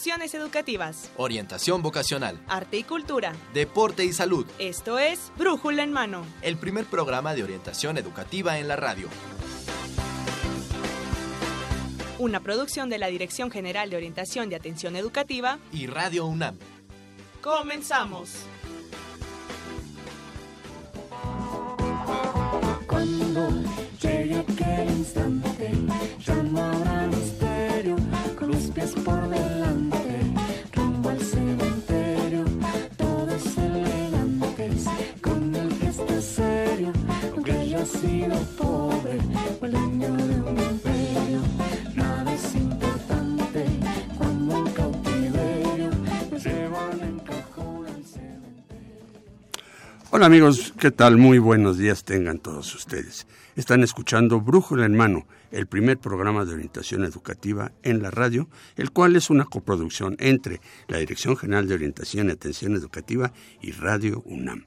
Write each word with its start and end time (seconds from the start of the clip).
opciones 0.00 0.32
educativas, 0.32 1.10
orientación 1.18 1.82
vocacional, 1.82 2.40
arte 2.48 2.78
y 2.78 2.84
cultura, 2.84 3.34
deporte 3.52 4.02
y 4.02 4.14
salud. 4.14 4.46
Esto 4.58 4.98
es 4.98 5.30
Brújula 5.36 5.82
en 5.82 5.92
Mano, 5.92 6.24
el 6.40 6.56
primer 6.56 6.86
programa 6.86 7.34
de 7.34 7.42
orientación 7.42 7.98
educativa 7.98 8.58
en 8.58 8.66
la 8.66 8.76
radio. 8.76 9.08
Una 12.18 12.40
producción 12.40 12.88
de 12.88 12.96
la 12.96 13.08
Dirección 13.08 13.50
General 13.50 13.90
de 13.90 13.96
Orientación 13.96 14.50
y 14.50 14.54
Atención 14.54 14.96
Educativa 14.96 15.58
y 15.70 15.86
Radio 15.86 16.24
UNAM. 16.24 16.56
Comenzamos. 17.42 18.30
Cuando 22.86 23.50
llegue 24.00 24.38
aquel 24.38 24.90
instante, 24.92 25.70
por 28.88 29.28
delante, 29.28 30.20
rumbo 30.72 31.10
al 31.10 31.20
cementerio, 31.20 32.44
todos 32.96 33.58
elegantes, 33.58 34.86
con 35.20 35.54
el 35.54 35.72
gesto 35.74 36.20
serio, 36.22 36.92
aunque 37.34 37.52
haya 37.52 37.84
sido 37.84 38.36
pobre, 38.56 39.18
o 39.60 39.66
el 39.66 39.72
dueño 39.72 40.16
de 40.16 40.40
un 40.40 40.58
imperio, 40.58 41.40
nada 41.94 42.32
es 42.32 42.54
importante 42.54 43.66
cuando 44.16 44.56
en 44.56 44.72
cautiverio 44.72 45.90
nos 46.30 46.42
llevan 46.42 47.00
en 47.02 47.18
cajón 47.18 47.86
al 47.86 48.04
cementerio. 48.04 49.58
Hola 50.10 50.26
amigos, 50.26 50.72
¿qué 50.78 50.90
tal? 50.90 51.18
Muy 51.18 51.38
buenos 51.38 51.76
días 51.76 52.02
tengan 52.04 52.38
todos 52.38 52.74
ustedes. 52.74 53.26
Están 53.60 53.82
escuchando 53.82 54.40
Brújula 54.40 54.86
en 54.86 54.96
Mano, 54.96 55.26
el 55.50 55.66
primer 55.66 55.98
programa 55.98 56.46
de 56.46 56.54
orientación 56.54 57.04
educativa 57.04 57.72
en 57.82 58.00
la 58.00 58.10
radio, 58.10 58.48
el 58.74 58.90
cual 58.90 59.16
es 59.16 59.28
una 59.28 59.44
coproducción 59.44 60.16
entre 60.18 60.62
la 60.88 60.96
Dirección 60.96 61.36
General 61.36 61.68
de 61.68 61.74
Orientación 61.74 62.28
y 62.28 62.30
Atención 62.30 62.74
Educativa 62.74 63.34
y 63.60 63.72
Radio 63.72 64.22
UNAM. 64.24 64.64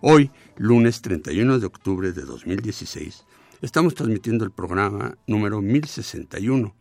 Hoy, 0.00 0.30
lunes 0.56 1.02
31 1.02 1.58
de 1.58 1.66
octubre 1.66 2.12
de 2.12 2.22
2016, 2.22 3.24
estamos 3.62 3.96
transmitiendo 3.96 4.44
el 4.44 4.52
programa 4.52 5.18
número 5.26 5.60
1061 5.60 6.76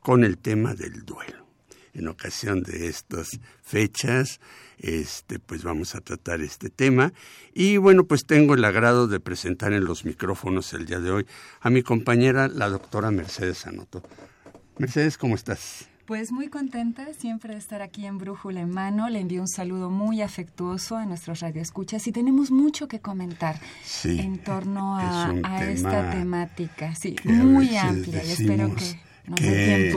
con 0.00 0.22
el 0.22 0.36
tema 0.36 0.74
del 0.74 1.06
duelo. 1.06 1.46
En 1.94 2.08
ocasión 2.08 2.62
de 2.62 2.88
estas 2.88 3.40
fechas, 3.62 4.38
este, 4.80 5.38
pues 5.38 5.62
vamos 5.62 5.94
a 5.94 6.00
tratar 6.00 6.40
este 6.40 6.70
tema. 6.70 7.12
Y 7.54 7.76
bueno, 7.76 8.04
pues 8.04 8.24
tengo 8.26 8.54
el 8.54 8.64
agrado 8.64 9.06
de 9.06 9.20
presentar 9.20 9.72
en 9.72 9.84
los 9.84 10.04
micrófonos 10.04 10.72
el 10.72 10.86
día 10.86 11.00
de 11.00 11.10
hoy 11.10 11.26
a 11.60 11.70
mi 11.70 11.82
compañera, 11.82 12.48
la 12.48 12.68
doctora 12.68 13.10
Mercedes 13.10 13.66
Anoto. 13.66 14.02
Mercedes, 14.78 15.18
¿cómo 15.18 15.34
estás? 15.34 15.86
Pues 16.06 16.32
muy 16.32 16.48
contenta 16.48 17.06
siempre 17.14 17.52
de 17.52 17.60
estar 17.60 17.82
aquí 17.82 18.04
en 18.04 18.18
Brújula 18.18 18.62
en 18.62 18.70
Mano. 18.70 19.08
Le 19.08 19.20
envío 19.20 19.42
un 19.42 19.48
saludo 19.48 19.90
muy 19.90 20.22
afectuoso 20.22 20.96
a 20.96 21.06
nuestros 21.06 21.38
radioescuchas 21.38 22.04
y 22.08 22.12
tenemos 22.12 22.50
mucho 22.50 22.88
que 22.88 22.98
comentar 22.98 23.60
Sí, 23.84 24.18
en 24.18 24.42
torno 24.42 24.98
a, 24.98 25.26
es 25.28 25.34
un 25.34 25.46
a 25.46 25.58
tema 25.58 25.70
esta 25.70 26.10
temática. 26.10 26.94
Sí, 26.96 27.14
muy 27.24 27.76
amplia 27.76 28.24
y 28.24 28.30
espero 28.30 28.74
que 28.74 29.09
que, 29.36 29.94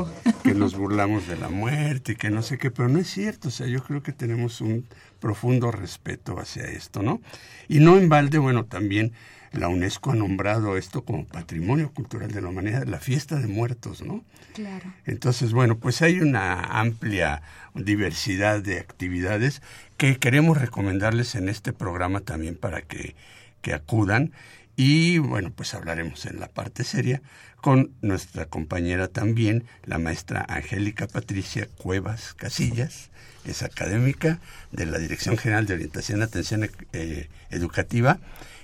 nos 0.56 0.76
burlamos 0.76 1.28
de 1.28 1.38
la 1.38 1.50
muerte 1.50 2.14
y 2.14 2.16
que 2.16 2.30
no 2.30 2.42
sé 2.42 2.58
qué, 2.58 2.72
pero 2.72 2.90
no 2.90 3.00
es 3.00 3.10
cierto. 3.10 3.48
O 3.48 3.52
sea, 3.52 3.68
yo 3.68 3.84
creo 3.84 4.04
que 4.04 4.12
tenemos 4.12 4.62
un 4.62 4.86
profundo 5.20 5.72
respeto 5.72 6.40
hacia 6.40 6.64
esto, 6.64 7.02
¿no? 7.02 7.22
Y 7.68 7.80
no 7.80 7.98
en 7.98 8.10
balde, 8.10 8.38
bueno, 8.38 8.66
también 8.66 9.14
la 9.54 9.68
UNESCO 9.68 10.12
ha 10.12 10.16
nombrado 10.16 10.78
esto 10.78 11.06
como 11.06 11.26
Patrimonio 11.26 11.92
Cultural 11.94 12.32
de 12.32 12.42
la 12.42 12.50
Humanidad, 12.50 12.86
la 12.86 13.00
fiesta 13.00 13.40
de 13.40 13.48
muertos, 13.48 14.02
¿no? 14.02 14.24
Claro. 14.54 14.92
Entonces, 15.06 15.54
bueno, 15.54 15.78
pues 15.78 16.02
hay 16.02 16.20
una 16.20 16.62
amplia 16.80 17.42
diversidad 17.76 18.62
de 18.62 18.80
actividades 18.80 19.62
que 19.98 20.18
queremos 20.18 20.60
recomendarles 20.60 21.36
en 21.36 21.50
este 21.50 21.72
programa 21.72 22.22
también 22.22 22.56
para 22.56 22.82
que, 22.82 23.16
que 23.62 23.74
acudan. 23.74 24.32
Y 24.76 25.20
bueno, 25.20 25.52
pues 25.56 25.76
hablaremos 25.76 26.26
en 26.26 26.40
la 26.40 26.48
parte 26.48 26.84
seria 26.84 27.22
con 27.64 27.92
nuestra 28.02 28.46
compañera 28.46 29.08
también, 29.08 29.64
la 29.86 29.98
maestra 29.98 30.46
Angélica 30.50 31.08
Patricia 31.08 31.70
Cuevas 31.78 32.34
Casillas, 32.34 33.10
es 33.46 33.64
académica 33.64 34.42
de 34.74 34.86
la 34.86 34.98
Dirección 34.98 35.38
General 35.38 35.66
de 35.66 35.76
Orientación 35.76 36.20
y 36.20 36.24
Atención 36.24 36.70
eh, 36.92 37.30
Educativa 37.52 38.20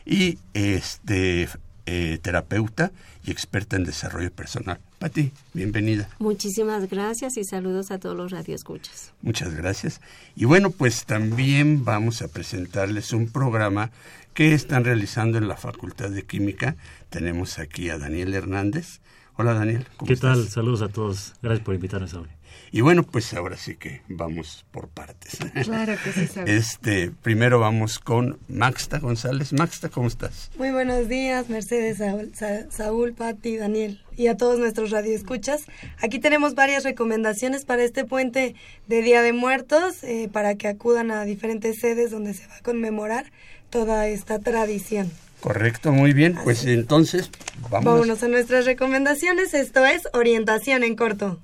y 0.05 0.37
este 0.53 1.47
eh, 1.85 2.19
terapeuta 2.21 2.91
y 3.23 3.31
experta 3.31 3.77
en 3.77 3.85
desarrollo 3.85 4.31
personal. 4.31 4.81
Pati, 4.99 5.31
bienvenida. 5.53 6.09
Muchísimas 6.19 6.89
gracias 6.89 7.37
y 7.37 7.45
saludos 7.45 7.91
a 7.91 7.99
todos 7.99 8.17
los 8.17 8.33
radioescuchas. 8.33 9.13
Muchas 9.21 9.55
gracias. 9.55 10.01
Y 10.35 10.43
bueno, 10.43 10.71
pues 10.71 11.05
también 11.05 11.85
vamos 11.85 12.21
a 12.21 12.27
presentarles 12.27 13.13
un 13.13 13.29
programa 13.29 13.91
que 14.33 14.53
están 14.53 14.85
realizando 14.85 15.37
en 15.37 15.47
la 15.47 15.57
Facultad 15.57 16.09
de 16.09 16.23
Química. 16.23 16.75
Tenemos 17.09 17.59
aquí 17.59 17.89
a 17.89 17.97
Daniel 17.97 18.33
Hernández. 18.33 18.99
Hola 19.35 19.53
Daniel. 19.53 19.87
¿cómo 19.95 20.07
¿Qué 20.07 20.13
estás? 20.13 20.37
tal? 20.37 20.49
Saludos 20.49 20.81
a 20.81 20.89
todos. 20.89 21.33
Gracias 21.41 21.63
por 21.65 21.73
invitarnos 21.73 22.13
hoy. 22.13 22.27
Y 22.71 22.81
bueno, 22.81 23.03
pues 23.03 23.33
ahora 23.33 23.55
sí 23.57 23.75
que 23.77 24.01
vamos 24.09 24.65
por 24.71 24.89
partes. 24.89 25.37
Claro 25.63 25.95
que 26.03 26.11
sí, 26.11 26.27
Saúl. 26.27 26.49
Este, 26.49 27.11
primero 27.23 27.59
vamos 27.59 27.99
con 27.99 28.37
Maxta 28.49 28.99
González. 28.99 29.53
Maxta, 29.53 29.89
¿cómo 29.89 30.07
estás? 30.07 30.51
Muy 30.57 30.71
buenos 30.71 31.07
días, 31.07 31.47
Mercedes, 31.49 31.97
Saúl, 31.99 32.31
Sa- 32.35 32.69
Saúl, 32.69 33.13
Pati, 33.13 33.55
Daniel 33.57 34.01
y 34.17 34.27
a 34.27 34.35
todos 34.35 34.59
nuestros 34.59 34.91
radioescuchas. 34.91 35.63
Aquí 36.01 36.19
tenemos 36.19 36.53
varias 36.53 36.83
recomendaciones 36.83 37.63
para 37.65 37.83
este 37.83 38.03
puente 38.03 38.55
de 38.87 39.01
Día 39.01 39.21
de 39.21 39.31
Muertos, 39.33 40.03
eh, 40.03 40.29
para 40.31 40.55
que 40.55 40.67
acudan 40.67 41.11
a 41.11 41.23
diferentes 41.23 41.79
sedes 41.79 42.11
donde 42.11 42.33
se 42.33 42.45
va 42.47 42.57
a 42.57 42.61
conmemorar 42.61 43.31
toda 43.69 44.07
esta 44.07 44.39
tradición. 44.39 45.09
Correcto, 45.41 45.91
muy 45.91 46.13
bien. 46.13 46.37
Pues 46.43 46.65
entonces, 46.65 47.31
vámonos. 47.69 47.85
Vámonos 47.85 48.23
a 48.23 48.27
nuestras 48.27 48.65
recomendaciones. 48.65 49.53
Esto 49.53 49.85
es 49.85 50.07
Orientación 50.13 50.83
en 50.83 50.95
Corto. 50.95 51.39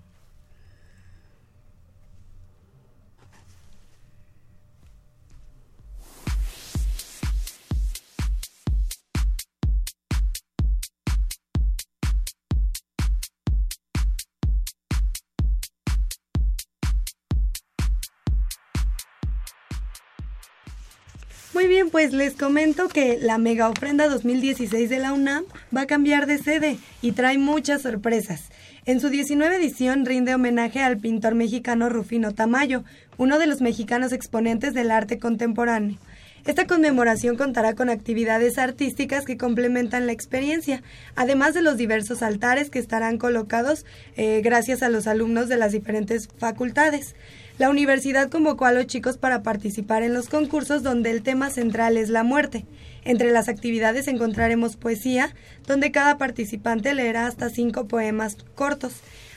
Pues 21.96 22.12
les 22.12 22.34
comento 22.34 22.90
que 22.90 23.18
la 23.22 23.38
mega 23.38 23.70
ofrenda 23.70 24.10
2016 24.10 24.90
de 24.90 25.00
la 25.00 25.14
UNAM 25.14 25.46
va 25.74 25.84
a 25.84 25.88
cambiar 25.88 26.26
de 26.26 26.38
sede 26.38 26.78
y 27.02 27.14
trae 27.14 27.38
muchas 27.38 27.84
sorpresas. 27.84 28.50
En 28.86 29.00
su 29.00 29.08
19 29.08 29.56
edición 29.56 30.06
rinde 30.06 30.36
homenaje 30.36 30.82
al 30.82 30.98
pintor 30.98 31.36
mexicano 31.36 31.88
Rufino 31.88 32.34
Tamayo, 32.34 32.84
uno 33.18 33.40
de 33.40 33.48
los 33.48 33.62
mexicanos 33.62 34.12
exponentes 34.12 34.74
del 34.74 34.92
arte 34.92 35.20
contemporáneo. 35.20 35.98
Esta 36.46 36.68
conmemoración 36.68 37.38
contará 37.38 37.76
con 37.76 37.90
actividades 37.90 38.58
artísticas 38.58 39.26
que 39.26 39.38
complementan 39.38 40.06
la 40.06 40.12
experiencia, 40.12 40.84
además 41.16 41.54
de 41.54 41.62
los 41.62 41.78
diversos 41.78 42.22
altares 42.22 42.70
que 42.70 42.80
estarán 42.80 43.18
colocados 43.18 43.86
eh, 44.18 44.42
gracias 44.44 44.84
a 44.84 44.90
los 44.90 45.08
alumnos 45.08 45.48
de 45.48 45.56
las 45.56 45.72
diferentes 45.72 46.28
facultades. 46.38 47.16
La 47.58 47.70
universidad 47.70 48.30
convocó 48.30 48.66
a 48.66 48.74
los 48.74 48.86
chicos 48.86 49.18
para 49.18 49.42
participar 49.42 50.04
en 50.04 50.14
los 50.14 50.28
concursos 50.28 50.84
donde 50.84 51.12
el 51.12 51.24
tema 51.24 51.50
central 51.50 51.96
es 51.96 52.10
la 52.10 52.24
muerte. 52.24 52.66
Entre 53.06 53.32
las 53.32 53.48
actividades 53.48 54.10
encontraremos 54.10 54.76
poesía, 54.76 55.34
donde 55.66 55.92
cada 55.92 56.18
participante 56.18 56.94
leerá 56.94 57.28
hasta 57.28 57.50
cinco 57.50 57.88
poemas 57.88 58.36
cortos. 58.56 58.96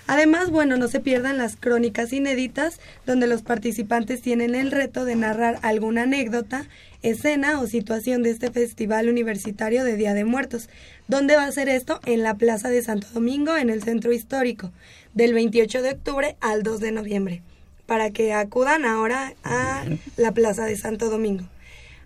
Además, 0.08 0.50
bueno, 0.50 0.78
no 0.78 0.88
se 0.88 0.98
pierdan 0.98 1.38
las 1.38 1.54
crónicas 1.54 2.12
inéditas, 2.12 2.80
donde 3.06 3.28
los 3.28 3.42
participantes 3.42 4.20
tienen 4.22 4.56
el 4.56 4.72
reto 4.72 5.04
de 5.04 5.14
narrar 5.14 5.58
alguna 5.62 6.04
anécdota, 6.04 6.66
escena 7.02 7.60
o 7.60 7.66
situación 7.66 8.22
de 8.24 8.30
este 8.30 8.50
Festival 8.50 9.08
Universitario 9.08 9.84
de 9.84 9.96
Día 9.96 10.14
de 10.14 10.24
Muertos. 10.24 10.70
¿Dónde 11.06 11.36
va 11.36 11.44
a 11.44 11.52
ser 11.52 11.68
esto? 11.68 12.00
En 12.04 12.22
la 12.22 12.34
Plaza 12.34 12.68
de 12.70 12.82
Santo 12.82 13.06
Domingo, 13.12 13.56
en 13.56 13.70
el 13.70 13.82
Centro 13.82 14.12
Histórico, 14.12 14.72
del 15.14 15.34
28 15.34 15.82
de 15.82 15.90
octubre 15.90 16.36
al 16.40 16.62
2 16.62 16.80
de 16.80 16.92
noviembre, 16.92 17.42
para 17.88 18.10
que 18.10 18.34
acudan 18.34 18.84
ahora 18.84 19.32
a 19.44 19.82
la 20.18 20.32
Plaza 20.32 20.66
de 20.66 20.76
Santo 20.76 21.08
Domingo. 21.08 21.44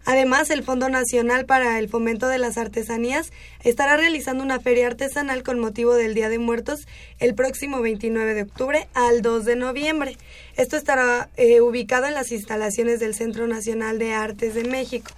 Además, 0.04 0.50
el 0.50 0.62
Fondo 0.62 0.88
Nacional 0.88 1.44
para 1.44 1.78
el 1.80 1.88
Fomento 1.88 2.28
de 2.28 2.38
las 2.38 2.56
Artesanías 2.56 3.32
estará 3.64 3.96
realizando 3.96 4.44
una 4.44 4.60
feria 4.60 4.86
artesanal 4.86 5.42
con 5.42 5.58
motivo 5.58 5.94
del 5.94 6.14
Día 6.14 6.28
de 6.28 6.38
Muertos 6.38 6.86
el 7.18 7.34
próximo 7.34 7.80
29 7.80 8.34
de 8.34 8.42
octubre 8.42 8.86
al 8.94 9.22
2 9.22 9.44
de 9.44 9.56
noviembre. 9.56 10.16
Esto 10.56 10.76
estará 10.76 11.28
eh, 11.36 11.60
ubicado 11.60 12.06
en 12.06 12.14
las 12.14 12.30
instalaciones 12.30 13.00
del 13.00 13.14
Centro 13.16 13.48
Nacional 13.48 13.98
de 13.98 14.12
Artes 14.12 14.54
de 14.54 14.64
México. 14.64 15.10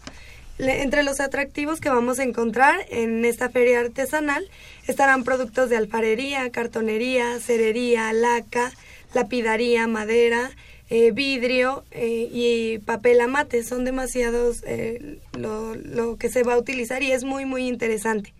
Le- 0.56 0.82
entre 0.82 1.02
los 1.02 1.18
atractivos 1.20 1.80
que 1.80 1.88
vamos 1.90 2.18
a 2.18 2.22
encontrar 2.24 2.86
en 2.90 3.24
esta 3.26 3.50
feria 3.50 3.80
artesanal 3.80 4.48
estarán 4.86 5.24
productos 5.24 5.68
de 5.68 5.76
alfarería, 5.78 6.50
cartonería, 6.50 7.38
cerería, 7.40 8.12
laca, 8.12 8.70
lapidaría, 9.14 9.86
madera, 9.86 10.50
eh, 10.90 11.12
vidrio 11.12 11.84
eh, 11.92 12.28
y 12.30 12.78
papel 12.80 13.20
amate. 13.20 13.62
Son 13.62 13.84
demasiados 13.84 14.62
eh, 14.66 15.18
lo, 15.38 15.74
lo 15.74 16.16
que 16.16 16.28
se 16.28 16.42
va 16.42 16.54
a 16.54 16.58
utilizar 16.58 17.02
y 17.02 17.12
es 17.12 17.24
muy, 17.24 17.46
muy 17.46 17.66
interesante. 17.66 18.34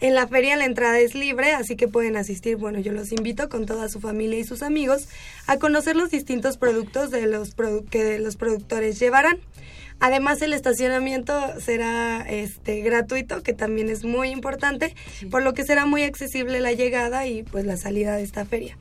En 0.00 0.14
la 0.14 0.26
feria 0.26 0.56
la 0.56 0.64
entrada 0.64 0.98
es 0.98 1.14
libre, 1.14 1.52
así 1.52 1.76
que 1.76 1.86
pueden 1.86 2.16
asistir. 2.16 2.56
Bueno, 2.56 2.80
yo 2.80 2.92
los 2.92 3.12
invito 3.12 3.48
con 3.48 3.64
toda 3.64 3.88
su 3.88 4.00
familia 4.00 4.38
y 4.38 4.44
sus 4.44 4.62
amigos 4.62 5.08
a 5.46 5.58
conocer 5.58 5.94
los 5.94 6.10
distintos 6.10 6.56
productos 6.58 7.10
de 7.10 7.26
los 7.26 7.56
produ- 7.56 7.88
que 7.88 8.18
los 8.18 8.36
productores 8.36 8.98
llevarán. 8.98 9.38
Además, 10.00 10.42
el 10.42 10.52
estacionamiento 10.52 11.32
será 11.60 12.26
este 12.28 12.80
gratuito, 12.80 13.44
que 13.44 13.52
también 13.54 13.88
es 13.88 14.04
muy 14.04 14.30
importante, 14.30 14.94
por 15.30 15.42
lo 15.44 15.54
que 15.54 15.62
será 15.62 15.86
muy 15.86 16.02
accesible 16.02 16.60
la 16.60 16.72
llegada 16.72 17.28
y 17.28 17.44
pues 17.44 17.64
la 17.64 17.76
salida 17.76 18.16
de 18.16 18.24
esta 18.24 18.44
feria. 18.44 18.76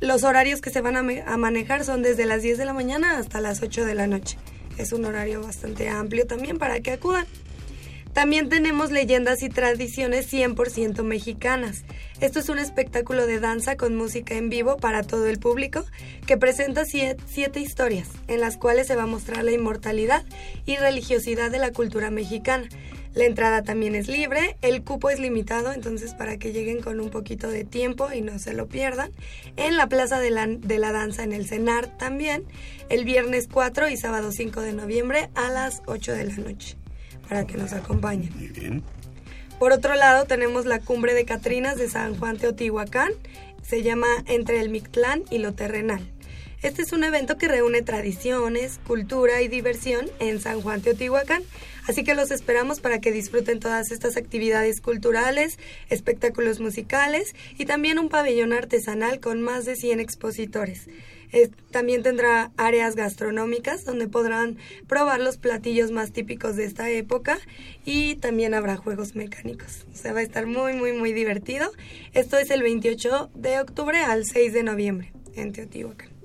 Los 0.00 0.24
horarios 0.24 0.60
que 0.60 0.70
se 0.70 0.80
van 0.80 0.96
a, 0.96 1.36
manejar 1.36 1.84
son 1.84 2.02
desde 2.02 2.26
las 2.26 2.42
10 2.42 2.58
de 2.58 2.64
la 2.64 2.72
mañana 2.72 3.18
hasta 3.18 3.40
las 3.40 3.62
8 3.62 3.84
de 3.84 3.94
la 3.94 4.06
noche. 4.06 4.38
Es 4.78 4.92
un 4.92 5.04
horario 5.04 5.40
bastante 5.42 5.88
amplio 5.88 6.26
también 6.26 6.58
para 6.58 6.80
que 6.80 6.92
acudan. 6.92 7.26
También 8.12 8.48
tenemos 8.48 8.90
leyendas 8.90 9.42
y 9.42 9.50
tradiciones 9.50 10.32
100% 10.32 11.02
mexicanas. 11.02 11.84
Esto 12.20 12.38
es 12.38 12.48
un 12.48 12.58
espectáculo 12.58 13.26
de 13.26 13.40
danza 13.40 13.76
con 13.76 13.94
música 13.94 14.34
en 14.34 14.48
vivo 14.48 14.78
para 14.78 15.02
todo 15.02 15.26
el 15.26 15.38
público 15.38 15.84
que 16.26 16.38
presenta 16.38 16.84
sie- 16.86 17.16
siete 17.26 17.60
historias 17.60 18.08
en 18.26 18.40
las 18.40 18.56
cuales 18.56 18.86
se 18.86 18.96
va 18.96 19.02
a 19.02 19.06
mostrar 19.06 19.44
la 19.44 19.52
inmortalidad 19.52 20.24
y 20.64 20.76
religiosidad 20.76 21.50
de 21.50 21.58
la 21.58 21.72
cultura 21.72 22.10
mexicana. 22.10 22.68
La 23.16 23.24
entrada 23.24 23.62
también 23.62 23.94
es 23.94 24.08
libre, 24.08 24.58
el 24.60 24.84
cupo 24.84 25.08
es 25.08 25.18
limitado, 25.18 25.72
entonces 25.72 26.12
para 26.12 26.36
que 26.36 26.52
lleguen 26.52 26.82
con 26.82 27.00
un 27.00 27.08
poquito 27.08 27.48
de 27.48 27.64
tiempo 27.64 28.12
y 28.12 28.20
no 28.20 28.38
se 28.38 28.52
lo 28.52 28.66
pierdan. 28.66 29.10
En 29.56 29.78
la 29.78 29.88
Plaza 29.88 30.20
de 30.20 30.30
la, 30.30 30.46
de 30.46 30.78
la 30.78 30.92
Danza 30.92 31.24
en 31.24 31.32
el 31.32 31.46
CENAR 31.46 31.86
también, 31.96 32.44
el 32.90 33.06
viernes 33.06 33.48
4 33.50 33.88
y 33.88 33.96
sábado 33.96 34.32
5 34.32 34.60
de 34.60 34.74
noviembre 34.74 35.30
a 35.34 35.48
las 35.48 35.82
8 35.86 36.12
de 36.12 36.24
la 36.24 36.36
noche 36.36 36.76
para 37.26 37.46
que 37.46 37.56
nos 37.56 37.72
acompañen. 37.72 38.30
Muy 38.36 38.48
bien. 38.48 38.82
Por 39.58 39.72
otro 39.72 39.94
lado, 39.94 40.26
tenemos 40.26 40.66
la 40.66 40.80
cumbre 40.80 41.14
de 41.14 41.24
Catrinas 41.24 41.78
de 41.78 41.88
San 41.88 42.18
Juan 42.18 42.36
Teotihuacán. 42.36 43.12
Se 43.62 43.82
llama 43.82 44.08
Entre 44.26 44.60
el 44.60 44.68
Mictlán 44.68 45.24
y 45.30 45.38
lo 45.38 45.54
Terrenal. 45.54 46.06
Este 46.66 46.82
es 46.82 46.90
un 46.90 47.04
evento 47.04 47.38
que 47.38 47.46
reúne 47.46 47.82
tradiciones, 47.82 48.80
cultura 48.84 49.40
y 49.40 49.46
diversión 49.46 50.10
en 50.18 50.40
San 50.40 50.60
Juan 50.62 50.80
Teotihuacán. 50.82 51.44
Así 51.86 52.02
que 52.02 52.16
los 52.16 52.32
esperamos 52.32 52.80
para 52.80 53.00
que 53.00 53.12
disfruten 53.12 53.60
todas 53.60 53.92
estas 53.92 54.16
actividades 54.16 54.80
culturales, 54.80 55.60
espectáculos 55.90 56.58
musicales 56.58 57.36
y 57.56 57.66
también 57.66 58.00
un 58.00 58.08
pabellón 58.08 58.52
artesanal 58.52 59.20
con 59.20 59.42
más 59.42 59.64
de 59.64 59.76
100 59.76 60.00
expositores. 60.00 60.88
Eh, 61.30 61.50
también 61.70 62.02
tendrá 62.02 62.50
áreas 62.56 62.96
gastronómicas 62.96 63.84
donde 63.84 64.08
podrán 64.08 64.56
probar 64.88 65.20
los 65.20 65.36
platillos 65.36 65.92
más 65.92 66.10
típicos 66.10 66.56
de 66.56 66.64
esta 66.64 66.90
época 66.90 67.38
y 67.84 68.16
también 68.16 68.54
habrá 68.54 68.76
juegos 68.76 69.14
mecánicos. 69.14 69.86
O 69.94 69.96
sea, 69.96 70.12
va 70.12 70.18
a 70.18 70.24
estar 70.24 70.46
muy, 70.46 70.72
muy, 70.72 70.94
muy 70.94 71.12
divertido. 71.12 71.70
Esto 72.12 72.36
es 72.38 72.50
el 72.50 72.62
28 72.62 73.30
de 73.36 73.60
octubre 73.60 74.00
al 74.00 74.24
6 74.24 74.52
de 74.52 74.64
noviembre 74.64 75.12
en 75.36 75.52
Teotihuacán 75.52 76.15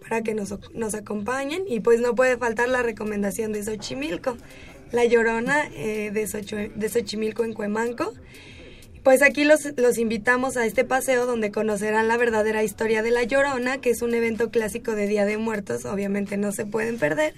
para 0.00 0.22
que 0.22 0.34
nos, 0.34 0.52
acompañen 0.94 1.62
y 1.68 1.80
pues 1.80 2.00
no 2.00 2.14
puede 2.14 2.36
faltar 2.36 2.68
la 2.68 2.82
recomendación 2.82 3.52
de 3.52 3.62
Xochimilco, 3.62 4.36
la 4.92 5.04
Llorona 5.04 5.68
eh, 5.74 6.10
de, 6.12 6.24
Xocho- 6.26 6.88
Xochimilco 6.88 7.44
en 7.44 7.52
Cuemanco. 7.52 8.12
Pues 9.02 9.22
aquí 9.22 9.44
los, 9.44 9.60
los 9.78 9.96
invitamos 9.96 10.58
a 10.58 10.66
este 10.66 10.84
paseo 10.84 11.24
donde 11.24 11.50
conocerán 11.50 12.06
la 12.06 12.18
verdadera 12.18 12.62
historia 12.62 13.02
de 13.02 13.10
La 13.10 13.22
Llorona, 13.22 13.78
que 13.78 13.88
es 13.90 14.02
un 14.02 14.12
evento 14.12 14.50
clásico 14.50 14.94
de 14.94 15.06
Día 15.06 15.24
de 15.24 15.38
Muertos, 15.38 15.86
obviamente 15.86 16.36
no 16.36 16.52
se 16.52 16.66
pueden 16.66 16.98
perder. 16.98 17.32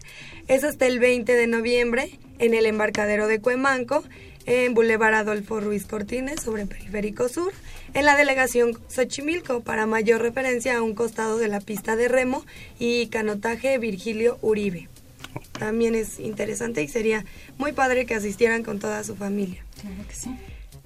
Es 0.49 0.65
hasta 0.65 0.89
el 0.89 0.99
20 0.99 1.33
de 1.37 1.47
noviembre 1.47 2.19
en 2.41 2.55
el 2.55 2.67
embarcadero 2.67 3.29
de 3.29 3.41
Cuemanco, 3.41 4.03
en 4.47 4.75
Boulevard 4.75 5.15
Adolfo 5.15 5.61
Ruiz 5.61 5.87
Cortines, 5.87 6.41
sobre 6.41 6.67
Periférico 6.67 7.29
Sur, 7.29 7.53
en 7.95 8.05
la 8.05 8.17
delegación 8.17 8.79
Xochimilco, 8.89 9.61
para 9.61 9.87
mayor 9.87 10.23
referencia 10.23 10.77
a 10.77 10.83
un 10.83 10.95
costado 10.95 11.39
de 11.39 11.49
la 11.49 11.61
pista 11.61 11.97
de 11.97 12.09
remo 12.09 12.45
y 12.79 13.07
canotaje 13.09 13.79
Virgilio 13.79 14.39
Uribe. 14.43 14.89
También 15.59 15.95
es 15.95 16.19
interesante 16.19 16.83
y 16.83 16.89
sería 16.89 17.25
muy 17.59 17.73
padre 17.73 18.07
que 18.07 18.15
asistieran 18.15 18.63
con 18.63 18.79
toda 18.79 19.05
su 19.05 19.17
familia. 19.17 19.65
Claro 19.81 20.09
que 20.09 20.15
sí. 20.15 20.31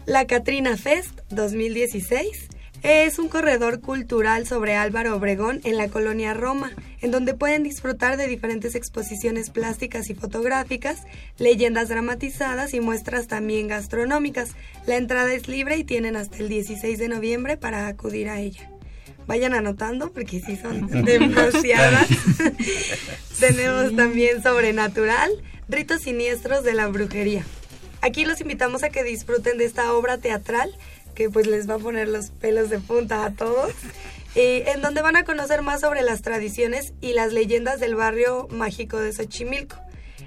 La 0.04 0.26
Catrina 0.26 0.76
Fest 0.76 1.20
2016 1.30 2.48
es 2.82 3.18
un 3.18 3.28
corredor 3.28 3.80
cultural 3.80 4.46
sobre 4.46 4.74
Álvaro 4.74 5.16
Obregón 5.16 5.60
en 5.64 5.76
la 5.76 5.88
colonia 5.88 6.34
Roma, 6.34 6.72
en 7.00 7.10
donde 7.10 7.34
pueden 7.34 7.62
disfrutar 7.62 8.16
de 8.16 8.28
diferentes 8.28 8.74
exposiciones 8.74 9.50
plásticas 9.50 10.10
y 10.10 10.14
fotográficas, 10.14 11.02
leyendas 11.38 11.88
dramatizadas 11.88 12.74
y 12.74 12.80
muestras 12.80 13.26
también 13.26 13.68
gastronómicas. 13.68 14.50
La 14.86 14.96
entrada 14.96 15.32
es 15.32 15.48
libre 15.48 15.76
y 15.76 15.84
tienen 15.84 16.16
hasta 16.16 16.38
el 16.38 16.48
16 16.48 16.98
de 16.98 17.08
noviembre 17.08 17.56
para 17.56 17.86
acudir 17.88 18.28
a 18.28 18.40
ella. 18.40 18.70
Vayan 19.26 19.54
anotando 19.54 20.12
porque 20.12 20.40
sí 20.40 20.56
son 20.56 20.86
demasiadas. 21.04 22.08
Tenemos 23.40 23.96
también 23.96 24.42
Sobrenatural, 24.42 25.30
ritos 25.68 26.02
siniestros 26.02 26.62
de 26.62 26.74
la 26.74 26.86
brujería. 26.86 27.44
Aquí 28.02 28.24
los 28.24 28.40
invitamos 28.40 28.84
a 28.84 28.90
que 28.90 29.02
disfruten 29.02 29.58
de 29.58 29.64
esta 29.64 29.92
obra 29.92 30.18
teatral 30.18 30.70
que 31.16 31.28
pues 31.30 31.48
les 31.48 31.68
va 31.68 31.74
a 31.74 31.78
poner 31.78 32.08
los 32.08 32.30
pelos 32.30 32.70
de 32.70 32.78
punta 32.78 33.24
a 33.24 33.32
todos, 33.32 33.72
eh, 34.36 34.70
en 34.72 34.82
donde 34.82 35.02
van 35.02 35.16
a 35.16 35.24
conocer 35.24 35.62
más 35.62 35.80
sobre 35.80 36.02
las 36.02 36.22
tradiciones 36.22 36.92
y 37.00 37.14
las 37.14 37.32
leyendas 37.32 37.80
del 37.80 37.96
barrio 37.96 38.46
mágico 38.50 38.98
de 38.98 39.12
Xochimilco. 39.12 39.76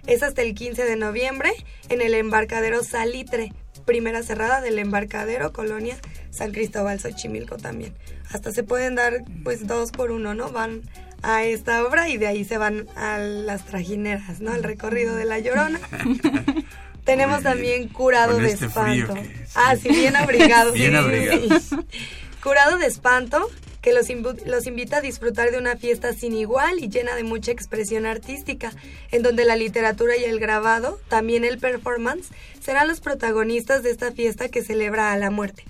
Es 0.07 0.23
hasta 0.23 0.41
el 0.41 0.55
15 0.55 0.83
de 0.83 0.95
noviembre 0.95 1.51
en 1.87 2.01
el 2.01 2.15
embarcadero 2.15 2.83
Salitre, 2.83 3.53
primera 3.85 4.23
cerrada 4.23 4.59
del 4.61 4.79
embarcadero 4.79 5.53
Colonia 5.53 5.97
San 6.31 6.51
Cristóbal 6.51 6.99
Xochimilco 6.99 7.57
también. 7.57 7.93
Hasta 8.31 8.51
se 8.51 8.63
pueden 8.63 8.95
dar 8.95 9.23
pues 9.43 9.67
dos 9.67 9.91
por 9.91 10.11
uno, 10.11 10.33
¿no? 10.33 10.51
Van 10.51 10.81
a 11.21 11.43
esta 11.43 11.85
obra 11.85 12.09
y 12.09 12.17
de 12.17 12.27
ahí 12.27 12.43
se 12.45 12.57
van 12.57 12.87
a 12.95 13.19
las 13.19 13.65
trajineras, 13.65 14.39
¿no? 14.39 14.51
Al 14.51 14.63
recorrido 14.63 15.15
de 15.15 15.25
la 15.25 15.39
Llorona. 15.39 15.79
Tenemos 17.09 17.41
también 17.41 17.87
curado 17.87 18.33
Con 18.33 18.43
de 18.43 18.51
este 18.51 18.69
frío 18.69 19.05
espanto. 19.05 19.13
que- 19.15 19.45
Ah, 19.55 19.75
sí, 19.75 19.89
bien 19.89 20.15
abrigados. 20.15 20.73
Bien 20.75 20.91
sí, 20.91 20.97
abrigados. 20.97 21.63
sí. 21.69 21.75
Curado 22.43 22.77
de 22.77 22.85
espanto, 22.85 23.49
que 23.81 23.93
los, 23.93 24.07
los 24.45 24.67
invita 24.67 24.97
a 24.97 25.01
disfrutar 25.01 25.49
de 25.49 25.57
una 25.57 25.75
fiesta 25.75 26.13
sin 26.13 26.33
igual 26.33 26.77
y 26.79 26.87
llena 26.89 27.15
de 27.15 27.23
mucha 27.23 27.51
expresión 27.51 28.05
artística, 28.05 28.71
en 29.11 29.23
donde 29.23 29.43
la 29.45 29.55
literatura 29.55 30.17
y 30.17 30.23
el 30.23 30.39
grabado, 30.39 30.99
también 31.07 31.45
el 31.45 31.57
performance, 31.57 32.27
serán 32.61 32.87
los 32.87 32.99
protagonistas 32.99 33.81
de 33.81 33.89
esta 33.89 34.11
fiesta 34.11 34.49
que 34.49 34.61
celebra 34.63 35.11
a 35.11 35.17
la 35.17 35.31
muerte. 35.31 35.63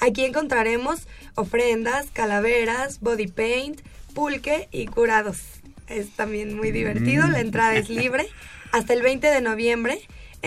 Aquí 0.00 0.24
encontraremos 0.24 1.00
ofrendas, 1.34 2.06
calaveras, 2.12 3.00
body 3.00 3.26
paint, 3.26 3.80
pulque 4.14 4.68
y 4.72 4.86
curados. 4.86 5.38
Es 5.88 6.08
también 6.16 6.56
muy 6.56 6.70
divertido, 6.70 7.26
la 7.26 7.40
entrada 7.40 7.76
es 7.76 7.90
libre 7.90 8.26
hasta 8.72 8.94
el 8.94 9.02
20 9.02 9.26
de 9.26 9.40
noviembre 9.42 10.00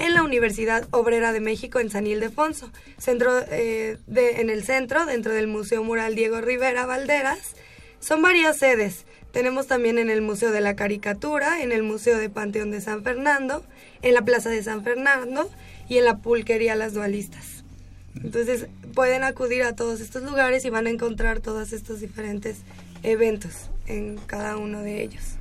en 0.06 0.14
la 0.14 0.24
Universidad 0.24 0.88
Obrera 0.92 1.32
de 1.32 1.40
México 1.40 1.80
en 1.80 1.90
San 1.90 2.08
Ildefonso, 2.08 2.72
centro, 2.98 3.32
eh, 3.52 3.98
en 4.16 4.50
el 4.50 4.64
centro, 4.64 5.06
dentro 5.06 5.34
del 5.34 5.48
Museo 5.48 5.84
Mural 5.84 6.16
Diego 6.16 6.42
Rivera 6.42 6.86
Valderas. 6.86 7.56
Son 8.00 8.22
varias 8.22 8.58
sedes. 8.58 9.06
Tenemos 9.32 9.68
también 9.68 10.00
en 10.00 10.10
el 10.10 10.22
Museo 10.22 10.52
de 10.52 10.62
la 10.62 10.76
Caricatura, 10.76 11.62
en 11.62 11.72
el 11.72 11.84
Museo 11.84 12.18
de 12.18 12.30
Panteón 12.30 12.72
de 12.72 12.82
San 12.82 13.04
Fernando, 13.04 13.64
en 14.02 14.14
la 14.14 14.24
Plaza 14.24 14.50
de 14.50 14.64
San 14.64 14.84
Fernando 14.84 15.50
y 15.88 15.98
en 15.98 16.06
la 16.06 16.18
Pulquería 16.18 16.76
Las 16.76 16.94
Dualistas. 16.94 17.64
Entonces 18.16 18.68
pueden 18.96 19.24
acudir 19.24 19.64
a 19.64 19.76
todos 19.76 20.02
estos 20.02 20.24
lugares 20.24 20.66
y 20.66 20.70
van 20.70 20.88
a 20.88 20.90
encontrar 20.90 21.42
todos 21.42 21.74
estos 21.74 22.00
diferentes 22.00 22.58
eventos 23.04 23.70
en 23.86 24.18
cada 24.18 24.58
uno 24.58 24.82
de 24.82 25.04
ellos. 25.04 25.39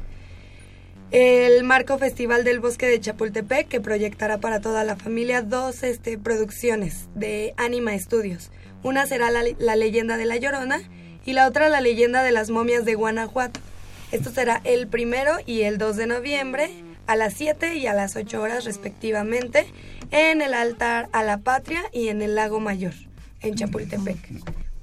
El 1.11 1.65
Marco 1.65 1.97
Festival 1.97 2.45
del 2.45 2.61
Bosque 2.61 2.87
de 2.87 3.01
Chapultepec, 3.01 3.67
que 3.67 3.81
proyectará 3.81 4.39
para 4.39 4.61
toda 4.61 4.85
la 4.85 4.95
familia 4.95 5.41
dos 5.41 5.83
este, 5.83 6.19
producciones 6.19 7.09
de 7.15 7.55
Anima 7.57 7.95
Estudios. 7.95 8.51
Una 8.83 9.07
será 9.07 9.31
la, 9.31 9.43
la 9.59 9.75
leyenda 9.75 10.19
de 10.19 10.27
La 10.27 10.37
Llorona 10.37 10.83
y 11.25 11.33
la 11.33 11.49
otra 11.49 11.71
la 11.71 11.81
leyenda 11.81 12.23
de 12.23 12.33
las 12.33 12.51
momias 12.51 12.85
de 12.85 12.95
Guanajuato. 12.95 13.59
Esto 14.13 14.31
será 14.31 14.61
el 14.65 14.87
primero 14.87 15.33
y 15.47 15.63
el 15.63 15.79
2 15.79 15.97
de 15.97 16.07
noviembre 16.07 16.71
a 17.07 17.17
las 17.17 17.33
7 17.35 17.77
y 17.77 17.87
a 17.87 17.95
las 17.95 18.15
8 18.15 18.43
horas 18.43 18.67
respectivamente 18.67 19.67
en 20.11 20.43
el 20.43 20.53
altar 20.53 21.09
a 21.13 21.23
la 21.23 21.39
patria 21.39 21.83
y 21.91 22.09
en 22.09 22.21
el 22.21 22.35
lago 22.35 22.61
mayor 22.61 22.93
en 23.41 23.55
Chapultepec 23.55 24.19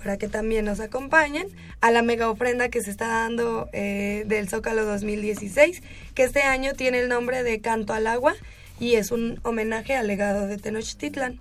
para 0.05 0.17
que 0.17 0.27
también 0.27 0.65
nos 0.65 0.81
acompañen 0.81 1.47
a 1.81 1.89
la 1.89 2.03
mega 2.03 2.29
ofrenda 2.29 2.69
que 2.69 2.83
se 2.83 2.91
está 2.91 3.07
dando 3.07 3.69
eh, 3.73 4.23
del 4.27 4.47
Zócalo 4.47 4.85
2016, 4.85 5.81
que 6.13 6.23
este 6.23 6.43
año 6.43 6.73
tiene 6.73 6.99
el 6.99 7.09
nombre 7.09 7.41
de 7.41 7.59
Canto 7.59 7.91
al 7.91 8.05
Agua 8.05 8.35
y 8.79 8.97
es 8.97 9.09
un 9.09 9.39
homenaje 9.41 9.95
al 9.95 10.05
legado 10.05 10.45
de 10.45 10.59
Tenochtitlan. 10.59 11.39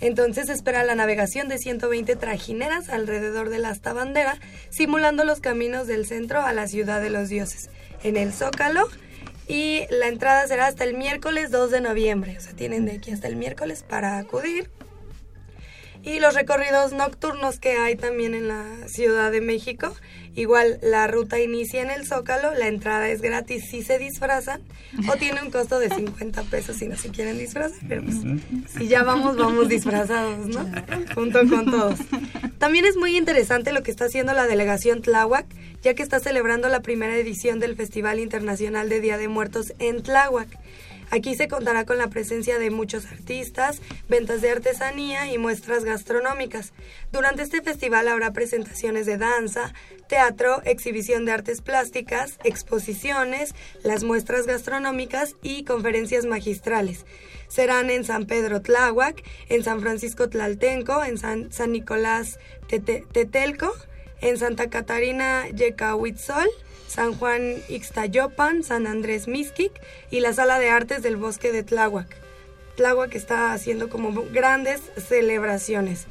Entonces 0.00 0.48
espera 0.48 0.82
la 0.82 0.96
navegación 0.96 1.48
de 1.48 1.58
120 1.58 2.16
trajineras 2.16 2.88
alrededor 2.88 3.50
de 3.50 3.60
la 3.60 3.68
hasta 3.68 3.92
bandera, 3.92 4.36
simulando 4.68 5.22
los 5.24 5.38
caminos 5.38 5.86
del 5.86 6.04
centro 6.04 6.42
a 6.42 6.52
la 6.52 6.66
ciudad 6.66 7.00
de 7.00 7.10
los 7.10 7.28
dioses. 7.28 7.70
En 8.02 8.16
el 8.16 8.32
Zócalo 8.32 8.88
y 9.46 9.82
la 9.90 10.08
entrada 10.08 10.44
será 10.48 10.66
hasta 10.66 10.82
el 10.82 10.94
miércoles 10.94 11.52
2 11.52 11.70
de 11.70 11.80
noviembre. 11.80 12.36
O 12.36 12.40
sea, 12.40 12.52
tienen 12.52 12.84
de 12.84 12.96
aquí 12.96 13.12
hasta 13.12 13.28
el 13.28 13.36
miércoles 13.36 13.84
para 13.88 14.18
acudir. 14.18 14.68
Y 16.02 16.18
los 16.18 16.34
recorridos 16.34 16.92
nocturnos 16.92 17.58
que 17.58 17.76
hay 17.76 17.96
también 17.96 18.34
en 18.34 18.48
la 18.48 18.88
Ciudad 18.88 19.30
de 19.30 19.40
México. 19.40 19.94
Igual 20.34 20.78
la 20.82 21.06
ruta 21.08 21.40
inicia 21.40 21.82
en 21.82 21.90
el 21.90 22.06
Zócalo, 22.06 22.54
la 22.54 22.66
entrada 22.66 23.10
es 23.10 23.20
gratis 23.20 23.68
si 23.68 23.82
se 23.82 23.98
disfrazan 23.98 24.62
o 25.10 25.16
tiene 25.16 25.42
un 25.42 25.50
costo 25.50 25.78
de 25.78 25.90
50 25.90 26.42
pesos 26.44 26.76
si 26.76 26.88
no 26.88 26.96
se 26.96 27.10
quieren 27.10 27.38
disfrazar, 27.38 27.78
pero 27.86 28.02
pues, 28.02 28.16
si 28.74 28.88
ya 28.88 29.02
vamos, 29.02 29.36
vamos 29.36 29.68
disfrazados, 29.68 30.46
¿no? 30.46 30.66
Junto 31.14 31.46
con 31.46 31.66
todos. 31.66 31.98
También 32.58 32.86
es 32.86 32.96
muy 32.96 33.16
interesante 33.18 33.72
lo 33.72 33.82
que 33.82 33.90
está 33.90 34.06
haciendo 34.06 34.32
la 34.32 34.46
delegación 34.46 35.02
Tláhuac, 35.02 35.46
ya 35.82 35.92
que 35.92 36.02
está 36.02 36.18
celebrando 36.18 36.68
la 36.68 36.80
primera 36.80 37.14
edición 37.14 37.60
del 37.60 37.76
Festival 37.76 38.18
Internacional 38.18 38.88
de 38.88 39.00
Día 39.00 39.18
de 39.18 39.28
Muertos 39.28 39.74
en 39.78 40.02
Tláhuac. 40.02 40.48
Aquí 41.14 41.34
se 41.34 41.46
contará 41.46 41.84
con 41.84 41.98
la 41.98 42.08
presencia 42.08 42.58
de 42.58 42.70
muchos 42.70 43.04
artistas, 43.04 43.82
ventas 44.08 44.40
de 44.40 44.50
artesanía 44.50 45.30
y 45.30 45.36
muestras 45.36 45.84
gastronómicas. 45.84 46.72
Durante 47.12 47.42
este 47.42 47.60
festival 47.60 48.08
habrá 48.08 48.32
presentaciones 48.32 49.04
de 49.04 49.18
danza, 49.18 49.74
teatro, 50.08 50.62
exhibición 50.64 51.26
de 51.26 51.32
artes 51.32 51.60
plásticas, 51.60 52.38
exposiciones, 52.44 53.54
las 53.82 54.04
muestras 54.04 54.46
gastronómicas 54.46 55.36
y 55.42 55.64
conferencias 55.64 56.24
magistrales. 56.24 57.04
Serán 57.46 57.90
en 57.90 58.04
San 58.04 58.24
Pedro 58.24 58.62
Tláhuac, 58.62 59.22
en 59.50 59.62
San 59.62 59.82
Francisco 59.82 60.30
Tlaltenco, 60.30 61.04
en 61.04 61.18
San, 61.18 61.52
San 61.52 61.72
Nicolás 61.72 62.38
Tete- 62.70 63.04
Tetelco, 63.12 63.70
en 64.22 64.38
Santa 64.38 64.70
Catarina 64.70 65.46
Yecahuitzol, 65.50 66.48
San 66.92 67.14
Juan 67.14 67.56
Ixtayopan, 67.70 68.62
San 68.62 68.86
Andrés 68.86 69.26
Mixquic 69.26 69.72
y 70.10 70.20
la 70.20 70.34
Sala 70.34 70.58
de 70.58 70.68
Artes 70.68 71.02
del 71.02 71.16
Bosque 71.16 71.50
de 71.50 71.62
Tláhuac. 71.62 72.14
Tláhuac 72.76 73.14
está 73.14 73.54
haciendo 73.54 73.88
como 73.88 74.12
grandes 74.30 74.82
celebraciones. 75.08 76.04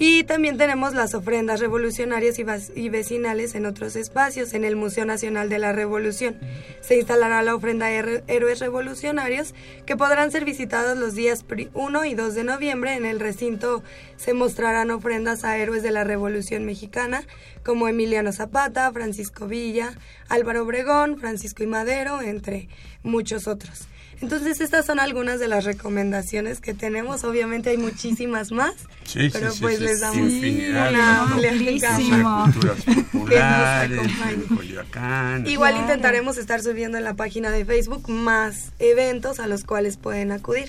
Y 0.00 0.22
también 0.22 0.56
tenemos 0.58 0.94
las 0.94 1.14
ofrendas 1.14 1.58
revolucionarias 1.58 2.38
y, 2.38 2.44
y 2.80 2.88
vecinales 2.88 3.56
en 3.56 3.66
otros 3.66 3.96
espacios, 3.96 4.54
en 4.54 4.64
el 4.64 4.76
Museo 4.76 5.04
Nacional 5.04 5.48
de 5.48 5.58
la 5.58 5.72
Revolución. 5.72 6.36
Se 6.80 6.96
instalará 6.96 7.42
la 7.42 7.56
ofrenda 7.56 7.90
Her- 7.90 8.22
Héroes 8.28 8.60
Revolucionarios, 8.60 9.54
que 9.86 9.96
podrán 9.96 10.30
ser 10.30 10.44
visitados 10.44 10.96
los 10.96 11.16
días 11.16 11.42
pri- 11.42 11.68
1 11.74 12.04
y 12.04 12.14
2 12.14 12.34
de 12.36 12.44
noviembre. 12.44 12.94
En 12.94 13.06
el 13.06 13.18
recinto 13.18 13.82
se 14.16 14.34
mostrarán 14.34 14.92
ofrendas 14.92 15.42
a 15.42 15.58
héroes 15.58 15.82
de 15.82 15.90
la 15.90 16.04
Revolución 16.04 16.64
Mexicana, 16.64 17.24
como 17.64 17.88
Emiliano 17.88 18.32
Zapata, 18.32 18.92
Francisco 18.92 19.48
Villa, 19.48 19.94
Álvaro 20.28 20.62
Obregón, 20.62 21.18
Francisco 21.18 21.64
y 21.64 21.66
Madero, 21.66 22.22
entre 22.22 22.68
muchos 23.02 23.48
otros. 23.48 23.88
Entonces 24.20 24.60
estas 24.60 24.84
son 24.86 24.98
algunas 24.98 25.38
de 25.38 25.46
las 25.48 25.64
recomendaciones 25.64 26.60
que 26.60 26.74
tenemos. 26.74 27.22
Obviamente 27.24 27.70
hay 27.70 27.76
muchísimas 27.78 28.50
más, 28.50 28.74
Sí, 29.04 29.28
pero 29.32 29.52
sí, 29.52 29.60
pues 29.60 29.78
sí, 29.78 29.84
les 29.84 30.00
damos 30.00 30.32
una 30.32 31.22
amplia 31.22 31.52
gama. 31.80 32.52
Populares. 33.12 34.00
Igual 35.46 35.72
Claro. 35.72 35.78
intentaremos 35.80 36.36
estar 36.38 36.62
subiendo 36.62 36.98
en 36.98 37.04
la 37.04 37.14
página 37.14 37.50
de 37.50 37.64
Facebook 37.64 38.08
más 38.08 38.72
eventos 38.78 39.40
a 39.40 39.46
los 39.46 39.64
cuales 39.64 39.96
pueden 39.96 40.32
acudir. 40.32 40.68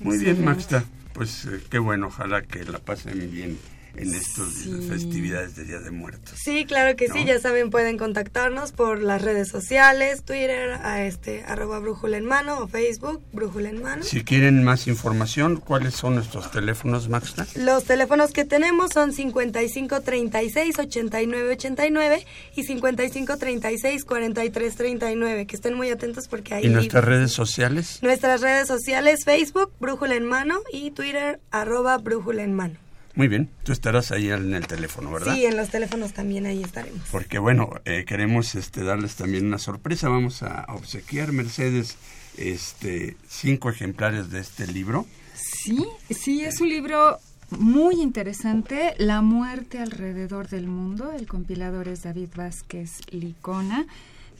Muy 0.00 0.18
bien, 0.18 0.44
Maxta. 0.44 0.84
Pues 1.12 1.44
eh, 1.44 1.60
qué 1.70 1.78
bueno, 1.78 2.06
ojalá 2.06 2.42
que 2.42 2.64
la 2.64 2.78
pasen 2.78 3.30
bien 3.30 3.58
en 3.96 4.14
estas 4.14 4.48
Sí. 4.54 4.86
festividades 4.88 5.54
de 5.56 5.64
Día 5.64 5.78
de 5.80 5.90
Muertos. 5.90 6.32
Sí, 6.42 6.64
claro 6.66 6.96
que 6.96 7.08
sí, 7.08 7.24
ya 7.24 7.38
saben, 7.38 7.70
pueden 7.70 7.98
contactarnos 7.98 8.72
por 8.72 9.00
las 9.02 9.20
redes 9.22 9.48
sociales, 9.48 10.22
Twitter, 10.22 10.72
a 10.82 11.04
este, 11.04 11.44
arroba 11.44 11.78
brújula 11.78 12.16
en 12.16 12.24
mano, 12.24 12.58
o 12.60 12.68
Facebook, 12.68 13.20
brújula 13.32 13.68
en 13.68 13.82
mano. 13.82 14.02
Si 14.02 14.24
quieren 14.24 14.64
más 14.64 14.86
información, 14.86 15.56
¿cuáles 15.60 15.94
son 15.94 16.14
nuestros 16.14 16.50
teléfonos, 16.50 17.08
Maxta? 17.08 17.46
Los 17.56 17.84
teléfonos 17.84 18.32
que 18.32 18.44
tenemos 18.44 18.92
son 18.92 19.12
55 19.12 20.00
36 20.00 20.78
89 20.78 21.52
89 21.52 22.26
y 22.56 22.64
55 22.64 23.36
36 23.36 24.04
43 24.04 24.74
39. 24.76 25.46
Que 25.46 25.56
estén 25.56 25.74
muy 25.74 25.90
atentos 25.90 26.28
porque 26.28 26.54
ahí 26.54 26.66
¿Y 26.66 26.68
nuestras 26.68 27.04
redes 27.04 27.32
sociales? 27.32 27.98
nuestras 28.02 28.40
redes 28.40 28.68
sociales 28.68 29.24
Facebook 29.24 29.72
Brújula 29.80 30.14
en 30.14 30.24
mano 30.26 30.60
y 30.72 30.90
Twitter 30.92 31.40
arroba 31.50 31.98
Brújula 31.98 32.42
en 32.42 32.54
mano. 32.54 32.74
Muy 33.14 33.28
bien, 33.28 33.50
tú 33.62 33.72
estarás 33.72 34.10
ahí 34.10 34.30
en 34.30 34.54
el 34.54 34.66
teléfono, 34.66 35.12
¿verdad? 35.12 35.34
Sí, 35.34 35.44
en 35.44 35.56
los 35.56 35.68
teléfonos 35.68 36.14
también 36.14 36.46
ahí 36.46 36.62
estaremos. 36.62 37.02
Porque 37.10 37.38
bueno, 37.38 37.70
eh, 37.84 38.04
queremos 38.06 38.54
este, 38.54 38.84
darles 38.84 39.16
también 39.16 39.46
una 39.46 39.58
sorpresa. 39.58 40.08
Vamos 40.08 40.42
a 40.42 40.64
obsequiar, 40.68 41.32
Mercedes, 41.32 41.96
este, 42.38 43.16
cinco 43.28 43.68
ejemplares 43.68 44.30
de 44.30 44.40
este 44.40 44.66
libro. 44.66 45.06
Sí, 45.34 45.86
sí, 46.08 46.42
es 46.42 46.60
un 46.60 46.70
libro 46.70 47.18
muy 47.58 48.00
interesante, 48.00 48.94
La 48.98 49.20
muerte 49.20 49.78
alrededor 49.78 50.48
del 50.48 50.66
mundo. 50.66 51.12
El 51.12 51.26
compilador 51.26 51.88
es 51.88 52.02
David 52.02 52.30
Vázquez 52.34 52.92
Licona. 53.10 53.86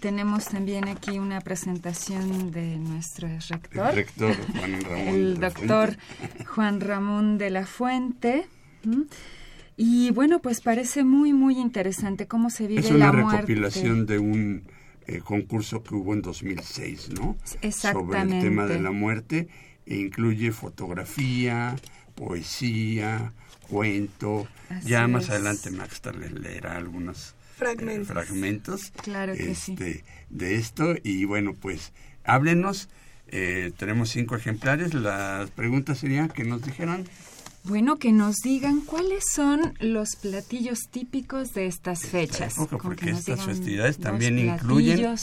Tenemos 0.00 0.47
también 0.47 0.88
aquí 0.88 1.19
una 1.19 1.41
presentación 1.41 2.50
de 2.50 2.76
nuestro 2.76 3.29
rector, 3.49 3.91
El 3.91 3.97
rector 3.97 4.37
Juan 4.52 4.81
Ramón. 4.81 5.09
el 5.09 5.35
de 5.35 5.41
la 5.41 5.50
doctor. 5.50 5.97
Juan 6.47 6.81
Ramón 6.81 7.38
de 7.38 7.50
la 7.50 7.67
Fuente. 7.67 8.49
Y 9.77 10.11
bueno, 10.11 10.41
pues 10.41 10.61
parece 10.61 11.03
muy, 11.05 11.33
muy 11.33 11.59
interesante 11.59 12.27
cómo 12.27 12.51
se 12.51 12.67
vive 12.67 12.81
Es 12.81 12.91
una 12.91 13.07
la 13.07 13.12
muerte. 13.12 13.37
recopilación 13.39 14.07
de 14.07 14.19
un 14.19 14.65
eh, 15.07 15.19
concurso 15.21 15.83
que 15.83 15.95
hubo 15.95 16.12
en 16.12 16.23
2006, 16.23 17.11
¿no? 17.11 17.37
Sobre 17.45 17.59
el 17.62 17.69
Exactamente. 17.69 18.41
tema 18.41 18.67
de 18.67 18.81
la 18.81 18.91
muerte 18.91 19.49
e 19.87 19.97
incluye 19.97 20.53
fotografía, 20.53 21.75
poesía, 22.15 23.33
cuento. 23.69 24.47
Así 24.69 24.89
ya 24.91 25.09
más 25.09 25.25
es. 25.25 25.31
adelante 25.31 25.71
Max 25.71 26.01
les 26.21 26.33
leerá 26.33 26.77
algunos 26.77 27.31
eh, 27.31 27.35
Fragmentos. 27.57 28.09
fragmentos 28.09 28.91
Claro 29.03 29.35
que 29.35 29.55
sí. 29.55 29.73
este, 29.73 30.05
de 30.31 30.55
esto 30.57 30.95
y 31.03 31.25
bueno 31.25 31.55
pues 31.55 31.93
háblenos. 32.25 32.89
eh, 33.29 33.73
tenemos 33.79 34.11
cinco 34.11 34.37
ejemplares. 34.37 34.93
Las 34.95 35.51
preguntas 35.51 35.99
serían 35.99 36.29
que 36.29 36.45
nos 36.45 36.62
dijeran. 36.62 37.05
Bueno, 37.64 37.97
que 37.97 38.11
nos 38.11 38.37
digan 38.38 38.81
cuáles 38.81 39.23
son 39.33 39.75
los 39.78 40.16
platillos 40.16 40.88
típicos 40.90 41.52
de 41.54 41.66
estas 41.66 42.00
fechas. 42.00 42.54
Con 42.54 42.66
porque 42.66 43.11
estas 43.11 43.45
festividades 43.45 43.99
también 43.99 44.37
incluyen 44.37 45.14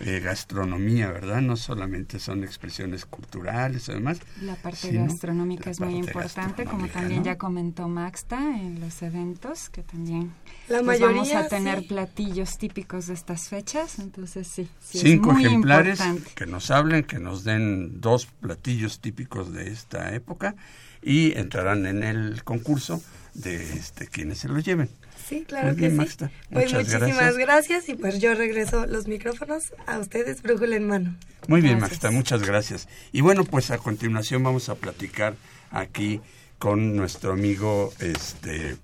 eh, 0.00 0.18
gastronomía, 0.18 1.12
¿verdad? 1.12 1.40
No 1.40 1.56
solamente 1.56 2.18
son 2.18 2.42
expresiones 2.42 3.06
culturales, 3.06 3.88
además. 3.88 4.18
La 4.42 4.56
parte 4.56 4.90
gastronómica 4.90 5.66
la 5.66 5.70
es 5.70 5.80
muy 5.80 5.94
importante, 5.94 6.64
como 6.64 6.88
también 6.88 7.20
¿no? 7.20 7.26
ya 7.26 7.38
comentó 7.38 7.86
Maxta 7.86 8.40
en 8.58 8.80
los 8.80 9.00
eventos, 9.02 9.68
que 9.68 9.82
también 9.84 10.32
La 10.68 10.82
pues, 10.82 10.98
vamos 10.98 11.18
mayoría, 11.28 11.40
a 11.40 11.48
tener 11.48 11.78
sí. 11.82 11.86
platillos 11.86 12.58
típicos 12.58 13.06
de 13.06 13.14
estas 13.14 13.48
fechas, 13.48 14.00
entonces 14.00 14.48
sí, 14.48 14.68
sí 14.80 14.98
Cinco 14.98 15.30
es 15.30 15.36
muy 15.36 15.46
ejemplares 15.46 16.00
importante. 16.00 16.32
que 16.34 16.46
nos 16.46 16.72
hablen, 16.72 17.04
que 17.04 17.20
nos 17.20 17.44
den 17.44 18.00
dos 18.00 18.26
platillos 18.26 18.98
típicos 18.98 19.52
de 19.52 19.70
esta 19.70 20.12
época 20.12 20.56
y 21.04 21.36
entrarán 21.38 21.86
en 21.86 22.02
el 22.02 22.42
concurso 22.44 23.02
de 23.34 23.56
este 23.74 24.06
quienes 24.06 24.38
se 24.38 24.48
los 24.48 24.64
lleven. 24.64 24.88
Sí, 25.28 25.44
claro 25.46 25.68
Muy 25.68 25.76
que 25.76 25.80
bien, 25.82 25.92
sí. 25.92 25.96
Maxta. 25.98 26.30
Pues 26.50 26.66
Muchas 26.72 26.86
muchísimas 26.88 27.36
gracias. 27.36 27.36
gracias. 27.38 27.88
y 27.88 27.94
pues 27.94 28.20
yo 28.20 28.34
regreso 28.34 28.86
los 28.86 29.06
micrófonos 29.08 29.72
a 29.86 29.98
ustedes, 29.98 30.42
Brújula 30.42 30.76
en 30.76 30.86
mano. 30.86 31.16
Muy 31.48 31.60
bien, 31.60 31.78
Gracias. 31.78 32.02
Maxta, 32.02 32.10
muchas 32.10 32.42
gracias. 32.42 32.88
Y 33.12 33.20
bueno, 33.22 33.44
pues 33.44 33.70
a 33.70 33.78
continuación 33.78 34.42
vamos 34.42 34.68
a 34.68 34.74
platicar 34.74 35.34
aquí 35.70 36.20
con 36.58 36.94
nuestro 36.96 37.32
amigo 37.32 37.92
este 38.00 38.76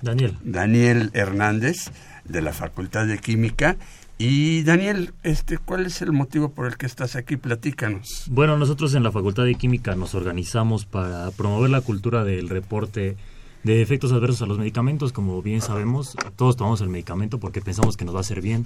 Daniel. 0.00 0.36
Daniel 0.42 1.10
Hernández 1.14 1.90
de 2.24 2.42
la 2.42 2.52
Facultad 2.52 3.06
de 3.06 3.18
Química. 3.18 3.76
Y 4.24 4.62
Daniel, 4.62 5.14
este, 5.24 5.58
¿cuál 5.58 5.84
es 5.84 6.00
el 6.00 6.12
motivo 6.12 6.50
por 6.52 6.68
el 6.68 6.76
que 6.76 6.86
estás 6.86 7.16
aquí? 7.16 7.36
Platícanos. 7.36 8.26
Bueno, 8.30 8.56
nosotros 8.56 8.94
en 8.94 9.02
la 9.02 9.10
Facultad 9.10 9.42
de 9.42 9.56
Química 9.56 9.96
nos 9.96 10.14
organizamos 10.14 10.86
para 10.86 11.32
promover 11.32 11.70
la 11.70 11.80
cultura 11.80 12.22
del 12.22 12.48
reporte 12.48 13.16
de 13.64 13.82
efectos 13.82 14.12
adversos 14.12 14.42
a 14.42 14.46
los 14.46 14.58
medicamentos. 14.58 15.12
Como 15.12 15.42
bien 15.42 15.60
sabemos, 15.60 16.14
todos 16.36 16.56
tomamos 16.56 16.80
el 16.82 16.88
medicamento 16.88 17.40
porque 17.40 17.62
pensamos 17.62 17.96
que 17.96 18.04
nos 18.04 18.14
va 18.14 18.18
a 18.18 18.20
hacer 18.20 18.42
bien. 18.42 18.64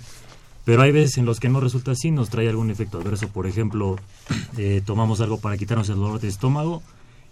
Pero 0.67 0.83
hay 0.83 0.93
veces 0.93 1.17
en 1.17 1.25
los 1.25 1.41
que 1.41 1.49
no 1.49 1.59
resulta 1.61 1.93
así, 1.93 2.11
nos 2.11 2.29
trae 2.29 2.51
algún 2.51 2.71
efecto 2.71 2.99
adverso. 2.99 3.29
Por 3.29 3.47
ejemplo, 3.47 3.97
eh, 4.59 4.83
tomamos 4.85 5.23
algo 5.23 5.41
para 5.41 5.57
quitarnos 5.57 5.89
el 5.89 5.97
dolor 5.97 6.21
de 6.21 6.29
estómago 6.29 6.83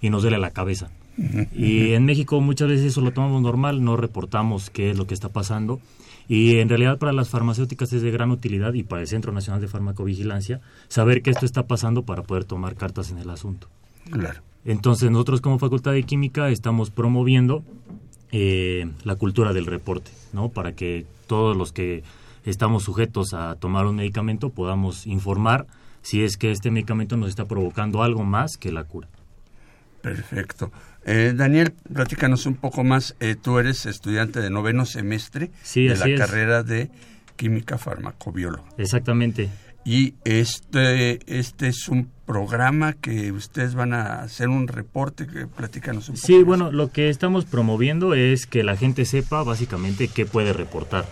y 0.01 0.09
nos 0.09 0.23
duele 0.23 0.39
la 0.39 0.51
cabeza. 0.51 0.89
Y 1.55 1.93
en 1.93 2.07
México 2.07 2.41
muchas 2.41 2.69
veces 2.69 2.87
eso 2.87 3.03
lo 3.03 3.13
tomamos 3.13 3.43
normal, 3.43 3.85
no 3.85 3.99
reportamos 3.99 4.71
qué 4.71 4.91
es 4.91 4.97
lo 4.97 5.07
que 5.07 5.13
está 5.13 5.29
pasando. 5.29 5.79
Y 6.29 6.59
en 6.59 6.69
realidad 6.69 6.99
para 6.99 7.13
las 7.13 7.29
farmacéuticas 7.29 7.93
es 7.93 8.03
de 8.03 8.11
gran 8.11 8.31
utilidad 8.31 8.73
y 8.75 8.83
para 8.83 9.03
el 9.03 9.09
Centro 9.09 9.33
Nacional 9.33 9.61
de 9.61 9.69
Farmacovigilancia 9.69 10.61
saber 10.89 11.23
que 11.23 11.31
esto 11.31 11.45
está 11.45 11.67
pasando 11.67 12.03
para 12.03 12.23
poder 12.23 12.45
tomar 12.45 12.77
cartas 12.77 13.11
en 13.11 13.19
el 13.19 13.31
asunto. 13.31 13.69
Claro. 14.11 14.41
Entonces 14.65 15.11
nosotros 15.11 15.41
como 15.41 15.59
Facultad 15.59 15.93
de 15.93 16.03
Química 16.05 16.49
estamos 16.49 16.91
promoviendo 16.91 17.63
eh, 18.33 18.91
la 19.05 19.17
cultura 19.17 19.53
del 19.53 19.67
reporte, 19.67 20.11
¿no? 20.33 20.49
Para 20.49 20.73
que 20.73 21.07
todos 21.27 21.57
los 21.57 21.73
que 21.73 22.03
estamos 22.45 22.85
sujetos 22.85 23.35
a 23.35 23.55
tomar 23.57 23.87
un 23.87 23.97
medicamento 23.97 24.51
podamos 24.51 25.07
informar 25.07 25.67
si 26.03 26.23
es 26.23 26.37
que 26.37 26.51
este 26.51 26.71
medicamento 26.71 27.17
nos 27.17 27.29
está 27.29 27.47
provocando 27.47 28.03
algo 28.03 28.25
más 28.25 28.57
que 28.57 28.73
la 28.73 28.85
cura. 28.85 29.09
Perfecto. 30.03 30.71
Eh, 31.07 31.33
Daniel, 31.37 31.73
platícanos 31.93 32.47
un 32.47 32.55
poco 32.55 32.83
más. 32.85 33.15
Eh, 33.21 33.37
tú 33.41 33.59
eres 33.59 33.87
estudiante 33.87 34.41
de 34.41 34.51
noveno 34.51 34.87
semestre 34.87 35.51
Sí, 35.63 35.87
de 35.87 35.97
la 35.97 36.07
es. 36.07 36.19
carrera 36.19 36.63
de 36.63 36.91
Química 37.37 37.79
Farmacobióloga. 37.79 38.65
Exactamente. 38.79 39.51
Y 39.85 40.15
este, 40.25 41.19
este 41.39 41.69
es 41.69 41.89
un 41.89 42.11
programa 42.25 42.95
que 42.95 43.33
ustedes 43.33 43.75
van 43.75 43.93
a 43.93 44.23
hacer 44.23 44.49
un 44.49 44.67
reporte. 44.67 45.27
Que 45.27 45.47
platícanos 45.47 46.09
un 46.09 46.15
poco. 46.15 46.27
Sí, 46.27 46.37
más. 46.37 46.45
bueno, 46.47 46.73
lo 46.73 46.91
que 46.91 47.11
estamos 47.11 47.45
promoviendo 47.45 48.15
es 48.15 48.47
que 48.47 48.65
la 48.65 48.77
gente 48.77 49.05
sepa 49.05 49.43
básicamente 49.43 50.09
qué 50.09 50.25
puede 50.25 50.55
reportar, 50.55 51.05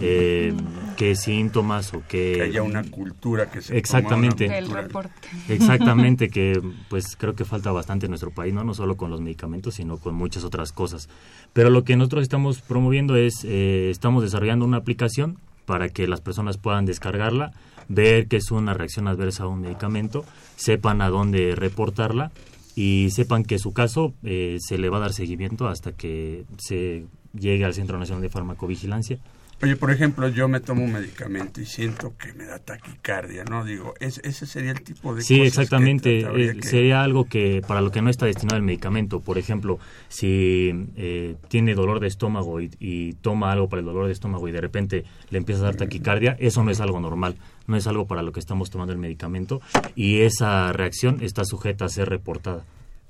eh, 0.00 0.54
qué 0.96 1.14
síntomas 1.14 1.92
o 1.94 2.02
qué... 2.08 2.34
Que 2.36 2.42
haya 2.42 2.62
una 2.62 2.82
cultura 2.84 3.50
que 3.50 3.62
se 3.62 3.76
Exactamente. 3.76 4.46
una 4.46 4.58
El 4.58 4.64
cultura. 4.64 4.82
reporte. 4.82 5.28
Exactamente, 5.48 6.28
que 6.28 6.60
pues 6.88 7.16
creo 7.16 7.34
que 7.34 7.44
falta 7.44 7.72
bastante 7.72 8.06
en 8.06 8.10
nuestro 8.10 8.30
país, 8.30 8.52
¿no? 8.54 8.64
no 8.64 8.74
solo 8.74 8.96
con 8.96 9.10
los 9.10 9.20
medicamentos, 9.20 9.74
sino 9.74 9.98
con 9.98 10.14
muchas 10.14 10.44
otras 10.44 10.72
cosas. 10.72 11.08
Pero 11.52 11.70
lo 11.70 11.84
que 11.84 11.96
nosotros 11.96 12.22
estamos 12.22 12.60
promoviendo 12.60 13.16
es, 13.16 13.44
eh, 13.44 13.90
estamos 13.90 14.22
desarrollando 14.22 14.64
una 14.64 14.78
aplicación 14.78 15.38
para 15.66 15.88
que 15.88 16.08
las 16.08 16.20
personas 16.20 16.56
puedan 16.56 16.86
descargarla, 16.86 17.52
ver 17.88 18.26
que 18.26 18.36
es 18.36 18.50
una 18.50 18.74
reacción 18.74 19.06
adversa 19.08 19.44
a 19.44 19.48
un 19.48 19.60
medicamento, 19.60 20.24
sepan 20.56 21.02
a 21.02 21.10
dónde 21.10 21.54
reportarla 21.54 22.30
y 22.74 23.08
sepan 23.10 23.44
que 23.44 23.58
su 23.58 23.72
caso 23.72 24.14
eh, 24.22 24.56
se 24.60 24.78
le 24.78 24.88
va 24.88 24.98
a 24.98 25.00
dar 25.00 25.12
seguimiento 25.12 25.68
hasta 25.68 25.92
que 25.92 26.44
se 26.58 27.06
llegue 27.38 27.64
al 27.64 27.74
Centro 27.74 27.98
Nacional 27.98 28.22
de 28.22 28.28
Farmacovigilancia. 28.28 29.18
Oye, 29.60 29.74
por 29.74 29.90
ejemplo, 29.90 30.28
yo 30.28 30.46
me 30.46 30.60
tomo 30.60 30.84
un 30.84 30.92
medicamento 30.92 31.60
y 31.60 31.66
siento 31.66 32.14
que 32.16 32.32
me 32.32 32.44
da 32.44 32.60
taquicardia, 32.60 33.42
¿no? 33.42 33.64
Digo, 33.64 33.92
es- 33.98 34.20
ese 34.22 34.46
sería 34.46 34.70
el 34.70 34.82
tipo 34.82 35.16
de 35.16 35.22
Sí, 35.22 35.38
cosas 35.38 35.48
exactamente. 35.58 36.20
Eh, 36.20 36.54
que- 36.60 36.62
Sería 36.68 37.02
algo 37.02 37.24
que 37.24 37.60
para 37.66 37.80
lo 37.80 37.90
que 37.90 38.00
no 38.00 38.08
está 38.08 38.26
destinado 38.26 38.56
el 38.56 38.62
medicamento. 38.62 39.18
Por 39.18 39.36
ejemplo, 39.36 39.80
si 40.08 40.70
eh, 40.96 41.34
tiene 41.48 41.74
dolor 41.74 41.98
de 41.98 42.06
estómago 42.06 42.60
y, 42.60 42.70
y 42.78 43.14
toma 43.14 43.50
algo 43.50 43.68
para 43.68 43.80
el 43.80 43.86
dolor 43.86 44.06
de 44.06 44.12
estómago 44.12 44.46
y 44.48 44.52
de 44.52 44.60
repente 44.60 45.04
le 45.30 45.38
empieza 45.38 45.62
a 45.62 45.64
dar 45.64 45.74
taquicardia, 45.76 46.36
eso 46.38 46.62
no 46.62 46.70
es 46.70 46.80
algo 46.80 47.00
normal. 47.00 47.34
No 47.66 47.76
es 47.76 47.86
algo 47.88 48.06
para 48.06 48.22
lo 48.22 48.30
que 48.30 48.38
estamos 48.40 48.70
tomando 48.70 48.92
el 48.92 48.98
medicamento 49.00 49.60
y 49.96 50.20
esa 50.20 50.72
reacción 50.72 51.18
está 51.20 51.44
sujeta 51.44 51.84
a 51.84 51.88
ser 51.88 52.08
reportada. 52.08 52.64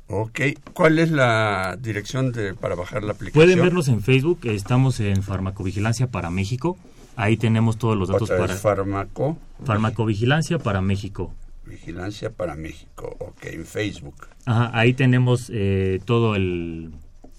Ok, 0.08 0.40
¿cuál 0.72 0.98
es 0.98 1.10
la 1.10 1.76
dirección 1.80 2.32
de, 2.32 2.54
para 2.54 2.74
bajar 2.74 3.02
la 3.04 3.12
aplicación? 3.12 3.44
Pueden 3.44 3.62
vernos 3.62 3.88
en 3.88 4.00
Facebook. 4.02 4.40
Estamos 4.44 5.00
en 5.00 5.22
Farmacovigilancia 5.22 6.06
para 6.06 6.30
México. 6.30 6.78
Ahí 7.14 7.36
tenemos 7.36 7.76
todos 7.76 7.96
los 7.96 8.08
datos 8.08 8.22
Otra 8.22 8.38
para 8.38 8.52
vez, 8.54 8.62
fármaco, 8.62 9.36
Farmacovigilancia 9.64 10.58
para 10.58 10.80
México. 10.80 11.34
vigilancia 11.66 12.30
para 12.30 12.54
México, 12.54 13.16
ok, 13.18 13.44
en 13.46 13.66
Facebook. 13.66 14.28
Ajá, 14.46 14.70
ahí 14.72 14.94
tenemos 14.94 15.50
eh, 15.52 16.00
todo 16.06 16.36
el, 16.36 16.92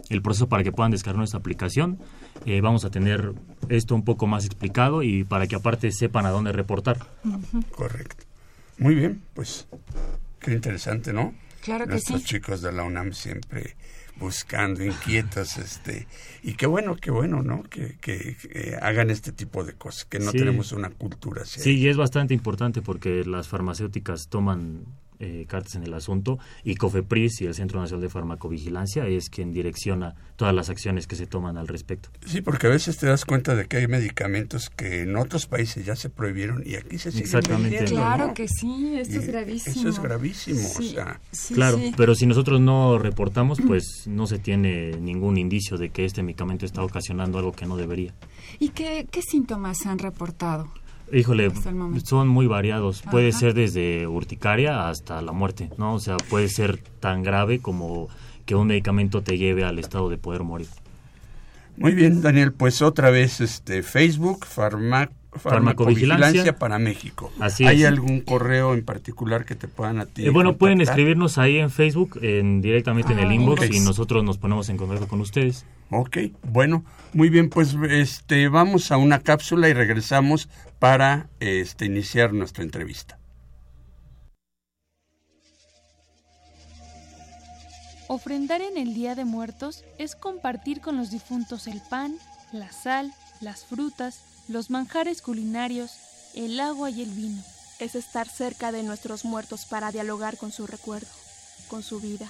el 0.09 0.21
proceso 0.21 0.47
para 0.47 0.63
que 0.63 0.71
puedan 0.71 0.91
descargar 0.91 1.17
nuestra 1.17 1.39
aplicación. 1.39 1.97
Eh, 2.45 2.61
vamos 2.61 2.85
a 2.85 2.91
tener 2.91 3.33
esto 3.69 3.95
un 3.95 4.03
poco 4.05 4.27
más 4.27 4.45
explicado 4.45 5.01
y 5.01 5.23
para 5.23 5.47
que 5.47 5.55
aparte 5.55 5.91
sepan 5.91 6.25
a 6.27 6.29
dónde 6.29 6.51
reportar. 6.51 6.99
Correcto. 7.75 8.25
Muy 8.77 8.93
bien, 8.95 9.21
pues 9.33 9.67
qué 10.39 10.53
interesante, 10.53 11.13
¿no? 11.13 11.33
Claro 11.63 11.85
que 11.85 11.91
Nuestros 11.91 12.21
sí. 12.21 12.27
chicos 12.27 12.61
de 12.61 12.71
la 12.71 12.83
UNAM 12.83 13.13
siempre 13.13 13.75
buscando, 14.17 14.83
inquietos, 14.83 15.57
este, 15.57 16.05
y 16.43 16.53
qué 16.55 16.65
bueno, 16.65 16.95
qué 16.97 17.09
bueno, 17.09 17.41
¿no? 17.41 17.63
Que, 17.63 17.97
que, 18.01 18.35
que 18.35 18.75
hagan 18.81 19.09
este 19.09 19.31
tipo 19.31 19.63
de 19.63 19.73
cosas, 19.73 20.03
que 20.05 20.19
no 20.19 20.31
Sí. 20.31 20.39
tenemos 20.39 20.73
una 20.73 20.89
cultura 20.89 21.43
así. 21.43 21.61
Sí, 21.61 21.77
y 21.77 21.87
es 21.87 21.95
bastante 21.95 22.33
importante 22.33 22.81
porque 22.81 23.23
las 23.23 23.47
farmacéuticas 23.47 24.27
toman 24.27 24.83
eh, 25.19 25.45
cartas 25.47 25.75
en 25.75 25.83
el 25.83 25.93
asunto 25.93 26.39
y 26.63 26.75
COFEPRIS 26.75 27.41
y 27.41 27.45
el 27.45 27.53
Centro 27.53 27.79
Nacional 27.79 28.01
de 28.01 28.09
Farmacovigilancia 28.09 29.05
es 29.07 29.29
quien 29.29 29.51
direcciona 29.51 30.15
todas 30.37 30.55
las 30.55 30.69
acciones 30.69 31.07
que 31.07 31.15
se 31.15 31.27
toman 31.27 31.57
al 31.57 31.67
respecto. 31.67 32.09
Sí, 32.25 32.41
porque 32.41 32.67
a 32.67 32.69
veces 32.69 32.97
te 32.97 33.07
das 33.07 33.25
cuenta 33.25 33.55
de 33.55 33.65
que 33.67 33.77
hay 33.77 33.87
medicamentos 33.87 34.69
que 34.69 35.01
en 35.01 35.15
otros 35.17 35.45
países 35.45 35.85
ya 35.85 35.95
se 35.95 36.09
prohibieron 36.09 36.63
y 36.65 36.75
aquí 36.75 36.97
se 36.97 37.11
siguen 37.11 37.25
Exactamente. 37.25 37.77
vendiendo, 37.79 38.01
Claro 38.01 38.27
¿no? 38.27 38.33
que 38.33 38.47
sí, 38.47 38.93
esto 38.97 39.15
Y 39.15 39.17
es 39.17 39.27
gravísimo. 39.27 39.75
Eso 39.75 39.89
es 39.89 39.99
gravísimo, 39.99 40.59
Sí, 40.59 40.89
o 40.89 40.91
sea, 40.93 41.19
sí, 41.31 41.53
claro, 41.53 41.77
sí. 41.77 41.93
pero 41.97 42.15
si 42.15 42.25
nosotros 42.25 42.61
no 42.61 42.97
reportamos, 42.97 43.59
pues 43.67 44.03
no 44.07 44.27
se 44.27 44.39
tiene 44.39 44.91
ningún 45.01 45.37
indicio 45.37 45.77
de 45.77 45.89
que 45.89 46.05
este 46.05 46.23
medicamento 46.23 46.65
está 46.65 46.81
ocasionando 46.83 47.37
algo 47.39 47.51
que 47.51 47.65
no 47.65 47.75
debería. 47.75 48.13
¿Y 48.59 48.69
qué, 48.69 49.07
qué 49.11 49.21
síntomas 49.21 49.85
han 49.85 49.99
reportado? 49.99 50.71
Híjole, 51.11 51.51
son 52.03 52.27
muy 52.27 52.47
variados. 52.47 53.01
Puede 53.09 53.31
ser 53.31 53.53
desde 53.53 54.07
urticaria 54.07 54.89
hasta 54.89 55.21
la 55.21 55.31
muerte, 55.31 55.69
¿no? 55.77 55.95
O 55.95 55.99
sea, 55.99 56.17
puede 56.17 56.49
ser 56.49 56.77
tan 56.99 57.23
grave 57.23 57.59
como 57.59 58.07
que 58.45 58.55
un 58.55 58.67
medicamento 58.67 59.21
te 59.21 59.37
lleve 59.37 59.63
al 59.63 59.79
estado 59.79 60.09
de 60.09 60.17
poder 60.17 60.43
morir. 60.43 60.67
Muy 61.77 61.93
bien, 61.93 62.21
Daniel, 62.21 62.51
pues 62.51 62.81
otra 62.81 63.09
vez 63.09 63.39
este 63.41 63.83
Facebook, 63.83 64.45
farma, 64.45 65.09
Farmacovigilancia. 65.31 65.39
farmacovigilancia 65.39 66.55
para 66.57 66.79
México. 66.79 67.31
Así 67.39 67.65
¿Hay 67.65 67.83
es. 67.83 67.87
algún 67.87 68.21
correo 68.21 68.73
en 68.73 68.83
particular 68.83 69.45
que 69.45 69.55
te 69.55 69.67
puedan 69.67 69.99
a 69.99 70.05
ti? 70.05 70.25
Eh, 70.25 70.29
bueno, 70.29 70.57
pueden 70.57 70.81
escribirnos 70.81 71.37
ahí 71.37 71.57
en 71.57 71.69
Facebook, 71.69 72.19
en, 72.21 72.61
directamente 72.61 73.13
en 73.13 73.19
el 73.19 73.29
Ah, 73.29 73.33
inbox, 73.33 73.69
y 73.73 73.79
nosotros 73.79 74.23
nos 74.23 74.37
ponemos 74.37 74.67
en 74.69 74.77
contacto 74.77 75.07
con 75.07 75.21
ustedes. 75.21 75.65
Ok, 75.91 76.17
bueno, 76.43 76.85
muy 77.13 77.29
bien, 77.29 77.49
pues 77.49 77.75
este 77.89 78.47
vamos 78.47 78.91
a 78.91 78.97
una 78.97 79.21
cápsula 79.21 79.69
y 79.69 79.73
regresamos 79.73 80.47
para 80.77 81.29
este 81.39 81.85
iniciar 81.85 82.31
nuestra 82.31 82.63
entrevista. 82.63 83.17
Ofrendar 88.07 88.61
en 88.61 88.77
el 88.77 88.93
Día 88.93 89.15
de 89.15 89.25
Muertos 89.25 89.83
es 89.97 90.15
compartir 90.15 90.81
con 90.81 90.97
los 90.97 91.11
difuntos 91.11 91.67
el 91.67 91.81
pan, 91.89 92.15
la 92.51 92.71
sal, 92.71 93.13
las 93.41 93.65
frutas, 93.65 94.45
los 94.47 94.69
manjares 94.69 95.21
culinarios, 95.21 95.91
el 96.35 96.59
agua 96.59 96.89
y 96.89 97.01
el 97.01 97.09
vino. 97.09 97.41
Es 97.79 97.95
estar 97.95 98.27
cerca 98.27 98.71
de 98.71 98.83
nuestros 98.83 99.25
muertos 99.25 99.65
para 99.65 99.91
dialogar 99.91 100.37
con 100.37 100.51
su 100.51 100.67
recuerdo, 100.67 101.07
con 101.67 101.81
su 101.81 101.99
vida. 101.99 102.29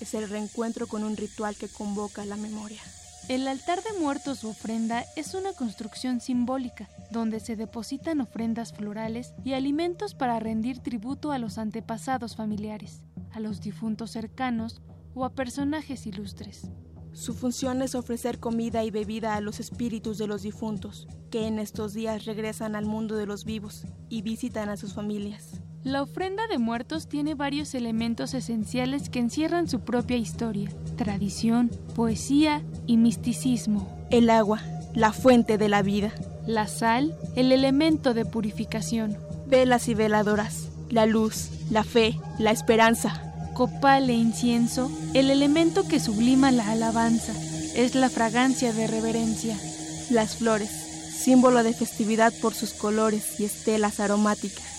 Es 0.00 0.14
el 0.14 0.28
reencuentro 0.28 0.86
con 0.86 1.04
un 1.04 1.16
ritual 1.16 1.56
que 1.56 1.68
convoca 1.68 2.24
la 2.24 2.36
memoria. 2.36 2.80
El 3.28 3.48
altar 3.48 3.82
de 3.82 3.98
muertos 3.98 4.44
u 4.44 4.48
ofrenda 4.48 5.04
es 5.16 5.32
una 5.32 5.54
construcción 5.54 6.20
simbólica 6.20 6.90
donde 7.10 7.40
se 7.40 7.56
depositan 7.56 8.20
ofrendas 8.20 8.74
florales 8.74 9.32
y 9.44 9.54
alimentos 9.54 10.14
para 10.14 10.38
rendir 10.40 10.80
tributo 10.80 11.32
a 11.32 11.38
los 11.38 11.56
antepasados 11.56 12.36
familiares, 12.36 13.00
a 13.32 13.40
los 13.40 13.62
difuntos 13.62 14.10
cercanos 14.10 14.82
o 15.14 15.24
a 15.24 15.34
personajes 15.34 16.06
ilustres. 16.06 16.68
Su 17.14 17.32
función 17.32 17.80
es 17.80 17.94
ofrecer 17.94 18.40
comida 18.40 18.84
y 18.84 18.90
bebida 18.90 19.36
a 19.36 19.40
los 19.40 19.58
espíritus 19.58 20.18
de 20.18 20.26
los 20.26 20.42
difuntos, 20.42 21.06
que 21.30 21.46
en 21.46 21.58
estos 21.58 21.94
días 21.94 22.26
regresan 22.26 22.74
al 22.74 22.84
mundo 22.84 23.14
de 23.14 23.24
los 23.24 23.44
vivos 23.44 23.86
y 24.10 24.20
visitan 24.22 24.68
a 24.68 24.76
sus 24.76 24.94
familias. 24.94 25.62
La 25.84 26.00
ofrenda 26.00 26.46
de 26.46 26.56
muertos 26.56 27.08
tiene 27.08 27.34
varios 27.34 27.74
elementos 27.74 28.32
esenciales 28.32 29.10
que 29.10 29.18
encierran 29.18 29.68
su 29.68 29.80
propia 29.80 30.16
historia, 30.16 30.70
tradición, 30.96 31.70
poesía 31.94 32.62
y 32.86 32.96
misticismo. 32.96 33.94
El 34.10 34.30
agua, 34.30 34.62
la 34.94 35.12
fuente 35.12 35.58
de 35.58 35.68
la 35.68 35.82
vida. 35.82 36.10
La 36.46 36.68
sal, 36.68 37.14
el 37.36 37.52
elemento 37.52 38.14
de 38.14 38.24
purificación. 38.24 39.18
Velas 39.46 39.86
y 39.88 39.94
veladoras, 39.94 40.70
la 40.88 41.04
luz, 41.04 41.50
la 41.70 41.84
fe, 41.84 42.18
la 42.38 42.50
esperanza. 42.50 43.34
Copal 43.52 44.08
e 44.08 44.14
incienso, 44.14 44.90
el 45.12 45.30
elemento 45.30 45.86
que 45.86 46.00
sublima 46.00 46.50
la 46.50 46.70
alabanza. 46.70 47.34
Es 47.76 47.94
la 47.94 48.08
fragancia 48.08 48.72
de 48.72 48.86
reverencia. 48.86 49.54
Las 50.08 50.36
flores, 50.36 50.70
símbolo 50.70 51.62
de 51.62 51.74
festividad 51.74 52.32
por 52.40 52.54
sus 52.54 52.72
colores 52.72 53.38
y 53.38 53.44
estelas 53.44 54.00
aromáticas. 54.00 54.73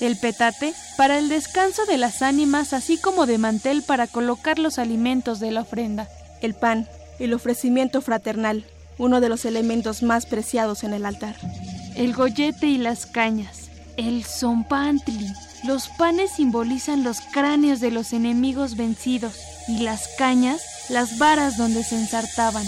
El 0.00 0.16
petate, 0.16 0.74
para 0.96 1.18
el 1.18 1.28
descanso 1.28 1.84
de 1.86 1.96
las 1.96 2.22
ánimas, 2.22 2.72
así 2.72 2.98
como 2.98 3.26
de 3.26 3.38
mantel 3.38 3.82
para 3.82 4.06
colocar 4.06 4.58
los 4.58 4.78
alimentos 4.78 5.40
de 5.40 5.50
la 5.50 5.60
ofrenda. 5.62 6.08
El 6.40 6.54
pan, 6.54 6.88
el 7.18 7.34
ofrecimiento 7.34 8.00
fraternal, 8.00 8.64
uno 8.98 9.20
de 9.20 9.28
los 9.28 9.44
elementos 9.44 10.02
más 10.02 10.26
preciados 10.26 10.84
en 10.84 10.92
el 10.92 11.06
altar. 11.06 11.36
El 11.94 12.14
gollete 12.14 12.66
y 12.66 12.78
las 12.78 13.06
cañas. 13.06 13.68
El 13.96 14.24
zompantli. 14.24 15.32
Los 15.64 15.88
panes 15.88 16.32
simbolizan 16.32 17.04
los 17.04 17.20
cráneos 17.20 17.80
de 17.80 17.90
los 17.90 18.12
enemigos 18.12 18.76
vencidos 18.76 19.34
y 19.68 19.78
las 19.78 20.08
cañas, 20.18 20.62
las 20.88 21.18
varas 21.18 21.56
donde 21.56 21.84
se 21.84 21.96
ensartaban. 21.96 22.66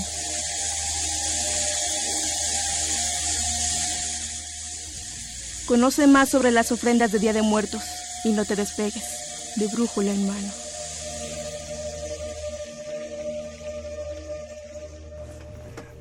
Conoce 5.66 6.06
más 6.06 6.28
sobre 6.28 6.50
las 6.50 6.72
ofrendas 6.72 7.10
de 7.10 7.18
Día 7.18 7.32
de 7.32 7.40
Muertos 7.40 7.82
y 8.24 8.32
no 8.32 8.44
te 8.44 8.54
despegues, 8.54 9.54
de 9.56 9.66
brújula 9.68 10.12
en 10.12 10.26
mano. 10.26 10.63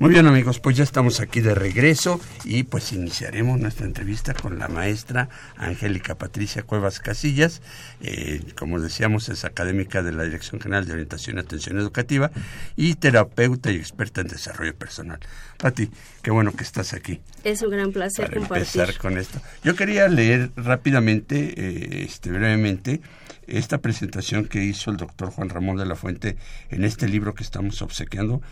Muy 0.04 0.12
bien 0.12 0.26
amigos, 0.26 0.60
pues 0.60 0.76
ya 0.76 0.84
estamos 0.84 1.18
aquí 1.20 1.40
de 1.40 1.54
regreso 1.54 2.20
y 2.44 2.64
pues 2.64 2.92
iniciaremos 2.92 3.58
nuestra 3.58 3.86
entrevista 3.86 4.34
con 4.34 4.58
la 4.58 4.68
maestra 4.68 5.30
Angélica 5.56 6.14
Patricia 6.14 6.62
Cuevas 6.62 7.00
Casillas. 7.00 7.62
Eh, 8.02 8.42
como 8.54 8.78
decíamos, 8.80 9.30
es 9.30 9.46
académica 9.46 10.02
de 10.02 10.12
la 10.12 10.24
Dirección 10.24 10.60
General 10.60 10.84
de 10.84 10.92
Orientación 10.92 11.38
y 11.38 11.40
Atención 11.40 11.78
Educativa 11.78 12.30
y 12.76 12.96
terapeuta 12.96 13.72
y 13.72 13.76
experta 13.76 14.20
en 14.20 14.28
desarrollo 14.28 14.74
personal. 14.74 15.20
Pati, 15.56 15.88
qué 16.20 16.30
bueno 16.30 16.52
que 16.52 16.64
estás 16.64 16.92
aquí. 16.92 17.22
Es 17.42 17.62
un 17.62 17.70
gran 17.70 17.90
placer 17.90 18.26
para 18.26 18.40
compartir. 18.40 18.82
empezar 18.82 19.00
con 19.00 19.16
esto. 19.16 19.40
Yo 19.62 19.74
quería 19.74 20.06
leer 20.08 20.50
rápidamente, 20.54 21.54
eh, 21.56 22.04
este, 22.04 22.30
brevemente, 22.30 23.00
esta 23.46 23.78
presentación 23.78 24.46
que 24.46 24.64
hizo 24.64 24.90
el 24.90 24.96
doctor 24.96 25.30
Juan 25.30 25.48
Ramón 25.48 25.76
de 25.76 25.86
la 25.86 25.96
Fuente 25.96 26.36
en 26.70 26.84
este 26.84 27.08
libro 27.08 27.34
que 27.34 27.42
estamos 27.42 27.82
obsequiando 27.82 28.42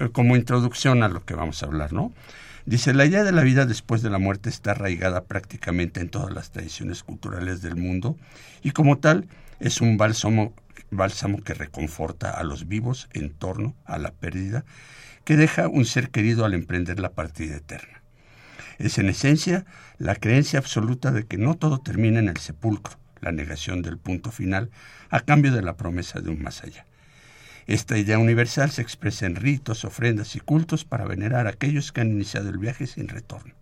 eh, 0.00 0.08
como 0.12 0.36
introducción 0.36 1.02
a 1.02 1.08
lo 1.08 1.24
que 1.24 1.34
vamos 1.34 1.62
a 1.62 1.66
hablar, 1.66 1.92
¿no? 1.92 2.12
Dice, 2.66 2.92
la 2.92 3.06
idea 3.06 3.24
de 3.24 3.32
la 3.32 3.42
vida 3.42 3.64
después 3.64 4.02
de 4.02 4.10
la 4.10 4.18
muerte 4.18 4.50
está 4.50 4.72
arraigada 4.72 5.24
prácticamente 5.24 6.00
en 6.00 6.10
todas 6.10 6.32
las 6.32 6.50
tradiciones 6.50 7.02
culturales 7.02 7.62
del 7.62 7.76
mundo 7.76 8.16
y 8.62 8.72
como 8.72 8.98
tal 8.98 9.26
es 9.60 9.80
un 9.80 9.96
bálsamo, 9.96 10.54
bálsamo 10.90 11.42
que 11.42 11.54
reconforta 11.54 12.30
a 12.30 12.44
los 12.44 12.68
vivos 12.68 13.08
en 13.12 13.30
torno 13.30 13.74
a 13.86 13.98
la 13.98 14.12
pérdida 14.12 14.64
que 15.24 15.36
deja 15.36 15.68
un 15.68 15.84
ser 15.84 16.10
querido 16.10 16.44
al 16.44 16.54
emprender 16.54 17.00
la 17.00 17.12
partida 17.12 17.56
eterna. 17.56 18.02
Es 18.78 18.98
en 18.98 19.08
esencia 19.08 19.64
la 19.98 20.14
creencia 20.14 20.58
absoluta 20.58 21.12
de 21.12 21.26
que 21.26 21.38
no 21.38 21.54
todo 21.56 21.78
termina 21.80 22.18
en 22.18 22.28
el 22.28 22.38
sepulcro, 22.38 22.98
la 23.20 23.32
negación 23.32 23.82
del 23.82 23.98
punto 23.98 24.30
final, 24.30 24.70
a 25.10 25.20
cambio 25.20 25.52
de 25.52 25.62
la 25.62 25.76
promesa 25.76 26.20
de 26.20 26.30
un 26.30 26.42
más 26.42 26.62
allá. 26.62 26.86
Esta 27.66 27.98
idea 27.98 28.18
universal 28.18 28.70
se 28.70 28.82
expresa 28.82 29.26
en 29.26 29.36
ritos, 29.36 29.84
ofrendas 29.84 30.34
y 30.34 30.40
cultos 30.40 30.84
para 30.84 31.04
venerar 31.04 31.46
a 31.46 31.50
aquellos 31.50 31.92
que 31.92 32.00
han 32.00 32.10
iniciado 32.10 32.48
el 32.48 32.58
viaje 32.58 32.86
sin 32.86 33.08
retorno. 33.08 33.54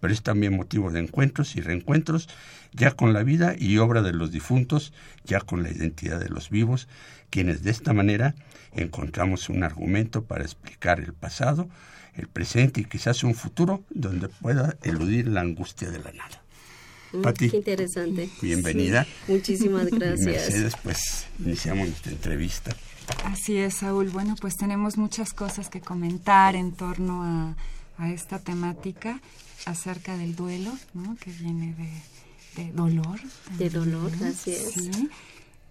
Pero 0.00 0.12
es 0.12 0.22
también 0.22 0.56
motivo 0.56 0.90
de 0.90 1.00
encuentros 1.00 1.56
y 1.56 1.62
reencuentros, 1.62 2.28
ya 2.72 2.90
con 2.90 3.14
la 3.14 3.22
vida 3.22 3.54
y 3.58 3.78
obra 3.78 4.02
de 4.02 4.12
los 4.12 4.30
difuntos, 4.30 4.92
ya 5.24 5.40
con 5.40 5.62
la 5.62 5.70
identidad 5.70 6.20
de 6.20 6.28
los 6.28 6.50
vivos, 6.50 6.86
quienes 7.30 7.62
de 7.62 7.70
esta 7.70 7.94
manera 7.94 8.34
encontramos 8.74 9.48
un 9.48 9.64
argumento 9.64 10.24
para 10.24 10.44
explicar 10.44 11.00
el 11.00 11.14
pasado, 11.14 11.68
el 12.14 12.28
presente 12.28 12.80
y 12.82 12.84
quizás 12.84 13.24
un 13.24 13.34
futuro 13.34 13.84
donde 13.90 14.28
pueda 14.28 14.76
eludir 14.82 15.28
la 15.28 15.40
angustia 15.40 15.90
de 15.90 15.98
la 15.98 16.12
nada. 16.12 16.45
Mm, 17.12 17.22
Pati, 17.22 17.50
Qué 17.50 17.56
interesante. 17.58 18.28
Bienvenida. 18.42 19.04
Sí, 19.04 19.32
muchísimas 19.32 19.86
gracias. 19.86 20.20
Mercedes, 20.20 20.74
pues 20.82 21.26
iniciamos 21.38 21.88
nuestra 21.88 22.12
entrevista. 22.12 22.76
Así 23.24 23.56
es, 23.56 23.74
Saúl. 23.74 24.08
Bueno, 24.10 24.34
pues 24.40 24.56
tenemos 24.56 24.96
muchas 24.96 25.32
cosas 25.32 25.68
que 25.68 25.80
comentar 25.80 26.56
en 26.56 26.72
torno 26.72 27.22
a, 27.22 27.56
a 27.98 28.12
esta 28.12 28.38
temática 28.38 29.20
acerca 29.64 30.16
del 30.16 30.34
duelo, 30.34 30.72
¿no? 30.94 31.16
Que 31.16 31.30
viene 31.30 31.74
de, 31.74 32.62
de 32.62 32.72
dolor. 32.72 33.20
De 33.58 33.70
dolor, 33.70 34.10
así 34.24 34.52
es. 34.52 34.72
Sí. 34.72 35.10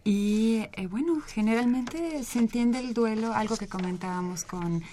Y 0.04 0.68
eh, 0.74 0.88
bueno, 0.88 1.20
generalmente 1.28 2.24
se 2.24 2.40
entiende 2.40 2.80
el 2.80 2.94
duelo, 2.94 3.34
algo 3.34 3.58
que 3.58 3.68
comentábamos 3.68 4.44
con 4.44 4.84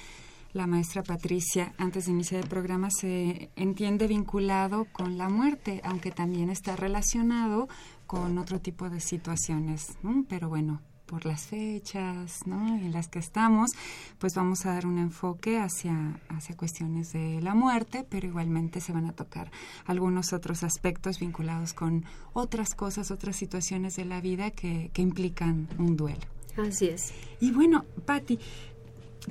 la 0.53 0.67
maestra 0.67 1.03
Patricia 1.03 1.73
antes 1.79 2.07
de 2.07 2.13
iniciar 2.13 2.43
el 2.43 2.49
programa, 2.49 2.91
se 2.91 3.51
entiende 3.57 4.07
vinculado 4.07 4.87
con 4.93 5.19
la 5.19 5.29
muerte, 5.29 5.81
aunque 5.85 6.11
también 6.11 6.51
está 6.51 6.77
relacionado 6.77 7.69
con 8.07 8.39
otro 8.39 8.61
tipo 8.61 8.91
de 8.91 9.01
situaciones, 9.01 9.97
¿no? 10.03 10.25
Pero 10.29 10.49
bueno, 10.49 10.81
por 11.13 11.27
las 11.27 11.43
fechas 11.43 12.47
¿no? 12.47 12.69
en 12.69 12.91
las 12.91 13.07
que 13.07 13.19
estamos, 13.19 13.73
pues 14.19 14.35
vamos 14.35 14.65
a 14.65 14.73
dar 14.73 14.87
un 14.87 14.97
enfoque 14.97 15.59
hacia, 15.59 16.19
hacia 16.31 16.57
cuestiones 16.57 17.13
de 17.13 17.43
la 17.43 17.55
muerte, 17.55 18.07
pero 18.09 18.27
igualmente 18.27 18.81
se 18.81 18.95
van 18.95 19.05
a 19.05 19.13
tocar 19.13 19.51
algunos 19.85 20.33
otros 20.33 20.63
aspectos 20.63 21.19
vinculados 21.19 21.75
con 21.75 22.07
otras 22.33 22.71
cosas, 22.75 23.11
otras 23.11 23.37
situaciones 23.37 23.95
de 23.97 24.07
la 24.07 24.23
vida 24.23 24.53
que, 24.53 24.91
que 24.95 25.03
implican 25.03 25.69
un 25.79 25.99
duelo. 25.99 26.23
Así 26.57 26.87
es. 26.87 27.13
Y 27.41 27.51
bueno, 27.51 27.85
Patti, 28.07 28.39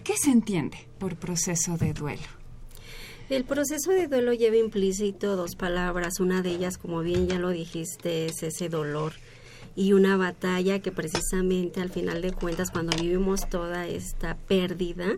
¿qué 0.04 0.14
se 0.18 0.32
entiende 0.32 0.88
por 1.00 1.16
proceso 1.16 1.78
de 1.78 1.94
duelo? 1.94 2.42
El 3.30 3.46
proceso 3.46 3.92
de 3.92 4.08
duelo 4.08 4.34
lleva 4.34 4.58
implícito 4.58 5.38
dos 5.38 5.56
palabras. 5.56 6.20
Una 6.20 6.42
de 6.42 6.52
ellas, 6.52 6.78
como 6.78 7.00
bien 7.02 7.28
ya 7.28 7.40
lo 7.40 7.50
dijiste, 7.50 8.26
es 8.26 8.44
ese 8.44 8.68
dolor 8.68 9.14
y 9.76 9.94
una 9.94 10.18
batalla 10.18 10.80
que 10.80 10.92
precisamente 10.92 11.80
al 11.82 11.92
final 11.92 12.22
de 12.22 12.34
cuentas 12.34 12.72
cuando 12.72 12.96
vivimos 12.98 13.50
toda 13.50 13.88
esta 13.88 14.36
pérdida 14.36 15.18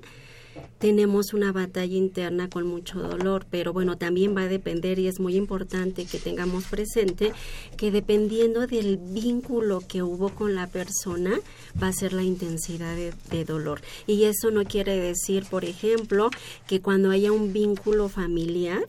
tenemos 0.80 1.34
una 1.34 1.52
batalla 1.52 1.96
interna 1.96 2.50
con 2.50 2.68
mucho 2.68 3.00
dolor, 3.00 3.46
pero 3.50 3.74
bueno, 3.74 3.98
también 3.98 4.36
va 4.36 4.42
a 4.42 4.48
depender 4.48 5.00
y 5.00 5.08
es 5.08 5.20
muy 5.20 5.36
importante 5.36 6.06
que 6.06 6.20
tengamos 6.20 6.66
presente 6.66 7.32
que 7.78 7.92
dependiendo 7.92 8.68
del 8.68 8.98
vínculo 8.98 9.82
que 9.88 10.04
hubo 10.04 10.30
con 10.30 10.56
la 10.56 10.68
persona 10.68 11.40
va 11.82 11.88
a 11.88 11.94
ser 11.94 12.14
la 12.14 12.24
intensidad 12.24 12.96
de, 12.96 13.46
dolor. 13.46 13.82
Y 14.08 14.24
eso 14.24 14.52
no 14.52 14.64
quiere 14.64 14.98
decir, 14.98 15.46
por 15.50 15.66
ejemplo, 15.66 16.30
que 16.68 16.82
cuando 16.82 17.12
haya 17.12 17.32
un 17.32 17.52
vínculo 17.52 18.10
familiar, 18.10 18.86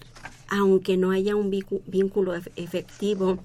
aunque 0.49 0.97
no 0.97 1.11
haya 1.11 1.35
un 1.35 1.51
vínculo 1.87 2.35
efectivo, 2.57 3.39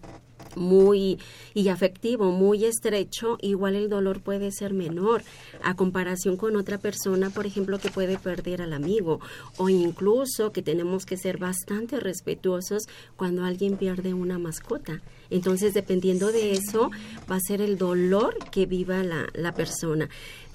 muy 0.56 1.20
y 1.54 1.70
afectivo, 1.70 2.32
muy 2.32 2.66
estrecho, 2.66 3.38
igual 3.42 3.76
el 3.76 3.90
dolor 3.90 4.22
puede 4.22 4.52
ser 4.52 4.74
menor 4.74 5.24
a 5.64 5.76
comparación 5.76 6.38
con 6.38 6.56
otra 6.56 6.78
persona, 6.78 7.30
por 7.30 7.46
ejemplo, 7.46 7.80
que 7.80 7.90
puede 7.90 8.18
perder 8.18 8.62
al 8.62 8.74
amigo 8.74 9.20
o 9.58 9.70
incluso 9.70 10.52
que 10.52 10.62
tenemos 10.62 11.06
que 11.06 11.18
ser 11.18 11.38
bastante 11.38 12.00
respetuosos 12.00 12.84
cuando 13.16 13.44
alguien 13.44 13.78
pierde 13.78 14.14
una 14.14 14.40
mascota. 14.40 15.02
Entonces, 15.30 15.74
dependiendo 15.74 16.32
de 16.32 16.54
eso, 16.54 16.90
va 17.30 17.36
a 17.36 17.40
ser 17.40 17.62
el 17.62 17.78
dolor 17.78 18.36
que 18.52 18.66
viva 18.66 19.04
la, 19.04 19.28
la 19.34 19.54
persona. 19.54 20.10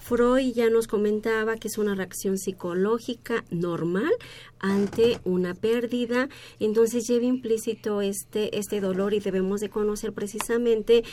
Freud 0.04 0.52
ya 0.52 0.68
nos 0.68 0.86
comentaba 0.86 1.56
que 1.56 1.68
es 1.68 1.78
una 1.78 1.94
reacción 1.94 2.36
psicológica 2.36 3.42
normal 3.50 4.12
ante 4.58 5.18
una 5.24 5.54
pérdida, 5.54 6.28
entonces 6.60 7.06
lleva 7.08 7.24
implícito 7.24 8.02
este, 8.02 8.58
este 8.58 8.82
dolor 8.82 9.14
y 9.14 9.20
debemos 9.20 9.62
de 9.62 9.70
conocer 9.70 10.12
precisamente 10.12 11.04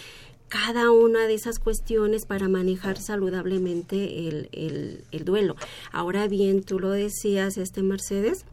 cada 0.49 0.91
una 0.91 1.25
de 1.25 1.35
esas 1.35 1.59
cuestiones 1.59 2.25
para 2.25 2.49
manejar 2.49 2.97
saludablemente 2.97 4.27
el, 4.27 4.49
el, 4.51 5.05
el 5.11 5.23
duelo. 5.23 5.55
Ahora 5.93 6.27
bien, 6.27 6.61
tú 6.61 6.77
lo 6.77 6.89
decías, 6.89 7.55
este 7.55 7.83
Mercedes, 7.83 8.43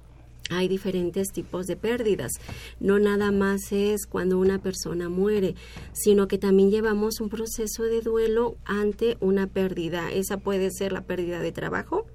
hay 0.50 0.68
diferentes 0.68 1.28
tipos 1.32 1.66
de 1.66 1.76
pérdidas. 1.76 2.32
No 2.80 2.98
nada 2.98 3.30
más 3.30 3.72
es 3.72 4.06
cuando 4.06 4.38
una 4.38 4.58
persona 4.60 5.08
muere, 5.08 5.54
sino 5.92 6.28
que 6.28 6.38
también 6.38 6.70
llevamos 6.70 7.20
un 7.20 7.28
proceso 7.28 7.84
de 7.84 8.00
duelo 8.00 8.56
ante 8.64 9.16
una 9.20 9.46
pérdida. 9.46 10.10
Esa 10.12 10.38
puede 10.38 10.70
ser 10.70 10.92
la 10.92 11.02
pérdida 11.02 11.40
de 11.40 11.52
trabajo, 11.52 12.06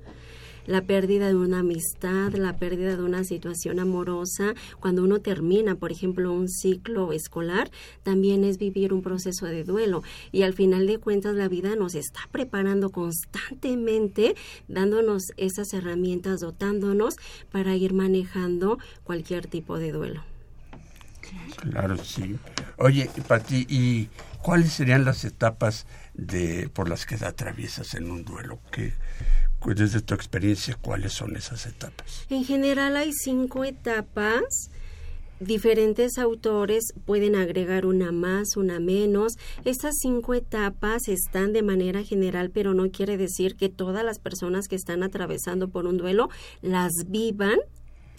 la 0.66 0.82
pérdida 0.82 1.28
de 1.28 1.36
una 1.36 1.60
amistad, 1.60 2.34
la 2.34 2.58
pérdida 2.58 2.96
de 2.96 3.04
una 3.04 3.24
situación 3.24 3.80
amorosa. 3.80 4.54
Cuando 4.80 5.04
uno 5.04 5.20
termina, 5.20 5.76
por 5.76 5.92
ejemplo, 5.92 6.32
un 6.32 6.50
ciclo 6.50 7.12
escolar, 7.12 7.72
también 8.04 8.44
es 8.44 8.58
vivir 8.58 8.94
un 8.94 9.02
proceso 9.02 9.46
de 9.46 9.64
duelo. 9.64 10.04
Y 10.32 10.44
al 10.44 10.54
final 10.54 10.88
de 10.88 10.98
cuentas, 10.98 11.36
la 11.36 11.48
vida 11.48 11.76
nos 11.76 11.96
está 11.96 12.22
preparando 12.32 12.90
constantemente, 12.90 14.36
dándonos 14.68 15.24
esas 15.38 15.74
herramientas, 15.74 16.40
dotándonos 16.40 17.16
para 17.52 17.76
ir 17.76 17.94
manejando 17.94 18.80
cualquier 19.04 19.48
tipo 19.48 19.78
de 19.78 19.92
duelo. 19.92 20.33
Claro, 21.62 21.98
sí. 21.98 22.38
Oye, 22.78 23.10
Pati, 23.28 23.66
¿y 23.70 24.10
cuáles 24.42 24.74
serían 24.74 25.06
las 25.06 25.24
etapas 25.26 25.86
de 26.14 26.70
por 26.74 26.90
las 26.90 27.06
que 27.06 27.16
atraviesas 27.16 27.94
en 27.94 28.12
un 28.12 28.26
duelo? 28.26 28.60
¿Qué, 28.72 28.94
desde 29.66 30.02
tu 30.02 30.14
experiencia, 30.14 30.78
¿cuáles 30.80 31.14
son 31.14 31.36
esas 31.36 31.66
etapas? 31.66 32.26
En 32.30 32.44
general 32.44 32.98
hay 32.98 33.12
cinco 33.14 33.64
etapas. 33.64 34.44
Diferentes 35.40 36.18
autores 36.20 36.94
pueden 37.06 37.36
agregar 37.36 37.86
una 37.86 38.12
más, 38.12 38.56
una 38.56 38.80
menos. 38.80 39.34
Estas 39.66 39.96
cinco 40.02 40.34
etapas 40.34 41.08
están 41.08 41.54
de 41.54 41.64
manera 41.64 42.04
general, 42.04 42.50
pero 42.50 42.74
no 42.74 42.90
quiere 42.92 43.18
decir 43.18 43.56
que 43.56 43.68
todas 43.68 44.06
las 44.06 44.20
personas 44.20 44.68
que 44.68 44.76
están 44.76 45.04
atravesando 45.04 45.68
por 45.70 45.86
un 45.86 45.98
duelo 45.98 46.30
las 46.62 46.92
vivan 47.08 47.60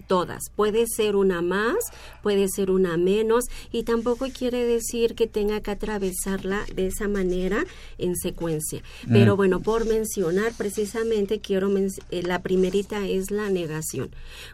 todas. 0.06 0.42
Puede 0.54 0.86
ser 0.86 1.16
una 1.16 1.42
más, 1.42 1.76
puede 2.22 2.48
ser 2.48 2.70
una 2.70 2.96
menos 2.96 3.44
y 3.72 3.82
tampoco 3.84 4.26
quiere 4.36 4.64
decir 4.64 5.14
que 5.14 5.26
tenga 5.26 5.60
que 5.60 5.70
atravesarla 5.72 6.64
de 6.74 6.86
esa 6.88 7.08
manera 7.08 7.64
en 7.98 8.16
secuencia. 8.16 8.82
Pero 9.10 9.34
Mm. 9.34 9.36
bueno, 9.36 9.60
por 9.60 9.86
mencionar 9.86 10.52
precisamente 10.56 11.40
quiero 11.40 11.68
men- 11.68 11.88
eh, 12.10 12.22
la 12.22 12.42
primerita 12.42 13.06
es 13.06 13.30
la 13.30 13.48
negación. 13.50 14.10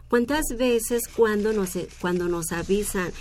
¿Cuántas 0.09 0.45
veces 0.57 1.03
cuando 1.15 1.53
nos 1.53 1.71
cuando 1.99 2.27
nos 2.27 2.51
avisan 2.51 3.11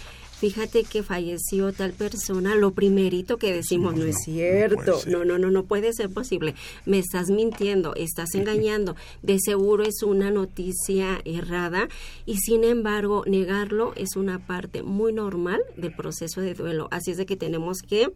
fíjate 0.40 0.84
que 0.84 1.02
falleció 1.02 1.70
tal 1.74 1.92
persona, 1.92 2.54
lo 2.54 2.72
primerito 2.72 3.36
que 3.36 3.52
decimos, 3.52 3.94
no, 3.94 4.04
es 4.06 4.16
cierto, 4.24 5.00
no, 5.06 5.22
no, 5.22 5.36
no, 5.36 5.50
no 5.50 5.64
puede 5.64 5.92
ser 5.92 6.08
posible, 6.08 6.54
me 6.86 6.98
estás 6.98 7.28
mintiendo, 7.28 7.94
estás 7.94 8.34
engañando, 8.34 8.96
de 9.20 9.38
seguro 9.38 9.84
es 9.84 10.02
una 10.02 10.30
noticia 10.30 11.20
errada 11.26 11.88
y 12.24 12.38
sin 12.38 12.64
embargo 12.64 13.22
negarlo 13.26 13.92
es 13.96 14.16
una 14.16 14.38
parte 14.38 14.82
muy 14.82 15.12
normal 15.12 15.60
del 15.76 15.94
proceso 15.94 16.40
de 16.40 16.54
duelo, 16.54 16.88
así 16.90 17.10
es 17.10 17.18
de 17.18 17.26
que 17.26 17.36
tenemos 17.36 17.82
que 17.82 18.10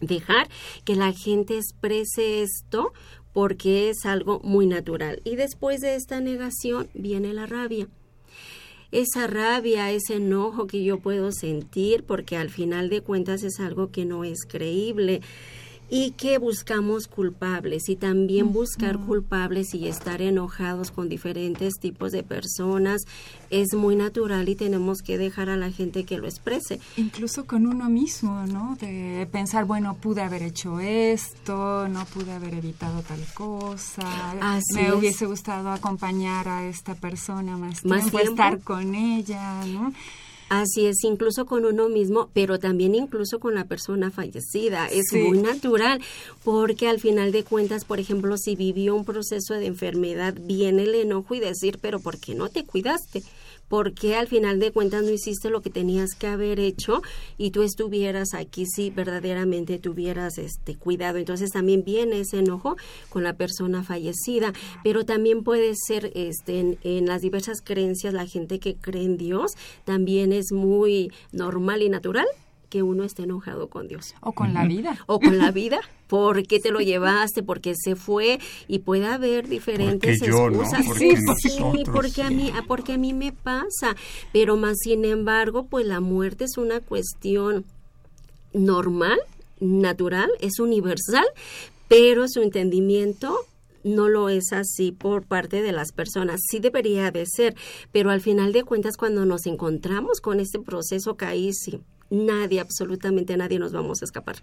dejar 0.00 0.48
que 0.84 0.94
la 0.94 1.12
gente 1.12 1.56
exprese 1.56 2.42
esto 2.42 2.92
porque 3.32 3.90
es 3.90 4.06
algo 4.06 4.40
muy 4.44 4.66
natural. 4.66 5.20
Y 5.24 5.34
después 5.36 5.80
de 5.80 5.96
esta 5.96 6.20
negación 6.20 6.88
viene 6.94 7.34
la 7.34 7.46
rabia. 7.46 7.88
Esa 8.92 9.26
rabia, 9.26 9.90
ese 9.90 10.16
enojo 10.16 10.66
que 10.66 10.82
yo 10.84 10.98
puedo 10.98 11.32
sentir, 11.32 12.04
porque 12.04 12.36
al 12.36 12.50
final 12.50 12.88
de 12.88 13.00
cuentas 13.00 13.42
es 13.42 13.60
algo 13.60 13.90
que 13.90 14.04
no 14.04 14.24
es 14.24 14.44
creíble 14.46 15.20
y 15.88 16.12
que 16.12 16.38
buscamos 16.38 17.06
culpables 17.06 17.88
y 17.88 17.96
también 17.96 18.52
buscar 18.52 18.98
culpables 18.98 19.74
y 19.74 19.86
estar 19.86 20.20
enojados 20.20 20.90
con 20.90 21.08
diferentes 21.08 21.74
tipos 21.80 22.12
de 22.12 22.22
personas 22.22 23.02
es 23.50 23.74
muy 23.74 23.94
natural 23.94 24.48
y 24.48 24.56
tenemos 24.56 25.02
que 25.02 25.18
dejar 25.18 25.48
a 25.48 25.56
la 25.56 25.70
gente 25.70 26.04
que 26.04 26.18
lo 26.18 26.26
exprese. 26.26 26.80
Incluso 26.96 27.46
con 27.46 27.66
uno 27.66 27.88
mismo, 27.88 28.46
¿no? 28.46 28.76
De 28.80 29.28
pensar, 29.30 29.64
bueno, 29.64 29.96
pude 29.96 30.22
haber 30.22 30.42
hecho 30.42 30.80
esto, 30.80 31.88
no 31.88 32.04
pude 32.06 32.32
haber 32.32 32.54
evitado 32.54 33.02
tal 33.02 33.24
cosa, 33.34 34.34
me 34.74 34.92
hubiese 34.92 35.26
gustado 35.26 35.70
acompañar 35.70 36.48
a 36.48 36.66
esta 36.66 36.94
persona 36.94 37.56
más, 37.56 37.84
más 37.84 38.10
tiempo, 38.10 38.18
estar 38.18 38.60
con 38.60 38.94
ella, 38.94 39.64
¿no? 39.66 39.92
Así 40.48 40.86
es, 40.86 41.02
incluso 41.02 41.44
con 41.44 41.64
uno 41.64 41.88
mismo, 41.88 42.30
pero 42.32 42.58
también 42.58 42.94
incluso 42.94 43.40
con 43.40 43.54
la 43.54 43.64
persona 43.64 44.12
fallecida. 44.12 44.86
Es 44.86 45.12
muy 45.12 45.38
natural, 45.38 46.00
porque 46.44 46.88
al 46.88 47.00
final 47.00 47.32
de 47.32 47.42
cuentas, 47.42 47.84
por 47.84 47.98
ejemplo, 47.98 48.36
si 48.36 48.54
vivió 48.54 48.94
un 48.94 49.04
proceso 49.04 49.54
de 49.54 49.66
enfermedad, 49.66 50.34
viene 50.40 50.84
el 50.84 50.94
enojo 50.94 51.34
y 51.34 51.40
decir, 51.40 51.78
pero 51.80 51.98
¿por 51.98 52.20
qué 52.20 52.34
no 52.34 52.48
te 52.48 52.64
cuidaste? 52.64 53.22
porque 53.68 54.14
al 54.14 54.28
final 54.28 54.60
de 54.60 54.72
cuentas 54.72 55.02
no 55.02 55.10
hiciste 55.10 55.50
lo 55.50 55.60
que 55.60 55.70
tenías 55.70 56.14
que 56.14 56.26
haber 56.26 56.60
hecho 56.60 57.02
y 57.36 57.50
tú 57.50 57.62
estuvieras 57.62 58.34
aquí 58.34 58.64
si 58.66 58.90
verdaderamente 58.90 59.78
tuvieras 59.78 60.38
este 60.38 60.76
cuidado. 60.76 61.18
Entonces 61.18 61.50
también 61.50 61.84
viene 61.84 62.20
ese 62.20 62.38
enojo 62.38 62.76
con 63.08 63.24
la 63.24 63.34
persona 63.34 63.82
fallecida, 63.82 64.52
pero 64.84 65.04
también 65.04 65.42
puede 65.42 65.74
ser 65.74 66.12
este 66.14 66.60
en, 66.60 66.78
en 66.84 67.06
las 67.06 67.22
diversas 67.22 67.60
creencias 67.62 68.14
la 68.14 68.26
gente 68.26 68.58
que 68.60 68.76
cree 68.76 69.04
en 69.04 69.16
Dios 69.16 69.52
también 69.84 70.32
es 70.38 70.52
muy 70.52 71.12
normal 71.32 71.82
y 71.82 71.88
natural 71.88 72.26
que 72.68 72.82
uno 72.82 73.04
esté 73.04 73.22
enojado 73.22 73.68
con 73.68 73.88
Dios. 73.88 74.14
O 74.20 74.32
con 74.32 74.52
la 74.52 74.66
vida. 74.66 74.98
O 75.06 75.20
con 75.20 75.38
la 75.38 75.50
vida. 75.52 75.80
¿Por 76.06 76.46
qué 76.46 76.60
te 76.60 76.70
lo 76.70 76.80
llevaste? 76.80 77.42
porque 77.42 77.74
se 77.76 77.96
fue? 77.96 78.38
Y 78.68 78.80
puede 78.80 79.06
haber 79.06 79.48
diferentes 79.48 80.22
excusas. 80.22 80.84
Porque 80.86 81.16
sí, 81.36 81.58
porque 81.92 82.22
a 82.22 82.30
mí, 82.30 82.52
porque 82.66 82.92
a 82.94 82.98
mí 82.98 83.12
me 83.12 83.32
pasa. 83.32 83.96
Pero 84.32 84.56
más 84.56 84.78
sin 84.82 85.04
embargo, 85.04 85.66
pues 85.66 85.86
la 85.86 86.00
muerte 86.00 86.44
es 86.44 86.58
una 86.58 86.80
cuestión 86.80 87.64
normal, 88.52 89.18
natural, 89.60 90.30
es 90.40 90.58
universal, 90.58 91.26
pero 91.88 92.26
su 92.28 92.42
entendimiento 92.42 93.36
no 93.86 94.08
lo 94.08 94.28
es 94.28 94.52
así 94.52 94.92
por 94.92 95.24
parte 95.24 95.62
de 95.62 95.72
las 95.72 95.92
personas. 95.92 96.40
Sí 96.50 96.58
debería 96.58 97.10
de 97.10 97.24
ser, 97.26 97.54
pero 97.92 98.10
al 98.10 98.20
final 98.20 98.52
de 98.52 98.64
cuentas 98.64 98.96
cuando 98.96 99.24
nos 99.24 99.46
encontramos 99.46 100.20
con 100.20 100.40
este 100.40 100.58
proceso 100.58 101.16
caísi 101.16 101.80
nadie, 102.10 102.60
absolutamente 102.60 103.36
nadie 103.36 103.58
nos 103.58 103.72
vamos 103.72 104.02
a 104.02 104.04
escapar. 104.04 104.36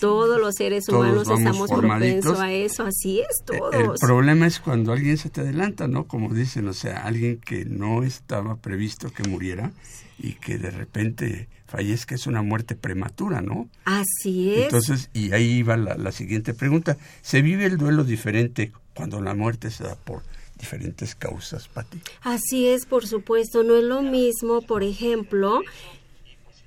Todos 0.00 0.40
los 0.40 0.54
seres 0.54 0.88
humanos 0.88 1.28
estamos 1.28 1.70
propensos 1.70 2.38
a 2.38 2.52
eso, 2.52 2.84
así 2.84 3.20
es, 3.20 3.44
todos. 3.44 3.74
El 3.74 4.06
problema 4.06 4.46
es 4.46 4.60
cuando 4.60 4.92
alguien 4.92 5.16
se 5.16 5.30
te 5.30 5.40
adelanta, 5.40 5.88
¿no? 5.88 6.06
Como 6.06 6.32
dicen, 6.34 6.68
o 6.68 6.72
sea, 6.72 7.04
alguien 7.04 7.38
que 7.38 7.64
no 7.64 8.02
estaba 8.02 8.56
previsto 8.56 9.10
que 9.10 9.22
muriera 9.24 9.72
y 10.18 10.34
que 10.34 10.58
de 10.58 10.70
repente 10.70 11.48
fallezca 11.66 12.14
es 12.14 12.26
una 12.26 12.42
muerte 12.42 12.74
prematura, 12.74 13.40
¿no? 13.40 13.68
Así 13.84 14.54
es. 14.54 14.64
Entonces, 14.64 15.10
y 15.12 15.32
ahí 15.32 15.62
va 15.62 15.76
la, 15.76 15.96
la 15.96 16.12
siguiente 16.12 16.54
pregunta. 16.54 16.96
¿Se 17.22 17.42
vive 17.42 17.66
el 17.66 17.76
duelo 17.76 18.04
diferente 18.04 18.72
cuando 18.94 19.20
la 19.20 19.34
muerte 19.34 19.70
se 19.70 19.84
da 19.84 19.96
por 19.96 20.22
diferentes 20.58 21.14
causas, 21.14 21.68
Pati? 21.68 22.00
Así 22.22 22.68
es, 22.68 22.86
por 22.86 23.06
supuesto. 23.06 23.62
No 23.62 23.76
es 23.76 23.84
lo 23.84 24.02
mismo, 24.02 24.62
por 24.62 24.82
ejemplo, 24.82 25.62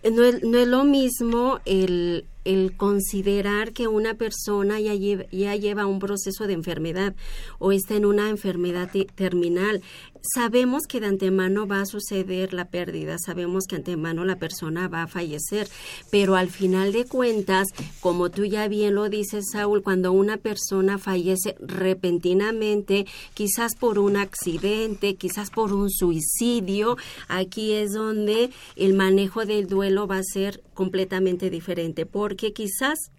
no 0.04 0.24
es, 0.24 0.44
no 0.44 0.58
es 0.58 0.68
lo 0.68 0.84
mismo 0.84 1.60
el, 1.66 2.26
el 2.46 2.76
considerar 2.76 3.74
que 3.74 3.88
una 3.88 4.16
persona 4.16 4.80
ya 4.80 4.96
lleva, 4.96 5.26
ya 5.32 5.56
lleva 5.56 5.86
un 5.86 6.00
proceso 6.00 6.48
de 6.48 6.54
enfermedad 6.54 7.16
o 7.60 7.72
está 7.72 7.96
en 7.96 8.06
una 8.06 8.30
enfermedad 8.30 8.90
terminal. 9.16 9.82
Sabemos 10.22 10.84
que 10.86 11.00
de 11.00 11.08
antemano 11.08 11.66
va 11.66 11.82
a 11.82 11.86
suceder 11.86 12.54
la 12.54 12.66
pérdida, 12.66 13.18
sabemos 13.18 13.66
que 13.66 13.78
de 13.78 13.82
antemano 13.82 14.26
la 14.26 14.36
persona 14.36 14.90
va 14.90 15.04
a 15.04 15.08
fallecer, 15.08 15.70
pero 16.12 16.36
al 16.36 16.50
final 16.50 16.92
de 16.92 17.06
cuentas, 17.06 17.68
como 18.02 18.30
tú 18.30 18.44
ya 18.44 18.68
bien 18.68 18.96
lo 18.96 19.08
dices, 19.08 19.46
Saúl, 19.52 19.82
cuando 19.82 20.12
una 20.12 20.36
persona 20.36 20.98
fallece 20.98 21.56
repentinamente, 21.62 23.06
quizás 23.34 23.76
por 23.76 23.98
un 23.98 24.18
accidente, 24.18 25.16
quizás 25.16 25.52
por 25.52 25.72
un 25.72 25.90
suicidio, 25.90 26.98
aquí 27.30 27.72
es 27.72 27.94
donde 27.94 28.50
el 28.76 28.96
manejo 28.96 29.46
del 29.46 29.68
duelo 29.68 30.06
va 30.06 30.18
a 30.18 30.24
ser 30.24 30.62
completamente 30.74 31.50
diferente, 31.50 32.06
porque 32.30 32.54
quizás 32.54 33.10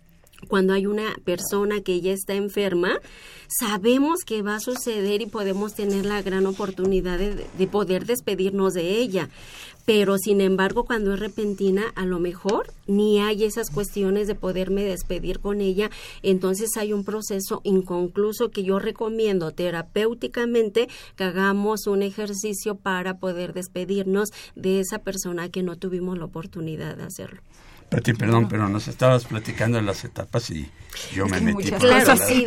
cuando 0.46 0.72
hay 0.72 0.86
una 0.86 1.16
persona 1.24 1.80
que 1.80 2.00
ya 2.00 2.12
está 2.12 2.34
enferma, 2.34 3.00
sabemos 3.48 4.20
que 4.24 4.40
va 4.40 4.54
a 4.54 4.60
suceder 4.60 5.20
y 5.20 5.26
podemos 5.26 5.74
tener 5.74 6.06
la 6.06 6.22
gran 6.22 6.46
oportunidad 6.46 7.18
de, 7.18 7.66
poder 7.66 8.06
despedirnos 8.06 8.72
de 8.74 8.98
ella. 8.98 9.28
Pero 9.84 10.16
sin 10.16 10.40
embargo, 10.40 10.84
cuando 10.84 11.12
es 11.12 11.18
repentina, 11.18 11.86
a 11.96 12.06
lo 12.06 12.20
mejor 12.20 12.72
ni 12.86 13.18
hay 13.18 13.42
esas 13.42 13.68
cuestiones 13.68 14.28
de 14.28 14.36
poderme 14.36 14.84
despedir 14.84 15.40
con 15.40 15.60
ella. 15.60 15.90
Entonces 16.22 16.76
hay 16.76 16.92
un 16.92 17.04
proceso 17.04 17.62
inconcluso 17.64 18.50
que 18.52 18.62
yo 18.62 18.78
recomiendo 18.78 19.50
terapéuticamente 19.50 20.88
que 21.16 21.24
hagamos 21.24 21.88
un 21.88 22.02
ejercicio 22.02 22.76
para 22.76 23.18
poder 23.18 23.54
despedirnos 23.54 24.28
de 24.54 24.78
esa 24.78 25.00
persona 25.00 25.48
que 25.48 25.64
no 25.64 25.76
tuvimos 25.76 26.16
la 26.16 26.26
oportunidad 26.26 26.96
de 26.96 27.02
hacerlo. 27.02 27.42
Pati, 27.90 28.14
perdón, 28.14 28.48
pero 28.48 28.68
nos 28.68 28.86
estabas 28.86 29.24
platicando 29.24 29.78
en 29.78 29.86
las 29.86 30.04
etapas 30.04 30.48
y 30.50 30.70
yo 31.12 31.26
me 31.26 31.40
metí. 31.40 31.70
Por 31.70 31.80
claro, 31.80 32.16
sí, 32.16 32.46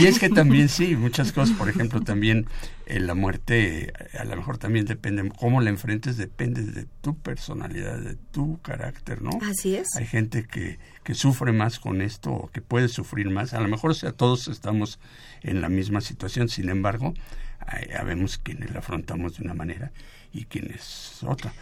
y 0.00 0.06
es 0.06 0.20
que 0.20 0.28
también 0.28 0.68
sí, 0.68 0.94
muchas 0.94 1.32
cosas, 1.32 1.56
por 1.56 1.68
ejemplo, 1.68 2.00
también 2.02 2.46
eh, 2.86 3.00
la 3.00 3.14
muerte 3.14 3.92
a 4.16 4.24
lo 4.24 4.36
mejor 4.36 4.58
también 4.58 4.84
depende, 4.84 5.28
cómo 5.36 5.60
la 5.60 5.70
enfrentes 5.70 6.16
depende 6.16 6.62
de 6.62 6.86
tu 7.00 7.18
personalidad, 7.18 7.98
de 7.98 8.14
tu 8.14 8.60
carácter, 8.62 9.22
¿no? 9.22 9.30
Así 9.42 9.74
es. 9.74 9.88
Hay 9.96 10.06
gente 10.06 10.46
que, 10.46 10.78
que 11.02 11.14
sufre 11.14 11.50
más 11.50 11.80
con 11.80 12.00
esto 12.00 12.30
o 12.30 12.50
que 12.50 12.62
puede 12.62 12.88
sufrir 12.88 13.28
más. 13.28 13.54
A 13.54 13.60
lo 13.60 13.68
mejor 13.68 13.90
o 13.90 13.94
sea, 13.94 14.12
todos 14.12 14.46
estamos 14.46 15.00
en 15.42 15.60
la 15.60 15.68
misma 15.68 16.00
situación, 16.00 16.48
sin 16.48 16.68
embargo, 16.68 17.14
sabemos 17.92 18.38
quienes 18.38 18.70
la 18.70 18.78
afrontamos 18.78 19.36
de 19.36 19.44
una 19.44 19.54
manera 19.54 19.90
y 20.32 20.44
quienes 20.44 21.22
otra. 21.24 21.52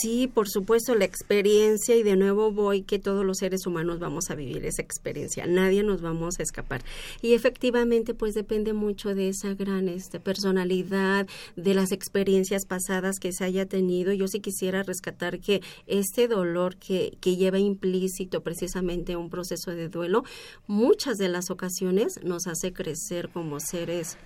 Sí, 0.00 0.26
por 0.26 0.48
supuesto, 0.48 0.94
la 0.94 1.04
experiencia 1.04 1.96
y 1.96 2.02
de 2.02 2.16
nuevo 2.16 2.50
voy 2.52 2.82
que 2.82 2.98
todos 2.98 3.24
los 3.24 3.38
seres 3.38 3.66
humanos 3.66 3.98
vamos 3.98 4.30
a 4.30 4.34
vivir 4.34 4.64
esa 4.66 4.82
experiencia, 4.82 5.46
nadie 5.46 5.82
nos 5.82 6.02
vamos 6.02 6.38
a 6.38 6.42
escapar. 6.42 6.82
Y 7.22 7.34
efectivamente, 7.34 8.14
pues 8.14 8.34
depende 8.34 8.72
mucho 8.72 9.14
de 9.14 9.28
esa 9.28 9.54
gran 9.54 9.88
este, 9.88 10.20
personalidad, 10.20 11.26
de 11.56 11.74
las 11.74 11.92
experiencias 11.92 12.66
pasadas 12.66 13.18
que 13.18 13.32
se 13.32 13.44
haya 13.44 13.66
tenido. 13.66 14.12
Yo 14.12 14.28
sí 14.28 14.40
quisiera 14.40 14.82
rescatar 14.82 15.40
que 15.40 15.62
este 15.86 16.28
dolor 16.28 16.76
que, 16.76 17.16
que 17.20 17.36
lleva 17.36 17.58
implícito 17.58 18.42
precisamente 18.42 19.16
un 19.16 19.30
proceso 19.30 19.70
de 19.70 19.88
duelo, 19.88 20.24
muchas 20.66 21.16
de 21.18 21.28
las 21.28 21.50
ocasiones 21.50 22.20
nos 22.22 22.46
hace 22.46 22.72
crecer 22.72 23.28
como 23.28 23.60
seres 23.60 24.16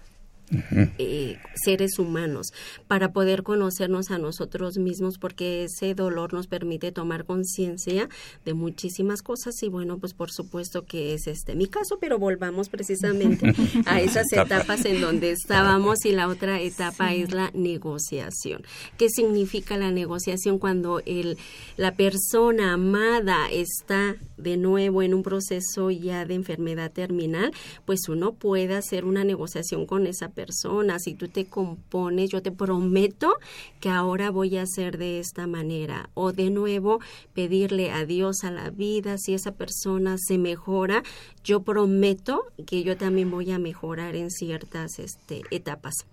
eh, 0.98 1.38
seres 1.54 1.98
humanos 1.98 2.48
para 2.88 3.12
poder 3.12 3.42
conocernos 3.44 4.10
a 4.10 4.18
nosotros 4.18 4.78
mismos 4.78 5.18
porque 5.18 5.64
ese 5.64 5.94
dolor 5.94 6.32
nos 6.32 6.48
permite 6.48 6.90
tomar 6.90 7.24
conciencia 7.24 8.08
de 8.44 8.54
muchísimas 8.54 9.22
cosas. 9.22 9.62
Y 9.62 9.68
bueno 9.68 9.98
pues 9.98 10.14
por 10.14 10.32
supuesto 10.32 10.84
que 10.84 11.14
es 11.14 11.26
este 11.26 11.54
mi 11.54 11.66
caso 11.66 11.98
pero 12.00 12.18
volvamos 12.18 12.68
precisamente 12.68 13.52
a 13.86 14.00
esas 14.00 14.32
etapas 14.32 14.84
en 14.84 15.00
donde 15.00 15.30
estábamos 15.30 16.04
y 16.04 16.12
la 16.12 16.28
otra 16.28 16.60
etapa 16.60 17.14
es 17.14 17.32
la 17.32 17.50
negociación. 17.54 18.62
Qué 18.96 19.08
significa 19.08 19.76
la 19.76 19.92
negociación 19.92 20.58
cuando 20.58 21.00
el 21.06 21.38
la 21.76 21.94
persona 21.94 22.72
amada 22.72 23.48
está 23.52 24.16
de 24.36 24.56
nuevo 24.56 25.02
en 25.02 25.14
un 25.14 25.22
proceso 25.22 25.90
ya 25.90 26.24
de 26.24 26.34
enfermedad 26.34 26.90
terminal 26.90 27.52
pues 27.84 28.08
uno 28.08 28.32
puede 28.32 28.74
hacer 28.74 29.04
una 29.04 29.22
negociación 29.22 29.86
con 29.86 30.06
esa 30.06 30.28
persona 30.28 30.39
persona, 30.40 30.98
si 30.98 31.14
tú 31.14 31.28
te 31.28 31.44
compones, 31.46 32.30
yo 32.30 32.40
te 32.40 32.50
prometo 32.50 33.34
que 33.80 33.90
ahora 33.90 34.30
voy 34.30 34.56
a 34.56 34.62
hacer 34.62 34.96
de 34.96 35.18
esta 35.18 35.46
manera. 35.46 36.08
O 36.14 36.32
de 36.32 36.50
nuevo, 36.50 37.00
pedirle 37.34 37.90
adiós 37.90 38.44
a 38.44 38.50
la 38.50 38.70
vida, 38.70 39.18
si 39.18 39.34
esa 39.34 39.52
persona 39.52 40.16
se 40.18 40.38
mejora, 40.38 41.02
yo 41.44 41.62
prometo 41.62 42.44
que 42.66 42.82
yo 42.82 42.96
también 42.96 43.30
voy 43.30 43.50
a 43.50 43.58
mejorar 43.58 44.16
en 44.16 44.30
ciertas 44.30 44.98
este, 44.98 45.42
etapas. 45.50 46.06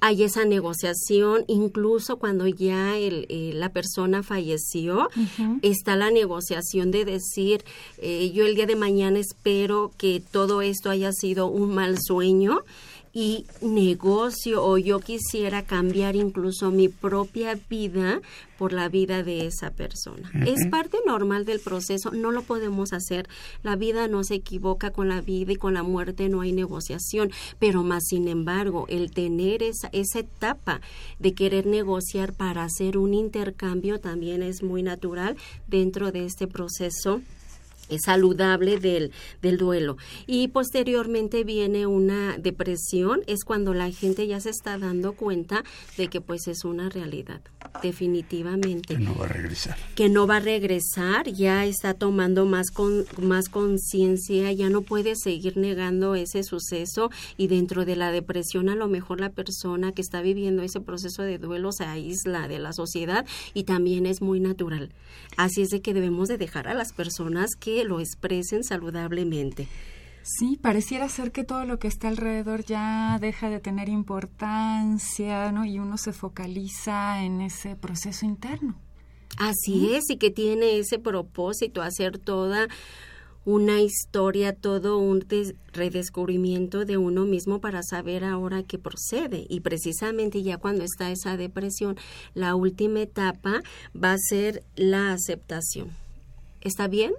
Hay 0.00 0.22
esa 0.22 0.44
negociación, 0.44 1.44
incluso 1.46 2.16
cuando 2.16 2.46
ya 2.46 2.96
el, 2.96 3.26
eh, 3.28 3.52
la 3.54 3.68
persona 3.68 4.22
falleció, 4.22 5.08
está 5.60 5.94
la 5.96 6.10
negociación 6.10 6.90
de 6.90 7.04
decir, 7.04 7.64
eh, 7.98 8.30
yo 8.32 8.46
el 8.46 8.54
día 8.54 8.66
de 8.66 8.76
mañana 8.76 9.18
espero 9.18 9.92
que 9.98 10.22
todo 10.32 10.62
esto 10.62 10.90
haya 10.90 11.12
sido 11.12 11.48
un 11.48 11.74
mal 11.74 11.98
sueño 12.00 12.64
y 13.12 13.46
negocio 13.60 14.64
o 14.64 14.78
yo 14.78 15.00
quisiera 15.00 15.62
cambiar 15.62 16.16
incluso 16.16 16.70
mi 16.70 16.88
propia 16.88 17.58
vida 17.68 18.20
por 18.58 18.72
la 18.72 18.88
vida 18.88 19.22
de 19.22 19.46
esa 19.46 19.70
persona. 19.70 20.30
Es 20.46 20.66
parte 20.68 20.98
normal 21.06 21.44
del 21.44 21.60
proceso, 21.60 22.10
no 22.12 22.30
lo 22.30 22.42
podemos 22.42 22.92
hacer. 22.92 23.28
La 23.62 23.76
vida 23.76 24.08
no 24.08 24.24
se 24.24 24.36
equivoca 24.36 24.90
con 24.90 25.08
la 25.08 25.20
vida 25.20 25.52
y 25.52 25.56
con 25.56 25.74
la 25.74 25.82
muerte 25.82 26.28
no 26.28 26.40
hay 26.40 26.52
negociación, 26.52 27.30
pero 27.58 27.82
más 27.82 28.04
sin 28.06 28.28
embargo, 28.28 28.86
el 28.88 29.10
tener 29.10 29.62
esa, 29.62 29.88
esa 29.92 30.20
etapa 30.20 30.80
de 31.18 31.34
querer 31.34 31.66
negociar 31.66 32.32
para 32.32 32.64
hacer 32.64 32.96
un 32.96 33.14
intercambio 33.14 34.00
también 34.00 34.42
es 34.42 34.62
muy 34.62 34.82
natural 34.82 35.36
dentro 35.66 36.12
de 36.12 36.24
este 36.24 36.46
proceso 36.46 37.20
saludable 37.98 38.78
del, 38.78 39.12
del 39.40 39.58
duelo. 39.58 39.96
Y 40.26 40.48
posteriormente 40.48 41.44
viene 41.44 41.86
una 41.86 42.38
depresión, 42.38 43.22
es 43.26 43.44
cuando 43.44 43.74
la 43.74 43.90
gente 43.90 44.26
ya 44.26 44.40
se 44.40 44.50
está 44.50 44.78
dando 44.78 45.12
cuenta 45.12 45.64
de 45.96 46.08
que 46.08 46.20
pues 46.20 46.48
es 46.48 46.64
una 46.64 46.88
realidad, 46.88 47.40
definitivamente. 47.82 48.94
Que 48.94 49.00
no 49.00 49.16
va 49.16 49.26
a 49.26 49.28
regresar. 49.28 49.76
Que 49.94 50.08
no 50.08 50.26
va 50.26 50.36
a 50.36 50.40
regresar, 50.40 51.28
ya 51.28 51.64
está 51.64 51.94
tomando 51.94 52.44
más, 52.46 52.70
con, 52.70 53.04
más 53.20 53.48
conciencia, 53.48 54.52
ya 54.52 54.70
no 54.70 54.82
puede 54.82 55.16
seguir 55.16 55.56
negando 55.56 56.14
ese 56.14 56.42
suceso 56.42 57.10
y 57.36 57.48
dentro 57.48 57.84
de 57.84 57.96
la 57.96 58.10
depresión 58.10 58.68
a 58.68 58.74
lo 58.74 58.88
mejor 58.88 59.20
la 59.20 59.30
persona 59.30 59.92
que 59.92 60.02
está 60.02 60.22
viviendo 60.22 60.62
ese 60.62 60.80
proceso 60.80 61.22
de 61.22 61.38
duelo 61.38 61.72
se 61.72 61.84
aísla 61.84 62.48
de 62.48 62.58
la 62.58 62.72
sociedad 62.72 63.26
y 63.54 63.64
también 63.64 64.06
es 64.06 64.22
muy 64.22 64.40
natural. 64.40 64.92
Así 65.36 65.62
es 65.62 65.70
de 65.70 65.80
que 65.80 65.94
debemos 65.94 66.28
de 66.28 66.38
dejar 66.38 66.68
a 66.68 66.74
las 66.74 66.92
personas 66.92 67.50
que 67.58 67.71
lo 67.84 68.00
expresen 68.00 68.64
saludablemente. 68.64 69.68
Sí, 70.24 70.56
pareciera 70.60 71.08
ser 71.08 71.32
que 71.32 71.42
todo 71.42 71.64
lo 71.64 71.80
que 71.80 71.88
está 71.88 72.06
alrededor 72.06 72.64
ya 72.64 73.18
deja 73.20 73.50
de 73.50 73.58
tener 73.58 73.88
importancia, 73.88 75.50
¿no? 75.50 75.64
Y 75.64 75.80
uno 75.80 75.98
se 75.98 76.12
focaliza 76.12 77.24
en 77.24 77.40
ese 77.40 77.74
proceso 77.74 78.24
interno. 78.24 78.76
Así 79.36 79.94
es, 79.94 80.10
y 80.10 80.18
que 80.18 80.30
tiene 80.30 80.78
ese 80.78 81.00
propósito, 81.00 81.82
hacer 81.82 82.18
toda 82.18 82.68
una 83.44 83.80
historia, 83.80 84.54
todo 84.54 84.98
un 84.98 85.26
redescubrimiento 85.72 86.84
de 86.84 86.98
uno 86.98 87.24
mismo 87.24 87.60
para 87.60 87.82
saber 87.82 88.24
ahora 88.24 88.62
qué 88.62 88.78
procede. 88.78 89.46
Y 89.48 89.60
precisamente 89.60 90.44
ya 90.44 90.58
cuando 90.58 90.84
está 90.84 91.10
esa 91.10 91.36
depresión, 91.36 91.96
la 92.34 92.54
última 92.54 93.00
etapa 93.00 93.62
va 93.92 94.12
a 94.12 94.18
ser 94.18 94.62
la 94.76 95.12
aceptación 95.12 95.90
¿Está 96.62 96.86
bien? 96.86 97.12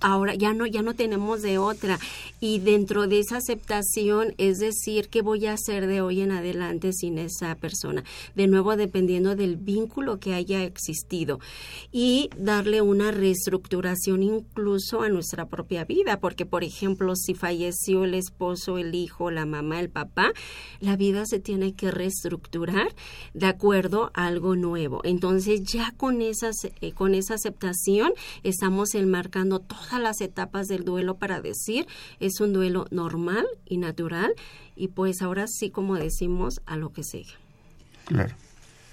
Ahora 0.00 0.34
ya 0.34 0.52
no, 0.52 0.66
ya 0.66 0.82
no 0.82 0.94
tenemos 0.94 1.42
de 1.42 1.58
otra. 1.58 1.98
Y 2.40 2.58
dentro 2.58 3.06
de 3.06 3.20
esa 3.20 3.36
aceptación, 3.36 4.34
es 4.36 4.58
decir, 4.58 5.08
¿qué 5.08 5.22
voy 5.22 5.46
a 5.46 5.52
hacer 5.52 5.86
de 5.86 6.00
hoy 6.00 6.22
en 6.22 6.32
adelante 6.32 6.92
sin 6.92 7.18
esa 7.18 7.54
persona? 7.54 8.02
De 8.34 8.48
nuevo, 8.48 8.76
dependiendo 8.76 9.36
del 9.36 9.56
vínculo 9.56 10.18
que 10.18 10.34
haya 10.34 10.64
existido. 10.64 11.38
Y 11.92 12.30
darle 12.36 12.82
una 12.82 13.12
reestructuración 13.12 14.22
incluso 14.22 15.02
a 15.02 15.08
nuestra 15.08 15.46
propia 15.46 15.84
vida, 15.84 16.18
porque, 16.18 16.46
por 16.46 16.64
ejemplo, 16.64 17.14
si 17.14 17.34
falleció 17.34 18.04
el 18.04 18.14
esposo, 18.14 18.78
el 18.78 18.94
hijo, 18.94 19.30
la 19.30 19.46
mamá, 19.46 19.80
el 19.80 19.90
papá, 19.90 20.32
la 20.80 20.96
vida 20.96 21.26
se 21.26 21.38
tiene 21.38 21.74
que 21.74 21.90
reestructurar 21.90 22.88
de 23.34 23.46
acuerdo 23.46 24.10
a 24.14 24.26
algo 24.26 24.56
nuevo. 24.56 25.00
Entonces, 25.04 25.62
ya 25.62 25.92
con, 25.96 26.22
esas, 26.22 26.56
eh, 26.80 26.92
con 26.92 27.14
esa 27.14 27.34
aceptación, 27.34 28.12
estamos 28.42 28.79
enmarcando 28.94 29.60
todas 29.60 30.00
las 30.00 30.20
etapas 30.20 30.66
del 30.66 30.84
duelo 30.84 31.16
para 31.18 31.40
decir 31.40 31.86
es 32.18 32.40
un 32.40 32.52
duelo 32.52 32.86
normal 32.90 33.46
y 33.66 33.78
natural 33.78 34.32
y 34.74 34.88
pues 34.88 35.22
ahora 35.22 35.46
sí 35.46 35.70
como 35.70 35.96
decimos 35.96 36.60
a 36.66 36.76
lo 36.76 36.92
que 36.92 37.04
sigue. 37.04 37.32
Claro. 38.06 38.34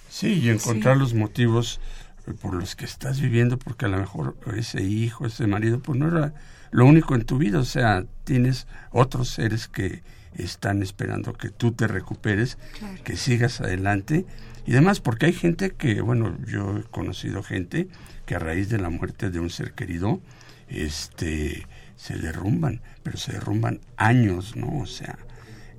Sí, 0.09 0.33
y 0.33 0.49
encontrar 0.49 0.97
los 0.97 1.13
motivos 1.13 1.79
eh, 2.27 2.33
por 2.33 2.53
los 2.53 2.75
que 2.75 2.85
estás 2.85 3.19
viviendo, 3.19 3.57
porque 3.57 3.85
a 3.85 3.89
lo 3.89 3.97
mejor 3.97 4.37
ese 4.55 4.83
hijo, 4.83 5.25
ese 5.25 5.47
marido, 5.47 5.79
pues 5.79 5.97
no 5.99 6.07
era 6.07 6.33
lo 6.71 6.85
único 6.85 7.15
en 7.15 7.25
tu 7.25 7.37
vida, 7.37 7.59
o 7.59 7.65
sea, 7.65 8.05
tienes 8.23 8.67
otros 8.91 9.29
seres 9.29 9.67
que 9.67 10.03
están 10.35 10.81
esperando 10.81 11.33
que 11.33 11.49
tú 11.49 11.71
te 11.71 11.87
recuperes, 11.87 12.57
que 13.03 13.17
sigas 13.17 13.61
adelante 13.61 14.25
y 14.65 14.71
demás, 14.71 14.99
porque 14.99 15.27
hay 15.27 15.33
gente 15.33 15.71
que, 15.71 16.01
bueno, 16.01 16.37
yo 16.45 16.77
he 16.77 16.83
conocido 16.83 17.41
gente 17.41 17.87
que 18.27 18.35
a 18.35 18.39
raíz 18.39 18.69
de 18.69 18.77
la 18.77 18.91
muerte 18.91 19.31
de 19.31 19.39
un 19.39 19.49
ser 19.49 19.73
querido, 19.73 20.21
este, 20.67 21.65
se 21.95 22.17
derrumban, 22.17 22.81
pero 23.01 23.17
se 23.17 23.31
derrumban 23.31 23.79
años, 23.95 24.55
¿no? 24.55 24.79
O 24.79 24.85
sea, 24.85 25.17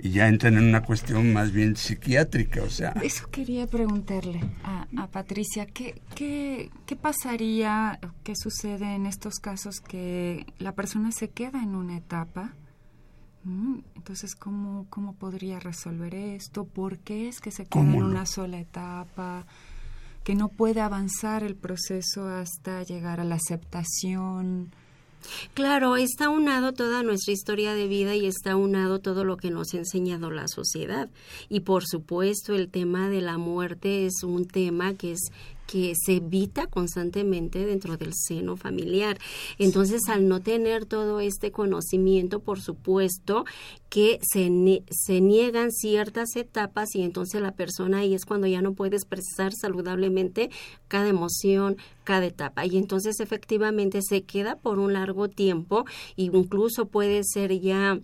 y 0.01 0.11
ya 0.11 0.29
entran 0.29 0.57
en 0.57 0.65
una 0.65 0.83
cuestión 0.83 1.33
más 1.33 1.53
bien 1.53 1.77
psiquiátrica, 1.77 2.63
o 2.63 2.71
sea. 2.71 2.93
Eso 3.03 3.29
quería 3.31 3.67
preguntarle 3.67 4.41
a, 4.65 5.07
Patricia, 5.09 5.67
¿qué, 5.67 6.01
qué, 6.15 6.71
qué 6.87 6.97
pasaría, 6.97 8.01
qué 8.25 8.35
sucede 8.35 8.95
en 8.95 9.07
estos 9.07 9.35
casos 9.41 9.81
que 9.81 10.47
la 10.59 10.73
persona 10.73 11.13
se 11.13 11.29
queda 11.29 11.63
en 11.63 11.75
una 11.75 11.99
etapa? 11.99 12.55
Mm, 13.45 13.81
entonces, 13.95 14.35
¿cómo, 14.35 14.87
¿cómo 14.89 15.15
podría 15.15 15.61
resolver 15.61 16.15
esto? 16.15 16.65
¿Por 16.65 16.99
qué 16.99 17.29
es 17.29 17.41
que 17.41 17.51
se 17.51 17.67
queda 17.67 17.83
en 17.83 18.03
una 18.03 18.25
sola 18.25 18.59
etapa? 18.59 19.47
Que 20.25 20.35
no 20.35 20.49
puede 20.49 20.81
avanzar 20.81 21.43
el 21.43 21.57
proceso 21.57 22.27
hasta 22.29 22.83
llegar 22.83 23.21
a 23.21 23.25
la 23.25 23.37
aceptación. 23.37 24.71
Claro, 25.55 25.97
está 25.97 26.29
unado 26.29 26.73
toda 26.73 27.03
nuestra 27.03 27.33
historia 27.33 27.75
de 27.75 27.89
vida 27.89 28.15
y 28.15 28.27
está 28.27 28.57
unado 28.57 29.01
todo 29.01 29.25
lo 29.25 29.37
que 29.37 29.51
nos 29.51 29.75
ha 29.75 29.79
enseñado 29.79 30.31
la 30.31 30.49
sociedad. 30.49 31.09
Y 31.49 31.61
por 31.61 31.85
supuesto 31.87 32.55
el 32.55 32.69
tema 32.69 33.09
de 33.09 33.21
la 33.21 33.39
muerte 33.39 34.07
es 34.07 34.23
un 34.23 34.47
tema 34.47 34.95
que 34.95 35.13
es 35.13 35.21
que 35.69 35.93
se 35.95 36.17
evita 36.17 36.67
constantemente 36.67 37.67
dentro 37.67 37.99
del 37.99 38.15
seno 38.15 38.57
familiar. 38.57 39.19
Entonces, 39.59 40.09
al 40.09 40.27
no 40.27 40.41
tener 40.41 40.87
todo 40.87 41.21
este 41.21 41.53
conocimiento, 41.53 42.41
por 42.41 42.61
supuesto 42.61 43.45
que 43.91 44.19
se, 44.23 44.51
se 44.91 45.21
niegan 45.21 45.71
ciertas 45.71 46.35
etapas 46.37 46.95
y 46.95 47.03
entonces 47.03 47.43
la 47.43 47.53
persona 47.53 47.99
ahí 47.99 48.15
es 48.15 48.25
cuando 48.25 48.47
ya 48.47 48.63
no 48.63 48.73
puede 48.73 48.97
expresar 48.97 49.53
saludablemente 49.53 50.49
cada 50.89 51.09
emoción, 51.09 51.77
cada 52.03 52.25
etapa. 52.25 52.65
Y 52.65 52.79
entonces 52.79 53.21
efectivamente 53.21 54.01
se 54.01 54.23
queda 54.23 54.57
por 54.57 54.79
un 54.79 54.95
largo 54.95 55.29
tiempo, 55.29 55.85
e 56.17 56.23
incluso 56.23 56.87
puede 56.87 57.25
ser 57.25 57.61
ya 57.61 58.01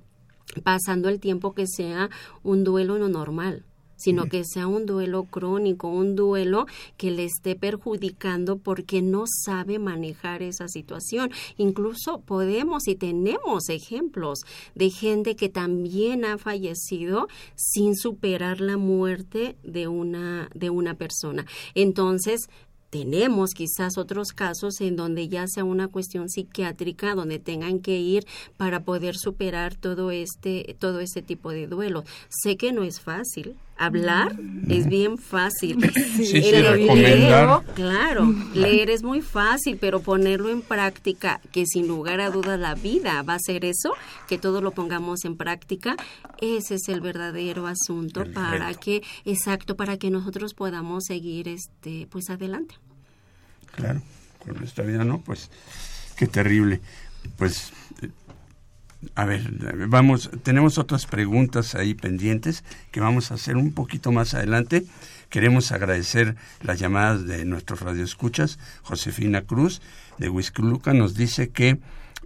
pasando 0.62 1.08
el 1.08 1.18
tiempo 1.18 1.54
que 1.54 1.66
sea 1.66 2.10
un 2.42 2.62
duelo 2.62 2.98
no 2.98 3.08
normal 3.08 3.64
sino 3.96 4.26
que 4.26 4.44
sea 4.44 4.66
un 4.66 4.86
duelo 4.86 5.24
crónico, 5.24 5.88
un 5.88 6.16
duelo 6.16 6.66
que 6.96 7.10
le 7.10 7.24
esté 7.24 7.56
perjudicando 7.56 8.58
porque 8.58 9.02
no 9.02 9.24
sabe 9.26 9.78
manejar 9.78 10.42
esa 10.42 10.68
situación. 10.68 11.30
Incluso 11.56 12.20
podemos 12.20 12.88
y 12.88 12.94
tenemos 12.94 13.68
ejemplos 13.68 14.40
de 14.74 14.90
gente 14.90 15.36
que 15.36 15.48
también 15.48 16.24
ha 16.24 16.38
fallecido 16.38 17.28
sin 17.54 17.96
superar 17.96 18.60
la 18.60 18.76
muerte 18.76 19.56
de 19.62 19.88
una 19.88 20.48
de 20.54 20.70
una 20.70 20.94
persona. 20.94 21.46
Entonces, 21.74 22.48
tenemos 22.94 23.54
quizás 23.54 23.98
otros 23.98 24.28
casos 24.28 24.80
en 24.80 24.94
donde 24.94 25.26
ya 25.26 25.48
sea 25.48 25.64
una 25.64 25.88
cuestión 25.88 26.28
psiquiátrica 26.28 27.16
donde 27.16 27.40
tengan 27.40 27.80
que 27.80 27.98
ir 27.98 28.24
para 28.56 28.84
poder 28.84 29.16
superar 29.16 29.74
todo 29.74 30.12
este 30.12 30.76
todo 30.78 31.00
este 31.00 31.20
tipo 31.20 31.50
de 31.50 31.66
duelo. 31.66 32.04
Sé 32.28 32.56
que 32.56 32.72
no 32.72 32.84
es 32.84 33.00
fácil, 33.00 33.56
hablar 33.76 34.36
es 34.68 34.86
bien 34.86 35.18
fácil. 35.18 35.78
Sí, 36.14 36.40
leer, 36.40 37.48
claro, 37.74 38.34
leer 38.54 38.90
es 38.90 39.02
muy 39.02 39.20
fácil, 39.20 39.78
pero 39.80 40.00
ponerlo 40.00 40.50
en 40.50 40.62
práctica, 40.62 41.40
que 41.52 41.64
sin 41.66 41.88
lugar 41.88 42.20
a 42.20 42.30
dudas 42.30 42.58
la 42.58 42.74
vida 42.74 43.22
va 43.22 43.34
a 43.34 43.38
ser 43.38 43.64
eso, 43.64 43.92
que 44.28 44.38
todo 44.38 44.60
lo 44.60 44.70
pongamos 44.70 45.24
en 45.24 45.36
práctica, 45.36 45.96
ese 46.40 46.76
es 46.76 46.88
el 46.88 47.00
verdadero 47.00 47.66
asunto 47.66 48.24
para 48.32 48.72
que, 48.74 49.02
exacto, 49.24 49.76
para 49.76 49.96
que 49.96 50.10
nosotros 50.10 50.54
podamos 50.54 51.04
seguir 51.06 51.48
este 51.48 52.06
pues 52.10 52.30
adelante. 52.30 52.76
Claro, 53.74 54.00
con 54.38 54.62
esta 54.62 54.82
vida 54.82 55.04
no, 55.04 55.20
pues 55.20 55.50
qué 56.16 56.26
terrible. 56.26 56.80
Pues 57.36 57.72
A 59.14 59.24
ver, 59.24 59.50
vamos, 59.88 60.30
tenemos 60.42 60.78
otras 60.78 61.06
preguntas 61.06 61.74
ahí 61.74 61.94
pendientes 61.94 62.64
que 62.90 63.00
vamos 63.00 63.30
a 63.30 63.34
hacer 63.34 63.56
un 63.56 63.72
poquito 63.72 64.12
más 64.12 64.34
adelante. 64.34 64.84
Queremos 65.30 65.72
agradecer 65.72 66.36
las 66.62 66.78
llamadas 66.78 67.26
de 67.26 67.44
nuestros 67.44 67.80
radioescuchas. 67.80 68.58
Josefina 68.82 69.42
Cruz 69.42 69.82
de 70.18 70.28
Huizculuca 70.28 70.92
nos 70.92 71.14
dice 71.14 71.48
que 71.48 71.78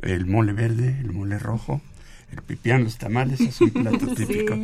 el 0.02 0.26
mole 0.26 0.52
verde, 0.52 0.98
el 1.00 1.12
mole 1.12 1.38
rojo, 1.38 1.80
el 2.32 2.42
pipián, 2.42 2.84
los 2.84 2.98
tamales, 2.98 3.40
es 3.40 3.60
un 3.60 3.70
plato 3.70 4.06
típico. 4.14 4.56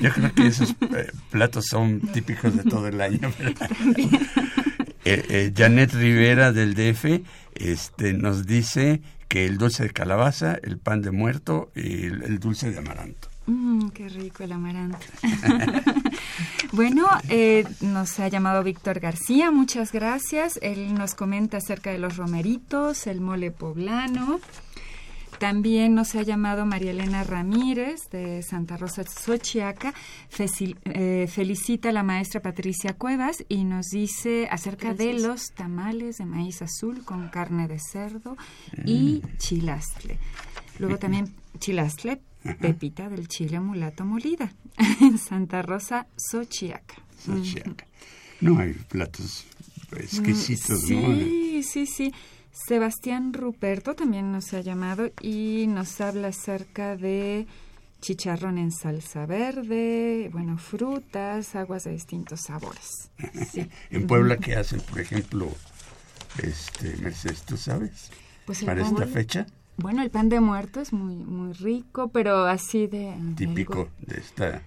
Yo 0.00 0.10
creo 0.12 0.34
que 0.34 0.46
esos 0.46 0.70
eh, 0.70 1.10
platos 1.30 1.66
son 1.66 2.00
típicos 2.00 2.56
de 2.56 2.64
todo 2.64 2.88
el 2.88 3.00
año. 3.00 3.32
Eh, 5.04 5.20
eh, 5.30 5.52
Janet 5.52 5.92
Rivera 5.94 6.52
del 6.52 6.74
DF 6.74 7.24
este, 7.56 8.12
nos 8.12 8.46
dice 8.46 9.02
el 9.32 9.58
dulce 9.58 9.84
de 9.84 9.90
calabaza, 9.90 10.58
el 10.62 10.78
pan 10.78 11.02
de 11.02 11.10
muerto 11.10 11.70
y 11.74 12.06
el, 12.06 12.38
dulce 12.38 12.70
de 12.70 12.78
amaranto. 12.78 13.28
Mm, 13.46 13.88
qué 13.88 14.08
rico 14.08 14.44
el 14.44 14.52
amaranto. 14.52 14.98
bueno, 16.72 17.06
eh, 17.28 17.64
nos 17.80 18.20
ha 18.20 18.28
llamado 18.28 18.62
Víctor 18.62 19.00
García, 19.00 19.50
muchas 19.50 19.92
gracias. 19.92 20.58
Él 20.62 20.94
nos 20.94 21.14
comenta 21.14 21.56
acerca 21.56 21.90
de 21.90 21.98
los 21.98 22.16
romeritos, 22.16 23.06
el 23.06 23.20
mole 23.20 23.50
poblano. 23.50 24.40
También 25.42 25.96
nos 25.96 26.14
ha 26.14 26.22
llamado 26.22 26.64
María 26.66 26.92
Elena 26.92 27.24
Ramírez 27.24 28.08
de 28.12 28.44
Santa 28.44 28.76
Rosa 28.76 29.02
Xochiaca. 29.02 29.92
Eh, 30.84 31.26
felicita 31.28 31.88
a 31.88 31.92
la 31.92 32.04
maestra 32.04 32.40
Patricia 32.40 32.92
Cuevas 32.92 33.44
y 33.48 33.64
nos 33.64 33.88
dice 33.88 34.46
acerca 34.52 34.94
de 34.94 35.14
los 35.14 35.50
tamales 35.52 36.18
de 36.18 36.26
maíz 36.26 36.62
azul 36.62 37.04
con 37.04 37.28
carne 37.28 37.66
de 37.66 37.80
cerdo 37.80 38.36
y 38.84 39.20
mm. 39.20 39.36
chilastle. 39.38 40.20
Luego 40.78 41.00
también 41.00 41.34
chilastle, 41.58 42.20
pepita 42.60 43.08
del 43.08 43.26
chile 43.26 43.58
mulato 43.58 44.04
molida 44.04 44.52
en 45.00 45.18
Santa 45.18 45.60
Rosa 45.62 46.06
Xochiaca. 46.16 46.94
No 48.40 48.60
hay 48.60 48.74
platos 48.74 49.44
exquisitos, 49.96 50.82
sí, 50.82 51.62
Sí, 51.62 51.62
sí, 51.64 51.86
sí. 51.86 52.12
Sebastián 52.52 53.32
Ruperto 53.32 53.94
también 53.94 54.30
nos 54.30 54.52
ha 54.52 54.60
llamado 54.60 55.10
y 55.20 55.66
nos 55.68 56.00
habla 56.00 56.28
acerca 56.28 56.96
de 56.96 57.46
chicharrón 58.00 58.58
en 58.58 58.72
salsa 58.72 59.26
verde, 59.26 60.28
bueno, 60.32 60.58
frutas, 60.58 61.54
aguas 61.54 61.84
de 61.84 61.92
distintos 61.92 62.40
sabores. 62.42 63.10
en 63.90 64.06
Puebla, 64.06 64.36
¿qué 64.36 64.56
hacen, 64.56 64.80
por 64.80 65.00
ejemplo, 65.00 65.48
este, 66.42 66.96
Mercedes, 66.98 67.42
tú 67.42 67.56
sabes? 67.56 68.10
Pues 68.44 68.64
Para 68.64 68.82
esta 68.82 69.06
fecha. 69.06 69.46
Bueno, 69.78 70.02
el 70.02 70.10
pan 70.10 70.28
de 70.28 70.40
muerto 70.40 70.80
es 70.80 70.92
muy, 70.92 71.14
muy 71.14 71.54
rico, 71.54 72.08
pero 72.08 72.44
así 72.44 72.86
de... 72.86 73.14
Típico 73.36 73.88
de 74.00 74.18
esta 74.18 74.62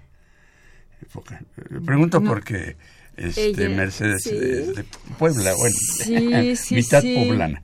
época. 1.01 1.43
Pregunto 1.85 2.21
porque 2.23 2.77
este, 3.15 3.69
Mercedes 3.69 4.25
es 4.25 4.75
de 4.75 4.85
Puebla, 5.19 5.53
bueno, 5.53 5.75
mitad 6.71 7.03
poblana. 7.03 7.61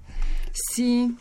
Sí. 0.53 1.15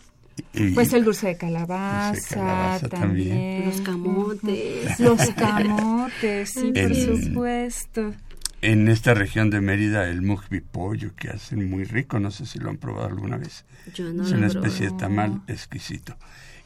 pues 0.75 0.93
el 0.93 1.05
dulce 1.05 1.29
de 1.29 1.37
calabaza, 1.37 2.81
también. 2.89 3.67
Los 3.67 3.81
camotes. 3.81 5.01
Los 5.01 5.31
camotes, 5.31 6.51
sí, 6.51 6.73
por 6.73 6.95
supuesto. 6.95 8.15
En 8.63 8.89
esta 8.89 9.15
región 9.15 9.49
de 9.49 9.63
Mérida, 9.63 10.09
el 10.09 10.21
mugbi 10.21 10.61
pollo 10.61 11.15
que 11.17 11.31
hacen 11.31 11.71
muy 11.71 11.85
rico, 11.85 12.21
no 12.21 12.31
sé 12.31 12.45
si 12.45 12.59
lo 12.59 12.69
han 12.69 12.77
probado 12.77 13.07
alguna 13.07 13.39
vez. 13.39 13.65
Yo 13.95 14.13
no 14.13 14.23
es 14.23 14.33
una 14.33 14.49
especie 14.49 14.91
de 14.91 14.97
tamal 14.99 15.41
exquisito. 15.49 16.17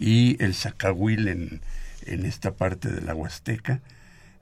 Y 0.00 0.42
el 0.42 0.54
zacahuil 0.54 1.28
en, 1.28 1.60
en 2.06 2.26
esta 2.26 2.54
parte 2.54 2.90
de 2.90 3.00
la 3.00 3.14
Huasteca, 3.14 3.80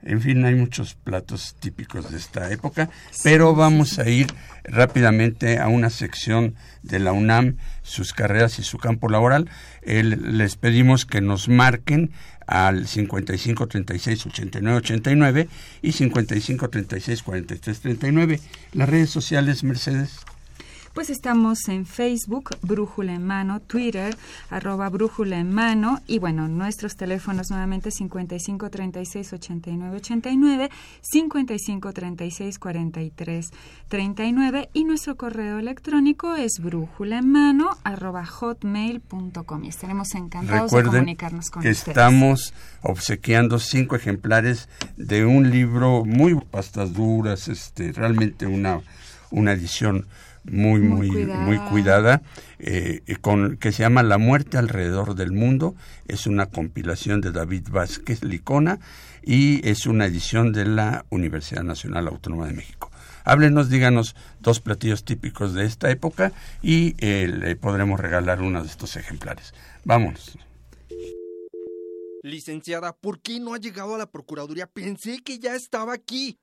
en 0.05 0.21
fin, 0.21 0.43
hay 0.45 0.55
muchos 0.55 0.95
platos 0.95 1.55
típicos 1.59 2.11
de 2.11 2.17
esta 2.17 2.51
época, 2.51 2.89
pero 3.23 3.55
vamos 3.55 3.99
a 3.99 4.09
ir 4.09 4.27
rápidamente 4.63 5.59
a 5.59 5.67
una 5.67 5.89
sección 5.89 6.55
de 6.81 6.99
la 6.99 7.13
UNAM, 7.13 7.57
sus 7.81 8.13
carreras 8.13 8.59
y 8.59 8.63
su 8.63 8.77
campo 8.77 9.09
laboral. 9.09 9.49
les 9.85 10.55
pedimos 10.55 11.05
que 11.05 11.21
nos 11.21 11.47
marquen 11.47 12.11
al 12.47 12.87
55 12.87 13.67
36 13.67 14.25
89 14.25 14.77
89 14.77 15.47
y 15.81 15.91
55 15.91 16.69
36 16.69 17.23
43 17.23 17.79
39. 17.79 18.39
Las 18.73 18.89
redes 18.89 19.09
sociales, 19.09 19.63
Mercedes. 19.63 20.19
Pues 20.93 21.09
estamos 21.09 21.69
en 21.69 21.87
Facebook, 21.87 22.51
Brújula 22.61 23.15
en 23.15 23.25
Mano, 23.25 23.59
Twitter, 23.59 24.15
arroba 24.51 24.89
Brújula 24.89 25.39
en 25.39 25.51
Mano, 25.51 25.99
y 26.05 26.19
bueno, 26.19 26.47
nuestros 26.47 26.95
teléfonos 26.95 27.49
nuevamente 27.49 27.89
55 27.89 28.69
36 28.69 29.33
89 29.33 29.97
89, 29.97 30.69
55 31.01 31.93
36 31.93 32.59
43 32.59 33.51
39, 33.87 34.69
y 34.73 34.83
nuestro 34.83 35.17
correo 35.17 35.57
electrónico 35.57 36.35
es 36.35 36.59
brújula 36.59 37.17
en 37.17 37.31
mano, 37.31 37.71
arroba 37.83 38.23
hotmail.com, 38.23 39.63
y 39.63 39.69
estaremos 39.69 40.13
encantados 40.13 40.71
de 40.71 40.83
comunicarnos 40.83 41.49
con 41.49 41.61
ustedes. 41.61 41.87
Estamos 41.87 42.53
obsequiando 42.83 43.57
cinco 43.57 43.95
ejemplares 43.95 44.69
de 44.95 45.25
un 45.25 45.49
libro 45.49 46.05
muy 46.05 46.35
pastas 46.35 46.93
duras, 46.93 47.47
este, 47.47 47.93
realmente 47.93 48.45
una, 48.45 48.81
una 49.31 49.53
edición 49.53 50.05
muy, 50.43 50.81
muy, 50.81 51.09
muy 51.25 51.57
cuidada, 51.69 52.21
eh, 52.59 53.01
con, 53.21 53.57
que 53.57 53.71
se 53.71 53.83
llama 53.83 54.03
La 54.03 54.17
muerte 54.17 54.57
alrededor 54.57 55.15
del 55.15 55.31
mundo. 55.31 55.75
Es 56.07 56.27
una 56.27 56.47
compilación 56.47 57.21
de 57.21 57.31
David 57.31 57.69
Vázquez 57.69 58.23
Licona 58.23 58.79
y 59.21 59.67
es 59.67 59.85
una 59.85 60.05
edición 60.05 60.51
de 60.53 60.65
la 60.65 61.05
Universidad 61.09 61.63
Nacional 61.63 62.07
Autónoma 62.07 62.47
de 62.47 62.53
México. 62.53 62.91
Háblenos, 63.25 63.69
díganos 63.69 64.15
dos 64.39 64.59
platillos 64.59 65.05
típicos 65.05 65.53
de 65.53 65.65
esta 65.65 65.89
época 65.89 66.33
y 66.61 66.95
eh, 66.99 67.27
le 67.27 67.55
podremos 67.55 67.99
regalar 67.99 68.41
uno 68.41 68.61
de 68.61 68.67
estos 68.67 68.97
ejemplares. 68.97 69.53
Vamos. 69.85 70.37
Licenciada, 72.21 72.93
¿por 72.93 73.21
qué 73.21 73.39
no 73.39 73.53
ha 73.53 73.57
llegado 73.57 73.95
a 73.95 73.97
la 73.97 74.05
Procuraduría? 74.07 74.67
Pensé 74.67 75.21
que 75.23 75.39
ya 75.39 75.55
estaba 75.55 75.93
aquí. 75.93 76.39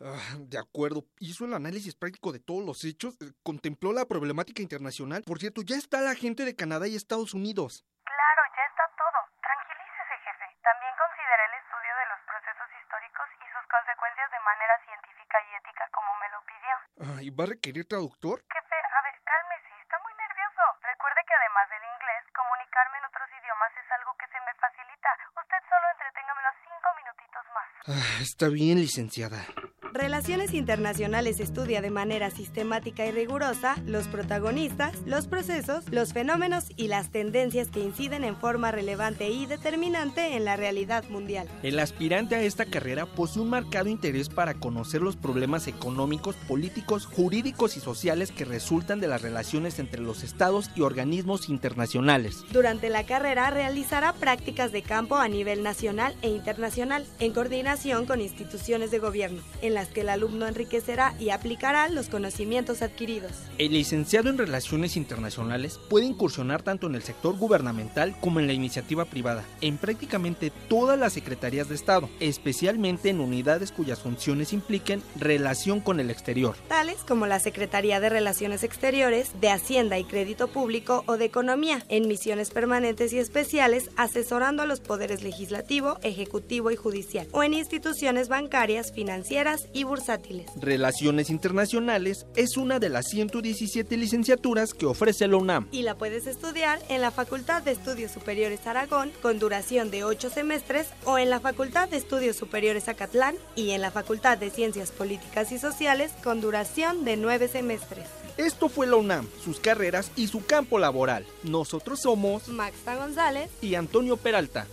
Ah, 0.00 0.16
de 0.40 0.56
acuerdo. 0.58 1.04
Hizo 1.20 1.44
el 1.44 1.52
análisis 1.52 1.94
práctico 1.94 2.32
de 2.32 2.40
todos 2.40 2.64
los 2.64 2.84
hechos, 2.88 3.20
eh, 3.20 3.36
contempló 3.44 3.92
la 3.92 4.08
problemática 4.08 4.64
internacional. 4.64 5.20
Por 5.28 5.38
cierto, 5.38 5.60
ya 5.60 5.76
está 5.76 6.00
la 6.00 6.16
gente 6.16 6.48
de 6.48 6.56
Canadá 6.56 6.88
y 6.88 6.96
Estados 6.96 7.36
Unidos. 7.36 7.84
Claro, 8.08 8.42
ya 8.56 8.64
está 8.64 8.88
todo. 8.96 9.20
Tranquilícese, 9.44 10.14
jefe. 10.24 10.46
También 10.64 10.92
consideré 10.96 11.44
el 11.52 11.54
estudio 11.60 11.92
de 12.00 12.06
los 12.16 12.20
procesos 12.24 12.68
históricos 12.80 13.28
y 13.44 13.46
sus 13.52 13.64
consecuencias 13.68 14.28
de 14.32 14.40
manera 14.40 14.74
científica 14.88 15.36
y 15.36 15.48
ética 15.60 15.84
como 15.92 16.10
me 16.16 16.28
lo 16.32 16.40
pidió. 16.48 16.74
¿Y 17.20 17.28
va 17.36 17.44
a 17.44 17.52
requerir 17.52 17.84
traductor? 17.84 18.40
Jefe, 18.40 18.78
a 18.80 19.00
ver, 19.04 19.16
cálmese. 19.20 19.68
Está 19.84 20.00
muy 20.00 20.16
nervioso. 20.16 20.64
Recuerde 20.80 21.20
que 21.28 21.34
además 21.36 21.68
del 21.68 21.84
inglés, 21.84 22.24
comunicarme 22.32 22.96
en 22.96 23.04
otros 23.04 23.28
idiomas 23.36 23.72
es 23.76 23.88
algo 24.00 24.16
que 24.16 24.32
se 24.32 24.40
me 24.48 24.52
facilita. 24.56 25.10
Usted 25.36 25.60
solo 25.68 25.84
entreténgame 25.92 26.40
los 26.40 26.56
cinco 26.64 26.88
minutitos 26.96 27.44
más. 27.52 27.68
Ah, 27.92 28.20
está 28.22 28.48
bien, 28.48 28.78
licenciada. 28.78 29.44
Relaciones 29.92 30.54
Internacionales 30.54 31.40
estudia 31.40 31.82
de 31.82 31.90
manera 31.90 32.30
sistemática 32.30 33.06
y 33.06 33.10
rigurosa 33.10 33.76
los 33.86 34.06
protagonistas, 34.06 34.94
los 35.04 35.26
procesos, 35.26 35.84
los 35.90 36.12
fenómenos 36.12 36.66
y 36.76 36.86
las 36.86 37.10
tendencias 37.10 37.68
que 37.68 37.80
inciden 37.80 38.22
en 38.22 38.36
forma 38.36 38.70
relevante 38.70 39.30
y 39.30 39.46
determinante 39.46 40.36
en 40.36 40.44
la 40.44 40.56
realidad 40.56 41.02
mundial. 41.08 41.48
El 41.64 41.80
aspirante 41.80 42.36
a 42.36 42.42
esta 42.42 42.66
carrera 42.66 43.06
posee 43.06 43.42
un 43.42 43.50
marcado 43.50 43.88
interés 43.88 44.28
para 44.28 44.54
conocer 44.54 45.02
los 45.02 45.16
problemas 45.16 45.66
económicos, 45.66 46.36
políticos, 46.36 47.06
jurídicos 47.06 47.76
y 47.76 47.80
sociales 47.80 48.30
que 48.30 48.44
resultan 48.44 49.00
de 49.00 49.08
las 49.08 49.22
relaciones 49.22 49.80
entre 49.80 50.00
los 50.00 50.22
estados 50.22 50.70
y 50.76 50.82
organismos 50.82 51.48
internacionales. 51.48 52.44
Durante 52.52 52.90
la 52.90 53.06
carrera 53.06 53.50
realizará 53.50 54.12
prácticas 54.12 54.70
de 54.70 54.82
campo 54.82 55.16
a 55.16 55.26
nivel 55.26 55.64
nacional 55.64 56.14
e 56.22 56.28
internacional, 56.28 57.04
en 57.18 57.32
coordinación 57.32 58.06
con 58.06 58.20
instituciones 58.20 58.92
de 58.92 59.00
gobierno, 59.00 59.42
en 59.62 59.79
las 59.80 59.88
que 59.88 60.02
el 60.02 60.10
alumno 60.10 60.46
enriquecerá 60.46 61.14
y 61.18 61.30
aplicará 61.30 61.88
los 61.88 62.10
conocimientos 62.10 62.82
adquiridos. 62.82 63.32
El 63.56 63.72
licenciado 63.72 64.28
en 64.28 64.36
Relaciones 64.36 64.94
Internacionales 64.94 65.80
puede 65.88 66.04
incursionar 66.04 66.60
tanto 66.60 66.86
en 66.86 66.96
el 66.96 67.02
sector 67.02 67.38
gubernamental 67.38 68.14
como 68.20 68.40
en 68.40 68.46
la 68.46 68.52
iniciativa 68.52 69.06
privada, 69.06 69.42
en 69.62 69.78
prácticamente 69.78 70.52
todas 70.68 70.98
las 70.98 71.14
secretarías 71.14 71.70
de 71.70 71.76
Estado, 71.76 72.10
especialmente 72.20 73.08
en 73.08 73.20
unidades 73.20 73.72
cuyas 73.72 74.00
funciones 74.00 74.52
impliquen 74.52 75.02
relación 75.16 75.80
con 75.80 75.98
el 75.98 76.10
exterior. 76.10 76.56
Tales 76.68 76.98
como 77.08 77.26
la 77.26 77.40
Secretaría 77.40 78.00
de 78.00 78.10
Relaciones 78.10 78.62
Exteriores, 78.64 79.30
de 79.40 79.48
Hacienda 79.48 79.98
y 79.98 80.04
Crédito 80.04 80.48
Público 80.48 81.04
o 81.06 81.16
de 81.16 81.24
Economía, 81.24 81.82
en 81.88 82.06
misiones 82.06 82.50
permanentes 82.50 83.14
y 83.14 83.18
especiales 83.18 83.88
asesorando 83.96 84.62
a 84.62 84.66
los 84.66 84.80
poderes 84.80 85.22
legislativo, 85.22 85.96
ejecutivo 86.02 86.70
y 86.70 86.76
judicial, 86.76 87.26
o 87.32 87.42
en 87.42 87.54
instituciones 87.54 88.28
bancarias, 88.28 88.92
financieras 88.92 89.68
y 89.72 89.84
bursátiles. 89.84 90.50
Relaciones 90.56 91.30
Internacionales 91.30 92.26
es 92.36 92.56
una 92.56 92.78
de 92.78 92.88
las 92.88 93.06
117 93.08 93.96
licenciaturas 93.96 94.74
que 94.74 94.86
ofrece 94.86 95.28
la 95.28 95.36
UNAM. 95.36 95.68
Y 95.72 95.82
la 95.82 95.96
puedes 95.96 96.26
estudiar 96.26 96.80
en 96.88 97.00
la 97.00 97.10
Facultad 97.10 97.62
de 97.62 97.72
Estudios 97.72 98.12
Superiores 98.12 98.66
Aragón 98.66 99.12
con 99.22 99.38
duración 99.38 99.90
de 99.90 100.04
8 100.04 100.30
semestres 100.30 100.88
o 101.04 101.18
en 101.18 101.30
la 101.30 101.40
Facultad 101.40 101.88
de 101.88 101.96
Estudios 101.96 102.36
Superiores 102.36 102.88
Acatlán 102.88 103.36
y 103.56 103.70
en 103.70 103.80
la 103.80 103.90
Facultad 103.90 104.38
de 104.38 104.50
Ciencias 104.50 104.90
Políticas 104.90 105.52
y 105.52 105.58
Sociales 105.58 106.12
con 106.22 106.40
duración 106.40 107.04
de 107.04 107.16
9 107.16 107.48
semestres. 107.48 108.06
Esto 108.36 108.68
fue 108.68 108.86
la 108.86 108.96
UNAM, 108.96 109.28
sus 109.44 109.60
carreras 109.60 110.10
y 110.16 110.28
su 110.28 110.44
campo 110.44 110.78
laboral. 110.78 111.26
Nosotros 111.42 112.00
somos 112.00 112.48
Maxta 112.48 112.96
González 112.96 113.50
y 113.60 113.74
Antonio 113.74 114.16
Peralta. 114.16 114.66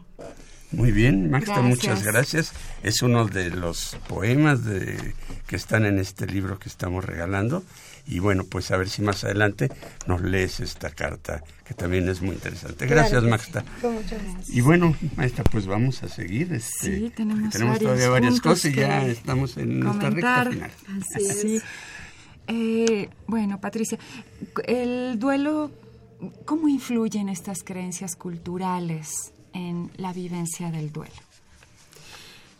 Muy 0.72 0.90
bien, 0.92 1.30
Magda, 1.30 1.54
Gracias. 1.54 1.64
muchas 1.68 2.02
gracias. 2.02 2.52
Es 2.82 3.02
uno 3.02 3.26
de 3.26 3.50
los 3.50 3.96
poemas 4.08 4.64
de, 4.64 5.14
que 5.46 5.56
están 5.56 5.84
en 5.86 5.98
este 5.98 6.26
libro 6.26 6.58
que 6.58 6.68
estamos 6.68 7.04
regalando. 7.04 7.62
Y 8.08 8.20
bueno, 8.20 8.44
pues 8.44 8.70
a 8.70 8.76
ver 8.76 8.88
si 8.88 9.02
más 9.02 9.24
adelante 9.24 9.68
nos 10.06 10.20
lees 10.22 10.60
esta 10.60 10.90
carta, 10.90 11.42
que 11.64 11.74
también 11.74 12.08
es 12.08 12.22
muy 12.22 12.34
interesante. 12.36 12.86
Gracias, 12.86 13.22
Claro 13.22 13.28
Magda. 13.28 13.62
sí. 13.62 13.80
Con 13.80 13.94
muchas 13.94 14.22
gracias. 14.22 14.50
Y 14.50 14.60
bueno, 14.60 14.94
maestra, 15.16 15.44
pues 15.44 15.66
vamos 15.66 16.02
a 16.04 16.08
seguir. 16.08 16.52
Este, 16.52 16.98
Sí, 16.98 17.12
tenemos 17.16 17.50
tenemos 17.52 17.78
todavía 17.80 18.08
varias 18.08 18.40
cosas 18.40 18.70
y 18.72 18.74
ya 18.74 19.04
estamos 19.06 19.56
en 19.56 19.80
nuestra 19.80 20.10
recta 20.10 20.46
final. 20.50 20.70
Así 21.14 21.56
es. 21.56 21.62
Eh, 22.48 23.08
bueno, 23.26 23.60
Patricia, 23.60 23.98
el 24.66 25.18
duelo, 25.18 25.72
¿cómo 26.44 26.68
influyen 26.68 27.28
estas 27.28 27.64
creencias 27.64 28.14
culturales 28.14 29.32
en 29.56 29.90
la 29.96 30.12
vivencia 30.12 30.70
del 30.70 30.92
duelo? 30.92 31.14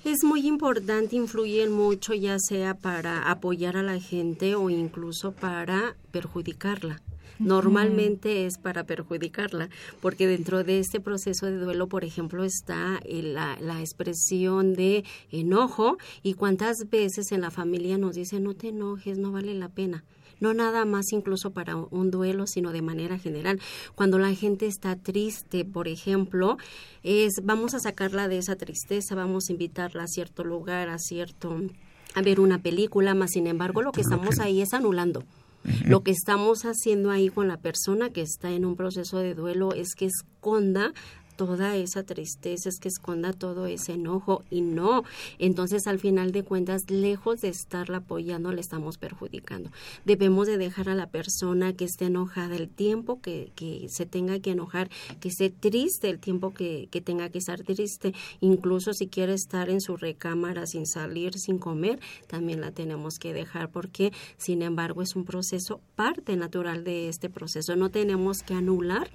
Es 0.05 0.23
muy 0.23 0.47
importante, 0.47 1.17
influyen 1.17 1.73
mucho 1.73 2.15
ya 2.15 2.39
sea 2.39 2.75
para 2.75 3.29
apoyar 3.29 3.77
a 3.77 3.83
la 3.83 3.99
gente 3.99 4.55
o 4.55 4.71
incluso 4.71 5.33
para 5.33 5.97
perjudicarla. 6.13 7.03
Normalmente 7.39 8.47
es 8.47 8.57
para 8.57 8.85
perjudicarla, 8.85 9.69
porque 10.01 10.27
dentro 10.27 10.65
de 10.65 10.79
este 10.79 11.01
proceso 11.01 11.47
de 11.47 11.59
duelo, 11.59 11.87
por 11.87 12.05
ejemplo, 12.05 12.45
está 12.45 12.99
eh, 13.05 13.21
la, 13.23 13.59
la 13.61 13.81
expresión 13.81 14.75
de 14.75 15.05
enojo 15.31 15.99
y 16.23 16.35
cuántas 16.35 16.89
veces 16.89 17.33
en 17.33 17.43
la 17.43 17.51
familia 17.51 17.99
nos 17.99 18.15
dicen 18.15 18.45
no 18.45 18.55
te 18.55 18.69
enojes, 18.69 19.19
no 19.19 19.33
vale 19.33 19.55
la 19.55 19.69
pena 19.69 20.05
no 20.41 20.55
nada 20.55 20.85
más 20.85 21.13
incluso 21.13 21.51
para 21.51 21.77
un 21.77 22.11
duelo, 22.11 22.47
sino 22.47 22.73
de 22.73 22.83
manera 22.83 23.19
general. 23.19 23.61
Cuando 23.95 24.19
la 24.19 24.35
gente 24.35 24.67
está 24.67 24.97
triste, 24.97 25.65
por 25.65 25.89
ejemplo, 25.89 26.57
es 27.03 27.41
vamos 27.43 27.75
a 27.75 27.81
sacarla 27.81 28.29
de 28.29 28.39
esa 28.39 28.57
tristeza, 28.57 29.15
vamos 29.15 29.49
a 29.49 29.53
invitarla 29.53 30.05
a 30.05 30.09
cierto 30.09 30.45
lugar, 30.45 30.89
a 30.89 30.99
cierto 30.99 31.61
a 32.15 32.23
ver 32.23 32.41
una 32.41 32.59
película, 32.63 33.15
más 33.15 33.33
sin 33.33 33.47
embargo, 33.47 33.83
lo 33.83 33.93
que 33.93 34.01
estamos 34.01 34.41
ahí 34.41 34.63
es 34.63 34.73
anulando. 34.73 35.23
Lo 35.85 36.03
que 36.03 36.13
estamos 36.13 36.65
haciendo 36.65 37.11
ahí 37.11 37.29
con 37.29 37.49
la 37.49 37.57
persona 37.57 38.11
que 38.11 38.23
está 38.23 38.53
en 38.53 38.65
un 38.65 38.77
proceso 38.77 39.19
de 39.19 39.35
duelo 39.35 39.75
es 39.75 39.95
que 39.95 40.07
esconda 40.07 40.93
toda 41.37 41.77
esa 41.77 42.03
tristeza, 42.03 42.69
es 42.69 42.81
que 42.81 42.89
esconda 42.89 43.33
todo 43.33 43.67
ese 43.67 43.93
enojo 43.93 44.45
y 44.51 44.63
no. 44.63 45.05
Entonces, 45.39 45.87
al 45.87 45.99
final 45.99 46.33
de 46.33 46.43
cuentas, 46.43 46.91
lejos 46.91 47.43
de 47.43 47.49
estarla 47.49 47.99
apoyando, 47.99 48.53
le 48.53 48.61
estamos 48.61 48.99
perjudicando. 48.99 49.71
Debemos 50.05 50.47
de 50.47 50.59
dejar 50.59 50.89
a 50.89 50.95
la 50.95 51.09
persona 51.09 51.73
que 51.75 51.85
esté 51.85 52.07
enojada 52.07 52.57
el 52.57 52.69
tiempo 52.69 53.21
que, 53.21 53.53
que 53.55 53.89
se 53.89 54.07
tenga 54.07 54.39
que 54.41 54.53
enojar, 54.53 54.91
que 55.21 55.29
esté 55.29 55.51
triste 55.51 56.11
el 56.11 56.19
tiempo 56.19 56.53
que, 56.53 56.89
que 56.91 57.01
tenga 57.01 57.29
que 57.29 57.39
estar 57.39 57.63
triste. 57.63 58.15
Incluso 58.41 58.93
si 58.93 59.09
quiere 59.09 59.35
estar 59.35 59.71
en 59.71 59.81
su 59.81 59.97
recámara 59.97 60.67
sin 60.67 60.87
salir, 60.87 61.39
sin 61.39 61.59
comer, 61.59 62.01
también 62.27 62.61
la 62.61 62.73
tenemos 62.73 63.19
que 63.19 63.33
dejar 63.33 63.71
porque, 63.71 64.13
sin 64.37 64.63
embargo, 64.63 65.03
es 65.03 65.17
un 65.17 65.25
proceso, 65.25 65.81
parte 65.95 66.37
natural 66.37 66.85
de 66.85 67.09
este 67.09 67.29
proceso. 67.29 67.77
No 67.77 67.91
tenemos 67.91 68.43
que 68.43 68.55
anular 68.55 69.11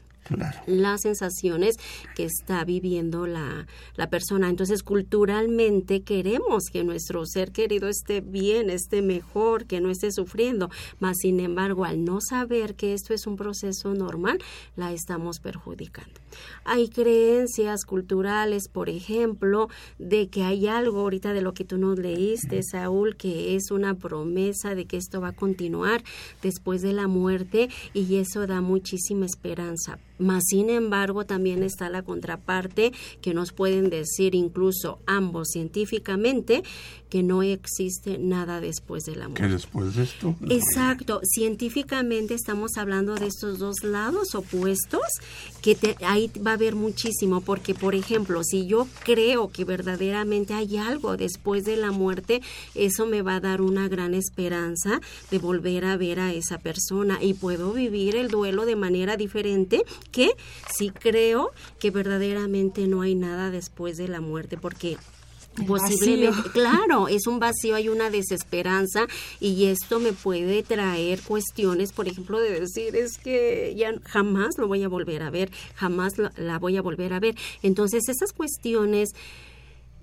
las 0.65 1.01
sensaciones 1.01 1.75
que 2.15 2.25
está 2.25 2.63
viviendo 2.63 3.25
la, 3.27 3.67
la 3.95 4.09
persona. 4.09 4.49
Entonces, 4.49 4.83
culturalmente 4.83 6.01
queremos 6.01 6.65
que 6.71 6.83
nuestro 6.83 7.25
ser 7.25 7.51
querido 7.51 7.89
esté 7.89 8.21
bien, 8.21 8.69
esté 8.69 9.01
mejor, 9.01 9.65
que 9.65 9.81
no 9.81 9.89
esté 9.89 10.11
sufriendo, 10.11 10.69
mas 10.99 11.17
sin 11.19 11.39
embargo, 11.39 11.85
al 11.85 12.03
no 12.03 12.19
saber 12.21 12.75
que 12.75 12.93
esto 12.93 13.13
es 13.13 13.27
un 13.27 13.35
proceso 13.35 13.93
normal, 13.93 14.39
la 14.75 14.91
estamos 14.91 15.39
perjudicando. 15.39 16.20
Hay 16.63 16.89
creencias 16.89 17.85
culturales, 17.85 18.67
por 18.67 18.89
ejemplo, 18.89 19.69
de 19.99 20.27
que 20.29 20.43
hay 20.43 20.67
algo 20.67 20.99
ahorita 21.01 21.33
de 21.33 21.41
lo 21.41 21.53
que 21.53 21.65
tú 21.65 21.77
nos 21.77 21.97
leíste, 21.99 22.61
Saúl, 22.63 23.15
que 23.15 23.55
es 23.55 23.71
una 23.71 23.95
promesa 23.95 24.75
de 24.75 24.85
que 24.85 24.97
esto 24.97 25.21
va 25.21 25.29
a 25.29 25.35
continuar 25.35 26.03
después 26.41 26.81
de 26.81 26.93
la 26.93 27.07
muerte 27.07 27.69
y 27.93 28.15
eso 28.17 28.47
da 28.47 28.61
muchísima 28.61 29.25
esperanza. 29.25 29.99
Mas, 30.19 30.43
sin 30.49 30.69
embargo, 30.69 31.25
también 31.25 31.63
está 31.63 31.89
la 31.89 32.03
contraparte 32.03 32.91
que 33.21 33.33
nos 33.33 33.51
pueden 33.53 33.89
decir 33.89 34.35
incluso 34.35 34.99
ambos 35.07 35.47
científicamente 35.49 36.63
que 37.09 37.23
no 37.23 37.41
existe 37.43 38.19
nada 38.19 38.61
después 38.61 39.03
de 39.05 39.15
la 39.15 39.27
muerte. 39.27 39.43
Que 39.43 39.49
después 39.49 39.95
de 39.95 40.03
esto. 40.03 40.35
no. 40.39 40.51
Exacto, 40.53 41.19
científicamente 41.23 42.33
estamos 42.35 42.77
hablando 42.77 43.15
de 43.15 43.27
estos 43.27 43.59
dos 43.59 43.83
lados 43.83 44.33
opuestos, 44.35 45.01
que 45.61 45.75
te- 45.75 45.95
va 46.27 46.51
a 46.51 46.53
haber 46.55 46.75
muchísimo, 46.75 47.41
porque 47.41 47.73
por 47.73 47.95
ejemplo, 47.95 48.43
si 48.43 48.67
yo 48.67 48.87
creo 49.03 49.49
que 49.49 49.65
verdaderamente 49.65 50.53
hay 50.53 50.77
algo 50.77 51.17
después 51.17 51.65
de 51.65 51.77
la 51.77 51.91
muerte, 51.91 52.41
eso 52.75 53.05
me 53.05 53.21
va 53.21 53.35
a 53.35 53.39
dar 53.39 53.61
una 53.61 53.87
gran 53.87 54.13
esperanza 54.13 55.01
de 55.29 55.39
volver 55.39 55.85
a 55.85 55.97
ver 55.97 56.19
a 56.19 56.33
esa 56.33 56.57
persona 56.57 57.19
y 57.21 57.33
puedo 57.33 57.73
vivir 57.73 58.15
el 58.15 58.27
duelo 58.27 58.65
de 58.65 58.75
manera 58.75 59.17
diferente 59.17 59.83
que 60.11 60.31
si 60.73 60.89
creo 60.89 61.51
que 61.79 61.91
verdaderamente 61.91 62.87
no 62.87 63.01
hay 63.01 63.15
nada 63.15 63.51
después 63.51 63.97
de 63.97 64.07
la 64.07 64.21
muerte, 64.21 64.57
porque 64.57 64.97
posiblemente 65.67 66.49
claro 66.53 67.07
es 67.07 67.27
un 67.27 67.39
vacío 67.39 67.75
hay 67.75 67.89
una 67.89 68.09
desesperanza 68.09 69.07
y 69.39 69.65
esto 69.65 69.99
me 69.99 70.13
puede 70.13 70.63
traer 70.63 71.21
cuestiones 71.21 71.91
por 71.91 72.07
ejemplo 72.07 72.39
de 72.39 72.61
decir 72.61 72.95
es 72.95 73.17
que 73.17 73.73
ya 73.75 73.93
jamás 74.05 74.57
lo 74.57 74.67
voy 74.67 74.83
a 74.83 74.87
volver 74.87 75.23
a 75.23 75.29
ver 75.29 75.51
jamás 75.75 76.17
la, 76.17 76.31
la 76.37 76.59
voy 76.59 76.77
a 76.77 76.81
volver 76.81 77.13
a 77.13 77.19
ver 77.19 77.35
entonces 77.61 78.07
esas 78.07 78.31
cuestiones 78.33 79.09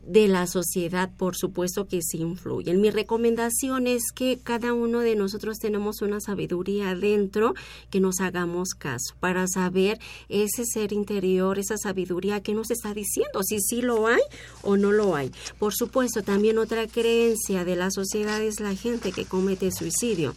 de 0.09 0.27
la 0.27 0.47
sociedad, 0.47 1.11
por 1.17 1.37
supuesto 1.37 1.87
que 1.87 2.01
sí 2.03 2.19
influyen. 2.19 2.81
Mi 2.81 2.91
recomendación 2.91 3.87
es 3.87 4.11
que 4.15 4.39
cada 4.43 4.73
uno 4.73 5.01
de 5.01 5.15
nosotros 5.17 5.59
tenemos 5.59 6.01
una 6.01 6.19
sabiduría 6.21 6.95
dentro 6.95 7.55
que 7.91 8.01
nos 8.01 8.21
hagamos 8.21 8.71
caso 8.71 9.15
para 9.21 9.47
saber 9.47 9.99
ese 10.31 10.65
ser 10.65 10.93
interior, 10.93 11.59
esa 11.59 11.77
sabiduría 11.77 12.43
que 12.43 12.55
nos 12.55 12.71
está 12.71 12.95
diciendo, 12.95 13.43
si 13.43 13.61
sí 13.61 13.83
lo 13.83 14.07
hay 14.07 14.23
o 14.63 14.79
no 14.79 14.93
lo 14.93 15.15
hay. 15.15 15.31
Por 15.59 15.75
supuesto, 15.75 16.23
también 16.23 16.59
otra 16.59 16.87
creencia 16.87 17.65
de 17.65 17.77
la 17.77 17.91
sociedad 17.91 18.41
es 18.41 18.61
la 18.61 18.75
gente 18.75 19.13
que 19.13 19.27
comete 19.27 19.71
suicidio 19.71 20.35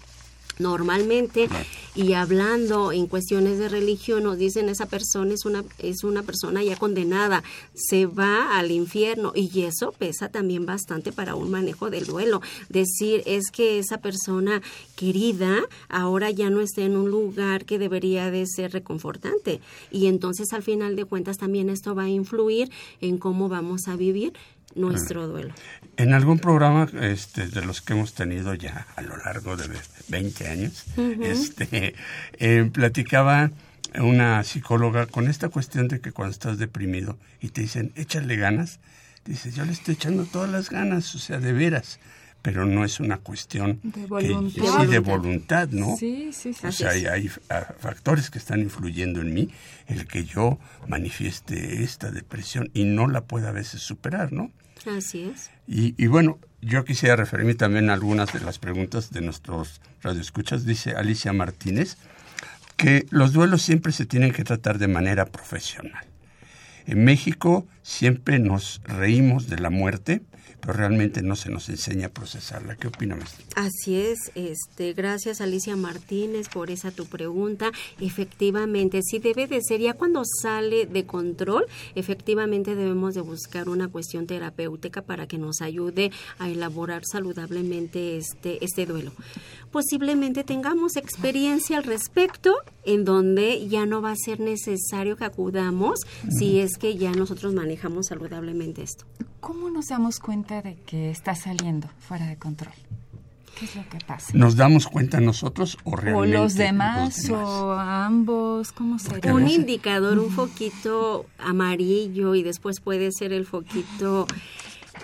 normalmente. 0.62 1.50
Y 1.94 2.14
hablando 2.14 2.94
en 2.94 3.08
cuestiones 3.08 3.60
de 3.60 3.68
religión 3.68 4.24
nos 4.24 4.38
dicen 4.38 4.70
esa 4.70 4.86
persona 4.86 5.34
es 5.34 5.44
una 5.44 5.64
es 5.78 6.06
una 6.06 6.24
persona 6.24 6.64
ya 6.64 6.78
condenada 6.78 7.44
se 7.74 8.06
va 8.06 8.58
al 8.58 8.72
infierno. 8.72 9.34
Y 9.36 9.64
eso 9.64 9.92
pesa 9.92 10.30
también 10.30 10.66
bastante 10.66 11.12
para 11.12 11.36
un 11.36 11.52
manejo 11.52 11.90
del 11.90 12.06
duelo. 12.06 12.42
Decir 12.70 13.24
es 13.26 13.52
que 13.52 13.80
esa 13.80 13.98
persona 13.98 14.62
querida 14.96 15.62
ahora 15.90 16.32
ya 16.32 16.50
no 16.50 16.62
está 16.62 16.82
en 16.82 16.96
un 16.96 17.12
lugar 17.12 17.66
que 17.66 17.80
debería 17.80 18.32
de 18.32 18.46
ser 18.48 18.72
reconfortante. 18.72 19.60
Y 19.92 20.08
entonces 20.08 20.54
al 20.54 20.64
final 20.64 20.96
de 20.96 21.06
cuentas 21.06 21.38
también 21.38 21.70
esto 21.70 21.96
va 21.96 22.04
a 22.04 22.10
influir 22.10 22.72
en 23.02 23.18
cómo 23.18 23.50
vamos 23.50 23.88
a 23.88 23.96
vivir 23.96 24.34
nuestro 24.76 25.28
duelo. 25.28 25.54
En 25.98 26.14
algún 26.14 26.40
programa 26.40 26.88
este, 27.02 27.48
de 27.48 27.64
los 27.66 27.82
que 27.82 27.94
hemos 27.94 28.14
tenido 28.14 28.54
ya 28.54 28.88
a 28.96 29.02
lo 29.02 29.18
largo 29.18 29.56
de 29.58 29.68
20 30.08 30.48
años, 30.48 30.86
este, 31.22 31.96
eh, 32.40 32.70
platicaba 32.74 33.52
una 34.00 34.44
psicóloga 34.44 35.06
con 35.06 35.28
esta 35.28 35.50
cuestión 35.50 35.88
de 35.88 36.00
que 36.00 36.12
cuando 36.12 36.32
estás 36.32 36.58
deprimido 36.58 37.18
y 37.42 37.50
te 37.50 37.62
dicen, 37.62 37.92
échale 37.96 38.36
ganas, 38.38 38.80
dices, 39.26 39.54
yo 39.56 39.66
le 39.66 39.74
estoy 39.74 39.96
echando 39.96 40.26
todas 40.26 40.50
las 40.50 40.70
ganas, 40.70 41.14
o 41.16 41.20
sea, 41.20 41.40
de 41.40 41.52
veras, 41.54 42.00
pero 42.42 42.66
no 42.66 42.84
es 42.86 43.00
una 43.00 43.18
cuestión 43.18 43.80
De 43.84 43.92
que- 44.02 44.08
voluntad. 44.08 44.64
sí, 44.82 44.88
de 44.88 45.00
voluntad, 45.00 45.68
¿no? 45.70 45.96
Sí, 45.98 46.32
sí, 46.34 46.54
sí. 46.54 46.66
O 46.66 46.72
sea, 46.72 46.90
hay, 46.92 47.06
hay, 47.06 47.30
factores 47.80 48.30
que 48.32 48.40
están 48.40 48.62
influyendo 48.62 49.22
en 49.22 49.34
mí, 49.34 49.50
el 49.88 50.08
que 50.08 50.24
yo 50.24 50.58
manifieste 50.88 51.84
esta 51.84 52.10
depresión 52.12 52.70
y 52.74 52.86
no 52.86 53.08
la 53.08 53.22
pueda 53.22 53.50
a 53.50 53.52
veces 53.52 53.82
superar, 53.82 54.32
¿no? 54.32 54.52
Así 54.86 55.32
es. 55.34 55.52
Y, 55.68 55.96
y 56.04 56.08
bueno, 56.08 56.40
yo 56.62 56.86
quisiera 56.86 57.16
referirme 57.16 57.56
también 57.56 57.90
a 57.90 57.94
algunas 57.94 58.34
de 58.34 58.42
las 58.42 58.60
preguntas 58.60 59.12
de 59.12 59.22
nuestros 59.22 59.82
radioescuchas. 60.02 60.66
Dice 60.66 60.92
Alicia 60.92 61.34
Martínez 61.34 61.98
que 62.78 63.06
los 63.12 63.32
duelos 63.32 63.62
siempre 63.62 63.92
se 63.92 64.08
tienen 64.08 64.32
que 64.32 64.44
tratar 64.44 64.80
de 64.80 64.88
manera 64.88 65.28
profesional. 65.28 66.04
En 66.88 67.04
México 67.04 67.68
siempre 67.84 68.40
nos 68.40 68.82
reímos 68.86 69.48
de 69.48 69.60
la 69.60 69.70
muerte, 69.70 70.24
pero 70.62 70.74
realmente 70.74 71.22
no 71.22 71.36
se 71.36 71.50
nos 71.50 71.68
enseña 71.70 72.08
a 72.08 72.10
procesarla. 72.10 72.76
¿Qué 72.76 72.88
opina, 72.88 73.16
maestra? 73.16 73.44
Así 73.56 73.96
es, 73.96 74.32
este, 74.36 74.94
gracias 74.94 75.42
Alicia 75.42 75.76
Martínez 75.76 76.48
por 76.50 76.70
esa 76.72 76.92
tu 76.92 77.06
pregunta. 77.08 77.72
Efectivamente, 78.00 79.02
sí 79.04 79.20
debe 79.20 79.48
de 79.48 79.62
ser, 79.62 79.82
ya 79.82 79.94
cuando 79.94 80.24
sale 80.24 80.86
de 80.86 81.06
control, 81.06 81.66
efectivamente 81.96 82.76
debemos 82.76 83.16
de 83.16 83.22
buscar 83.22 83.70
una 83.70 83.88
cuestión 83.88 84.28
terapéutica 84.28 85.02
para 85.02 85.28
que 85.28 85.38
nos 85.38 85.62
ayude 85.62 86.12
a 86.40 86.50
elaborar 86.50 87.04
saludablemente 87.06 88.18
este, 88.18 88.64
este 88.64 88.86
duelo. 88.86 89.12
Posiblemente 89.72 90.44
tengamos 90.44 90.98
experiencia 90.98 91.78
al 91.78 91.84
respecto 91.84 92.56
en 92.84 93.06
donde 93.06 93.68
ya 93.68 93.86
no 93.86 94.02
va 94.02 94.12
a 94.12 94.16
ser 94.16 94.40
necesario 94.40 95.16
que 95.16 95.24
acudamos 95.24 96.02
si 96.30 96.60
es 96.60 96.78
que 96.78 96.98
ya 96.98 97.12
nosotros 97.12 97.54
manejamos 97.54 98.08
saludablemente 98.08 98.84
esto. 98.84 99.06
¿Cómo 99.40 99.70
nos 99.70 99.88
damos 99.88 100.20
cuenta 100.20 100.62
de 100.62 100.76
que 100.86 101.10
está 101.10 101.36
saliendo 101.36 101.90
fuera 102.00 102.28
de 102.28 102.38
control? 102.38 102.74
¿Qué 103.58 103.66
es 103.66 103.76
lo 103.76 103.88
que 103.90 103.98
pasa? 104.06 104.32
¿Nos 104.34 104.56
damos 104.56 104.88
cuenta 104.88 105.20
nosotros 105.20 105.78
o 105.84 105.92
o 105.92 105.96
realmente 105.96 106.38
los 106.38 106.56
demás, 106.56 107.18
los 107.18 107.28
demás? 107.28 107.44
o 107.44 107.72
ambos, 107.74 108.72
¿cómo 108.72 109.00
sería? 109.00 109.34
Un 109.34 109.48
indicador, 109.48 110.20
un 110.20 110.32
foquito 110.32 111.26
amarillo 111.38 112.36
y 112.36 112.44
después 112.44 112.80
puede 112.82 113.12
ser 113.12 113.34
el 113.34 113.46
foquito 113.46 114.28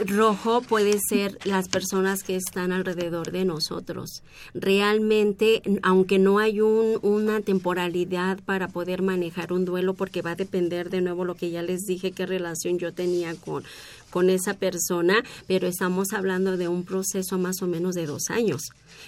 rojo, 0.05 0.61
puede 0.61 0.97
ser 1.09 1.37
las 1.45 1.69
personas 1.69 2.23
que 2.23 2.35
están 2.35 2.71
alrededor 2.71 3.31
de 3.31 3.45
nosotros. 3.45 4.23
Realmente, 4.53 5.61
aunque 5.81 6.19
no 6.19 6.39
hay 6.39 6.61
un, 6.61 6.99
una 7.01 7.41
temporalidad 7.41 8.39
para 8.45 8.67
poder 8.67 9.01
manejar 9.01 9.53
un 9.53 9.65
duelo, 9.65 9.93
porque 9.93 10.21
va 10.21 10.31
a 10.31 10.35
depender 10.35 10.89
de 10.89 11.01
nuevo 11.01 11.25
lo 11.25 11.35
que 11.35 11.49
ya 11.49 11.61
les 11.61 11.81
dije, 11.81 12.11
qué 12.11 12.25
relación 12.25 12.77
yo 12.77 12.93
tenía 12.93 13.35
con, 13.35 13.63
con 14.09 14.29
esa 14.29 14.53
persona, 14.53 15.23
pero 15.47 15.67
estamos 15.67 16.13
hablando 16.13 16.57
de 16.57 16.67
un 16.67 16.83
proceso 16.83 17.37
más 17.37 17.61
o 17.61 17.67
menos 17.67 17.95
de 17.95 18.05
dos 18.05 18.29
años. 18.29 18.61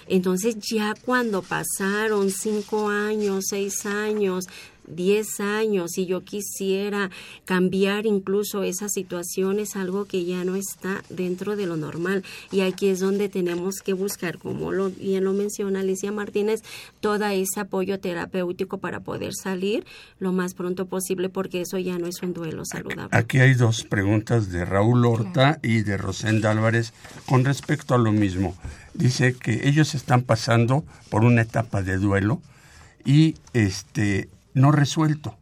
Entonces 0.06 0.56
ya 0.60 0.94
cuando 1.04 1.42
pasaron 1.42 2.30
cinco 2.30 2.88
años, 2.88 3.44
seis 3.48 3.86
años, 3.86 4.46
10 4.90 5.40
años 5.40 5.98
y 5.98 6.06
yo 6.06 6.22
quisiera 6.22 7.10
cambiar 7.44 8.06
incluso 8.06 8.62
esa 8.62 8.88
situación 8.88 9.58
es 9.58 9.76
algo 9.76 10.04
que 10.04 10.24
ya 10.24 10.44
no 10.44 10.56
está 10.56 11.02
dentro 11.08 11.56
de 11.56 11.66
lo 11.66 11.76
normal 11.76 12.24
y 12.50 12.60
aquí 12.60 12.88
es 12.88 13.00
donde 13.00 13.28
tenemos 13.28 13.76
que 13.84 13.92
buscar 13.92 14.38
como 14.38 14.72
lo 14.72 14.90
bien 14.90 15.24
lo 15.24 15.32
menciona 15.32 15.80
Alicia 15.80 16.12
Martínez 16.12 16.62
todo 17.00 17.24
ese 17.26 17.60
apoyo 17.60 18.00
terapéutico 18.00 18.78
para 18.78 19.00
poder 19.00 19.32
salir 19.34 19.84
lo 20.18 20.32
más 20.32 20.54
pronto 20.54 20.86
posible 20.86 21.28
porque 21.28 21.62
eso 21.62 21.78
ya 21.78 21.98
no 21.98 22.06
es 22.06 22.22
un 22.22 22.32
duelo 22.32 22.64
saludable. 22.64 23.16
Aquí 23.16 23.38
hay 23.38 23.54
dos 23.54 23.84
preguntas 23.84 24.50
de 24.50 24.64
Raúl 24.64 25.04
Horta 25.04 25.58
y 25.62 25.82
de 25.82 25.96
Rosenda 25.96 26.50
Álvarez 26.50 26.92
con 27.26 27.44
respecto 27.44 27.94
a 27.94 27.98
lo 27.98 28.12
mismo. 28.12 28.56
Dice 28.94 29.34
que 29.34 29.68
ellos 29.68 29.94
están 29.94 30.22
pasando 30.22 30.84
por 31.08 31.24
una 31.24 31.42
etapa 31.42 31.82
de 31.82 31.96
duelo 31.96 32.40
y 33.04 33.34
este 33.52 34.28
no 34.54 34.72
resuelto 34.72 35.36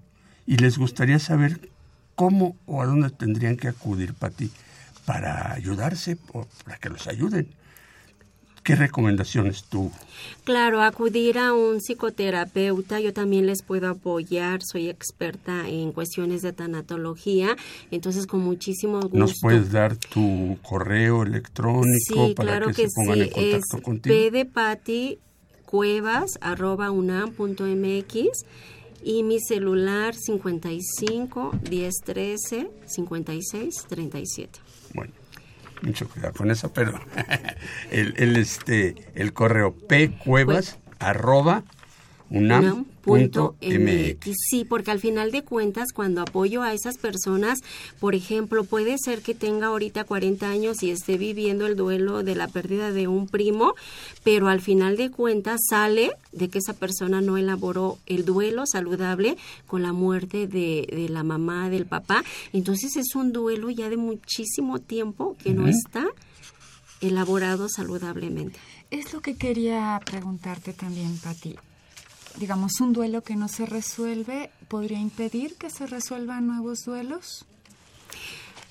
y 0.46 0.56
les 0.56 0.78
gustaría 0.78 1.18
saber 1.18 1.68
cómo 2.14 2.56
o 2.66 2.82
a 2.82 2.86
dónde 2.86 3.10
tendrían 3.10 3.56
que 3.56 3.68
acudir 3.68 4.14
Pati 4.14 4.50
para 5.04 5.52
ayudarse 5.52 6.18
o 6.32 6.46
para 6.64 6.78
que 6.78 6.88
los 6.88 7.06
ayuden. 7.06 7.48
¿Qué 8.62 8.76
recomendaciones 8.76 9.64
tú? 9.64 9.90
Claro, 10.44 10.82
acudir 10.82 11.38
a 11.38 11.54
un 11.54 11.80
psicoterapeuta, 11.80 13.00
yo 13.00 13.14
también 13.14 13.46
les 13.46 13.62
puedo 13.62 13.88
apoyar, 13.88 14.60
soy 14.62 14.90
experta 14.90 15.66
en 15.68 15.92
cuestiones 15.92 16.42
de 16.42 16.52
tanatología, 16.52 17.56
entonces 17.90 18.26
con 18.26 18.40
muchísimo 18.40 19.00
gusto. 19.00 19.16
¿Nos 19.16 19.40
puedes 19.40 19.72
dar 19.72 19.96
tu 19.96 20.58
correo 20.62 21.22
electrónico 21.22 22.26
Sí, 22.26 22.34
para 22.34 22.50
claro 22.50 22.66
que, 22.66 22.82
que, 22.82 22.88
se 22.90 22.94
pongan 22.94 23.14
sí. 23.14 23.22
en 23.22 23.30
contacto 23.30 23.76
es 23.76 23.82
contigo? 23.82 24.14
P 24.14 24.30
de 24.30 24.44
Pati 24.44 25.18
Cuevas 25.64 26.38
arroba 26.40 26.90
unam 26.90 27.30
mx 27.38 28.44
y 29.02 29.22
mi 29.22 29.40
celular 29.40 30.14
55 30.14 31.52
10 31.62 31.94
13 32.04 32.70
56 32.86 33.86
37. 33.88 34.60
Bueno, 34.94 35.12
mucho 35.82 36.08
cuidado 36.08 36.34
con 36.34 36.50
eso, 36.50 36.72
pero 36.72 37.00
el, 37.90 38.14
el, 38.16 38.36
este, 38.36 38.94
el 39.14 39.32
correo 39.32 39.74
pcuevas 39.74 40.78
arroba 40.98 41.64
unam 42.30 42.84
punto 43.02 43.56
mx. 43.62 44.34
Sí, 44.50 44.64
porque 44.64 44.90
al 44.90 45.00
final 45.00 45.30
de 45.30 45.42
cuentas, 45.42 45.92
cuando 45.92 46.20
apoyo 46.20 46.62
a 46.62 46.74
esas 46.74 46.98
personas, 46.98 47.60
por 48.00 48.14
ejemplo, 48.14 48.64
puede 48.64 48.96
ser 48.98 49.22
que 49.22 49.34
tenga 49.34 49.68
ahorita 49.68 50.04
40 50.04 50.48
años 50.48 50.82
y 50.82 50.90
esté 50.90 51.16
viviendo 51.16 51.66
el 51.66 51.76
duelo 51.76 52.22
de 52.22 52.34
la 52.34 52.48
pérdida 52.48 52.92
de 52.92 53.08
un 53.08 53.26
primo, 53.28 53.74
pero 54.24 54.48
al 54.48 54.60
final 54.60 54.96
de 54.96 55.10
cuentas 55.10 55.60
sale 55.68 56.12
de 56.32 56.48
que 56.48 56.58
esa 56.58 56.74
persona 56.74 57.20
no 57.20 57.36
elaboró 57.36 57.98
el 58.06 58.24
duelo 58.24 58.66
saludable 58.66 59.36
con 59.66 59.82
la 59.82 59.92
muerte 59.92 60.46
de, 60.46 60.86
de 60.90 61.08
la 61.08 61.22
mamá, 61.22 61.70
del 61.70 61.86
papá. 61.86 62.24
Entonces 62.52 62.96
es 62.96 63.14
un 63.14 63.32
duelo 63.32 63.70
ya 63.70 63.88
de 63.88 63.96
muchísimo 63.96 64.78
tiempo 64.78 65.36
que 65.42 65.54
no 65.54 65.66
está 65.66 66.06
elaborado 67.00 67.68
saludablemente. 67.68 68.58
Es 68.90 69.12
lo 69.12 69.20
que 69.20 69.36
quería 69.36 70.00
preguntarte 70.04 70.72
también, 70.72 71.16
Pati. 71.18 71.56
Digamos, 72.38 72.80
un 72.80 72.92
duelo 72.92 73.22
que 73.22 73.34
no 73.34 73.48
se 73.48 73.66
resuelve, 73.66 74.50
¿podría 74.68 75.00
impedir 75.00 75.56
que 75.56 75.70
se 75.70 75.86
resuelvan 75.86 76.46
nuevos 76.46 76.84
duelos? 76.84 77.44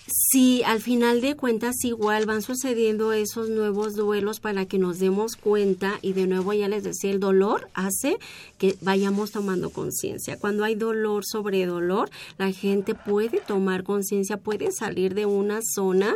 Sí, 0.09 0.63
al 0.65 0.81
final 0.81 1.19
de 1.19 1.35
cuentas 1.35 1.83
igual 1.83 2.25
van 2.25 2.41
sucediendo 2.41 3.11
esos 3.11 3.49
nuevos 3.49 3.93
duelos 3.95 4.39
para 4.39 4.65
que 4.65 4.77
nos 4.77 4.99
demos 4.99 5.35
cuenta 5.35 5.99
y 6.01 6.13
de 6.13 6.27
nuevo 6.27 6.53
ya 6.53 6.69
les 6.69 6.85
decía, 6.85 7.11
el 7.11 7.19
dolor 7.19 7.69
hace 7.73 8.17
que 8.57 8.77
vayamos 8.79 9.31
tomando 9.31 9.69
conciencia. 9.69 10.37
Cuando 10.37 10.63
hay 10.63 10.75
dolor 10.75 11.25
sobre 11.25 11.65
dolor, 11.65 12.09
la 12.37 12.53
gente 12.53 12.95
puede 12.95 13.41
tomar 13.41 13.83
conciencia, 13.83 14.37
puede 14.37 14.71
salir 14.71 15.13
de 15.13 15.25
una 15.25 15.59
zona 15.61 16.15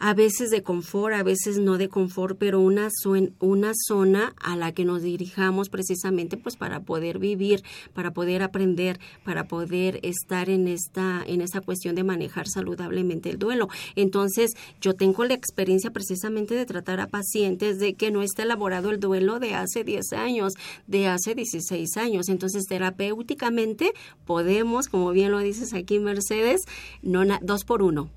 a 0.00 0.14
veces 0.14 0.50
de 0.50 0.62
confort, 0.62 1.14
a 1.14 1.22
veces 1.22 1.58
no 1.58 1.76
de 1.76 1.90
confort, 1.90 2.38
pero 2.38 2.58
una, 2.58 2.88
una 3.38 3.72
zona 3.86 4.34
a 4.40 4.56
la 4.56 4.72
que 4.72 4.86
nos 4.86 5.02
dirijamos 5.02 5.68
precisamente 5.68 6.38
pues 6.38 6.56
para 6.56 6.80
poder 6.80 7.18
vivir, 7.18 7.62
para 7.92 8.10
poder 8.12 8.42
aprender, 8.42 8.98
para 9.24 9.44
poder 9.46 10.00
estar 10.02 10.48
en 10.48 10.68
esta, 10.68 11.22
en 11.26 11.42
esta 11.42 11.60
cuestión 11.60 11.94
de 11.94 12.02
manejar 12.02 12.48
saludablemente 12.48 13.28
el 13.28 13.38
duelo. 13.38 13.68
Entonces, 13.94 14.52
yo 14.80 14.94
tengo 14.94 15.24
la 15.24 15.34
experiencia 15.34 15.90
precisamente 15.90 16.54
de 16.54 16.64
tratar 16.64 16.98
a 17.00 17.08
pacientes 17.08 17.78
de 17.78 17.92
que 17.92 18.10
no 18.10 18.22
está 18.22 18.44
elaborado 18.44 18.90
el 18.90 19.00
duelo 19.00 19.38
de 19.38 19.54
hace 19.54 19.84
10 19.84 20.14
años, 20.14 20.54
de 20.86 21.08
hace 21.08 21.34
16 21.34 21.98
años. 21.98 22.30
Entonces, 22.30 22.64
terapéuticamente 22.64 23.92
podemos, 24.24 24.88
como 24.88 25.10
bien 25.10 25.30
lo 25.30 25.40
dices 25.40 25.74
aquí, 25.74 25.98
Mercedes, 25.98 26.62
no 27.02 27.20
dos 27.42 27.64
por 27.64 27.82
uno 27.82 28.10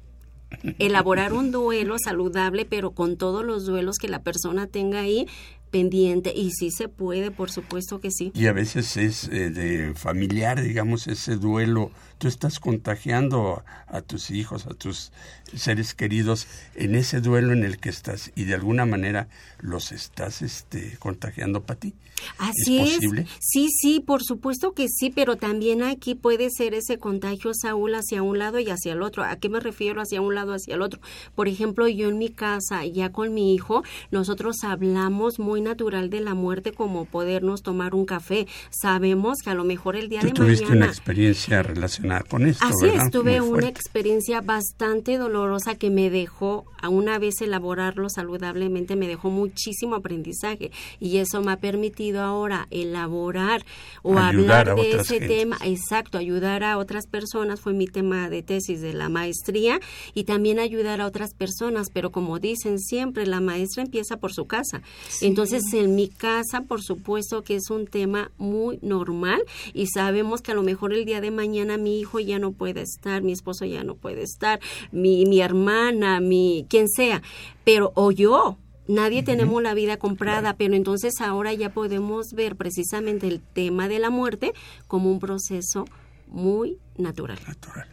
elaborar 0.79 1.33
un 1.33 1.51
duelo 1.51 1.95
saludable, 2.03 2.65
pero 2.65 2.91
con 2.91 3.17
todos 3.17 3.45
los 3.45 3.65
duelos 3.65 3.97
que 3.97 4.07
la 4.07 4.23
persona 4.23 4.67
tenga 4.67 5.01
ahí 5.01 5.27
pendiente. 5.73 6.31
Y 6.35 6.51
sí 6.51 6.69
se 6.71 6.87
puede, 6.87 7.31
por 7.31 7.51
supuesto 7.51 7.99
que 7.99 8.11
sí. 8.11 8.31
Y 8.35 8.45
a 8.45 8.53
veces 8.53 8.95
es 8.95 9.27
eh, 9.29 9.49
de 9.49 9.93
familiar, 9.95 10.61
digamos, 10.61 11.07
ese 11.07 11.35
duelo. 11.35 11.91
Tú 12.17 12.27
estás 12.27 12.59
contagiando 12.59 13.63
a, 13.87 14.01
tus 14.01 14.31
hijos, 14.31 14.65
a 14.65 14.73
tus 14.73 15.11
seres 15.55 15.93
queridos 15.93 16.47
en 16.75 16.95
ese 16.95 17.21
duelo 17.21 17.53
en 17.53 17.63
el 17.63 17.77
que 17.77 17.89
estás 17.89 18.31
y 18.35 18.45
de 18.45 18.55
alguna 18.55 18.85
manera 18.85 19.27
los 19.59 19.91
estás 19.91 20.41
este, 20.41 20.97
contagiando 20.99 21.63
para 21.63 21.79
ti. 21.79 21.93
Así 22.37 22.79
¿Es 22.79 22.89
es, 22.89 22.95
posible? 22.95 23.27
Sí, 23.39 23.67
sí, 23.69 23.99
por 23.99 24.23
supuesto 24.23 24.73
que 24.73 24.87
sí, 24.87 25.11
pero 25.13 25.35
también 25.35 25.83
aquí 25.83 26.15
puede 26.15 26.49
ser 26.49 26.73
ese 26.73 26.97
contagio, 26.97 27.51
Saúl, 27.53 27.95
hacia 27.95 28.23
un 28.23 28.39
lado 28.39 28.59
y 28.59 28.69
hacia 28.69 28.93
el 28.93 29.01
otro. 29.01 29.23
¿A 29.23 29.35
qué 29.35 29.49
me 29.49 29.59
refiero 29.59 30.01
hacia 30.01 30.21
un 30.21 30.35
lado, 30.35 30.53
hacia 30.53 30.75
el 30.75 30.81
otro? 30.81 31.01
Por 31.35 31.47
ejemplo, 31.47 31.87
yo 31.87 32.09
en 32.09 32.17
mi 32.17 32.29
casa, 32.29 32.85
ya 32.85 33.11
con 33.11 33.33
mi 33.33 33.53
hijo, 33.53 33.83
nosotros 34.11 34.63
hablamos 34.63 35.39
muy 35.39 35.61
natural 35.61 36.09
de 36.09 36.21
la 36.21 36.33
muerte 36.33 36.71
como 36.71 37.05
podernos 37.05 37.61
tomar 37.61 37.93
un 37.95 38.05
café. 38.05 38.47
Sabemos 38.69 39.39
que 39.43 39.49
a 39.49 39.55
lo 39.55 39.63
mejor 39.63 39.95
el 39.95 40.09
día 40.09 40.21
Tú 40.21 40.27
de 40.27 40.33
tuviste 40.33 40.65
mañana... 40.65 40.85
una 40.85 40.93
experiencia 40.93 41.63
relacionada 41.63 42.02
con 42.29 42.45
esto, 42.45 42.65
Así 42.65 42.85
¿verdad? 42.87 43.05
es, 43.05 43.11
tuve 43.11 43.41
una 43.41 43.67
experiencia 43.67 44.41
bastante 44.41 45.17
dolorosa 45.17 45.75
que 45.75 45.89
me 45.89 46.09
dejó, 46.09 46.65
a 46.81 46.89
una 46.89 47.17
vez 47.17 47.41
elaborarlo 47.41 48.09
saludablemente, 48.09 48.95
me 48.95 49.07
dejó 49.07 49.29
muchísimo 49.29 49.95
aprendizaje 49.95 50.71
y 50.99 51.17
eso 51.17 51.41
me 51.41 51.53
ha 51.53 51.57
permitido 51.57 52.21
ahora 52.21 52.67
elaborar 52.71 53.65
o 54.01 54.17
Ayudar 54.17 54.69
hablar 54.69 54.75
de 54.75 54.91
ese 54.95 55.19
gentes. 55.19 55.27
tema, 55.29 55.57
exacto, 55.63 56.17
ayudar 56.17 56.63
a 56.63 56.77
otras 56.77 57.07
personas 57.07 57.61
fue 57.61 57.73
mi 57.73 57.87
tema 57.87 58.29
de 58.29 58.43
tesis 58.43 58.81
de 58.81 58.93
la 58.93 59.07
maestría 59.09 59.79
y 60.13 60.25
también 60.25 60.59
ayudar 60.59 60.99
a 60.99 61.07
otras 61.07 61.33
personas, 61.33 61.87
pero 61.93 62.11
como 62.11 62.39
dicen 62.39 62.79
siempre, 62.79 63.25
la 63.25 63.39
maestra 63.39 63.83
empieza 63.83 64.17
por 64.17 64.33
su 64.33 64.45
casa. 64.45 64.81
Entonces, 65.21 65.63
en 65.73 65.95
mi 65.95 66.09
casa, 66.09 66.61
por 66.67 66.81
supuesto 66.81 67.43
que 67.43 67.55
es 67.55 67.69
un 67.69 67.87
tema 67.87 68.31
muy 68.37 68.79
normal 68.81 69.41
y 69.73 69.87
sabemos 69.87 70.41
que 70.41 70.51
a 70.51 70.55
lo 70.55 70.63
mejor 70.63 70.93
el 70.93 71.05
día 71.05 71.21
de 71.21 71.31
mañana 71.31 71.77
mi 71.77 71.92
hijo 71.99 72.19
ya 72.19 72.39
no 72.39 72.51
puede 72.51 72.81
estar, 72.81 73.21
mi 73.21 73.31
esposo 73.31 73.65
ya 73.65 73.83
no 73.83 73.95
puede 73.95 74.23
estar, 74.23 74.59
mi, 74.91 75.25
mi 75.25 75.41
hermana, 75.41 76.19
mi 76.19 76.65
quien 76.69 76.87
sea, 76.89 77.21
pero 77.63 77.91
o 77.95 78.11
yo. 78.11 78.57
Nadie 78.85 79.23
tenemos 79.23 79.63
la 79.63 79.73
vida 79.73 79.95
comprada, 79.95 80.57
pero 80.57 80.75
entonces 80.75 81.21
ahora 81.21 81.53
ya 81.53 81.69
podemos 81.69 82.33
ver 82.33 82.57
precisamente 82.57 83.27
el 83.27 83.39
tema 83.39 83.87
de 83.87 83.97
la 83.99 84.09
muerte 84.09 84.51
como 84.87 85.09
un 85.09 85.19
proceso 85.19 85.85
muy 86.27 86.79
natural. 86.97 87.39
Natural. 87.47 87.87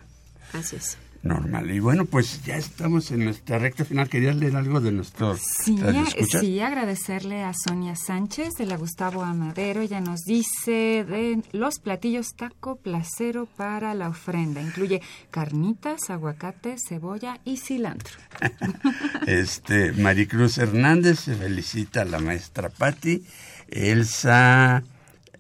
Así 0.53 0.75
es. 0.75 0.99
Normal. 1.23 1.71
Y 1.71 1.81
bueno, 1.81 2.07
pues 2.07 2.43
ya 2.45 2.57
estamos 2.57 3.11
en 3.11 3.25
nuestra 3.25 3.59
recta 3.59 3.85
final. 3.85 4.09
¿Querías 4.09 4.37
leer 4.37 4.57
algo 4.57 4.81
de 4.81 4.91
nuestro 4.91 5.37
Sí, 5.37 5.79
sí, 6.41 6.61
agradecerle 6.61 7.43
a 7.43 7.53
Sonia 7.53 7.95
Sánchez 7.95 8.55
de 8.59 8.65
la 8.65 8.77
Gustavo 8.79 9.23
Amadero. 9.23 9.83
Ella 9.83 10.01
nos 10.01 10.21
dice 10.21 11.05
de 11.07 11.43
los 11.53 11.79
platillos 11.79 12.35
taco 12.37 12.77
placero 12.77 13.45
para 13.45 13.93
la 13.93 14.09
ofrenda. 14.09 14.63
Incluye 14.63 15.03
carnitas, 15.31 16.09
aguacate, 16.09 16.77
cebolla 16.89 17.39
y 17.45 17.59
cilantro. 17.59 18.15
Este, 19.27 19.93
Maricruz 19.93 20.57
Hernández 20.59 21.21
se 21.21 21.35
felicita 21.35 22.03
a 22.03 22.05
la 22.07 22.19
maestra 22.19 22.71
Patti. 22.71 23.23
Elsa, 23.69 24.83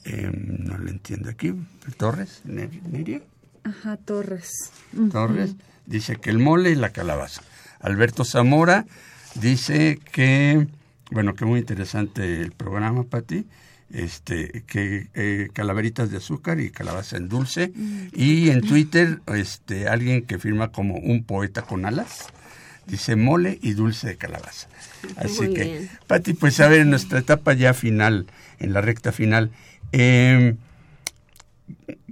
eh, 0.04 0.30
no 0.32 0.78
le 0.78 0.90
entiendo 0.90 1.30
aquí, 1.30 1.54
Torres, 1.96 2.42
Ner- 2.44 2.82
Neria 2.82 3.22
Ajá, 3.64 3.96
Torres. 3.96 4.72
Torres, 5.12 5.54
dice 5.86 6.16
que 6.16 6.30
el 6.30 6.38
mole 6.38 6.70
y 6.70 6.74
la 6.74 6.90
calabaza. 6.90 7.42
Alberto 7.80 8.24
Zamora 8.24 8.86
dice 9.34 9.98
que, 10.12 10.66
bueno, 11.10 11.34
que 11.34 11.44
muy 11.44 11.60
interesante 11.60 12.40
el 12.40 12.52
programa, 12.52 13.04
Patti. 13.04 13.46
Este, 13.92 14.62
que 14.68 15.08
eh, 15.14 15.48
calaveritas 15.52 16.12
de 16.12 16.18
azúcar 16.18 16.60
y 16.60 16.70
calabaza 16.70 17.16
en 17.16 17.28
dulce. 17.28 17.72
Y 18.14 18.50
en 18.50 18.60
Twitter, 18.60 19.20
este, 19.26 19.88
alguien 19.88 20.22
que 20.22 20.38
firma 20.38 20.70
como 20.70 20.94
un 20.96 21.24
poeta 21.24 21.62
con 21.62 21.84
alas, 21.84 22.28
dice 22.86 23.16
mole 23.16 23.58
y 23.62 23.72
dulce 23.72 24.06
de 24.06 24.16
calabaza. 24.16 24.68
Así 25.16 25.42
Muy 25.42 25.54
que, 25.54 25.64
bien. 25.64 25.90
Pati, 26.06 26.34
pues 26.34 26.60
a 26.60 26.68
ver, 26.68 26.82
en 26.82 26.90
nuestra 26.90 27.18
etapa 27.18 27.52
ya 27.54 27.74
final, 27.74 28.26
en 28.60 28.72
la 28.72 28.80
recta 28.80 29.10
final, 29.10 29.50
eh, 29.90 30.54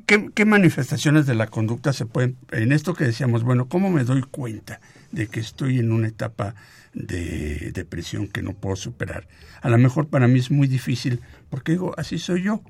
¿qué, 0.09 0.31
qué 0.35 0.45
manifestaciones 0.47 1.27
de 1.27 1.35
la 1.35 1.47
conducta 1.47 1.93
se 1.93 2.07
pueden, 2.07 2.39
en 2.51 2.73
esto 2.73 2.95
que 2.95 3.05
decíamos, 3.05 3.45
bueno, 3.45 3.69
¿cómo 3.69 3.91
me 3.91 4.05
doy 4.05 4.23
cuenta 4.23 4.81
de 5.13 5.29
que 5.29 5.39
estoy 5.39 5.79
en 5.79 5.93
una 5.93 6.09
etapa 6.09 6.55
de 6.95 7.71
depresión 7.73 8.27
que 8.27 8.43
no 8.43 8.55
puedo 8.55 8.75
superar? 8.75 9.29
A 9.61 9.69
lo 9.69 9.77
mejor 9.77 10.09
para 10.09 10.27
mí 10.27 10.39
es 10.39 10.51
muy 10.51 10.67
difícil, 10.67 11.21
porque 11.51 11.73
digo, 11.73 11.95
así 11.99 12.19
soy 12.19 12.43
yo, 12.43 12.63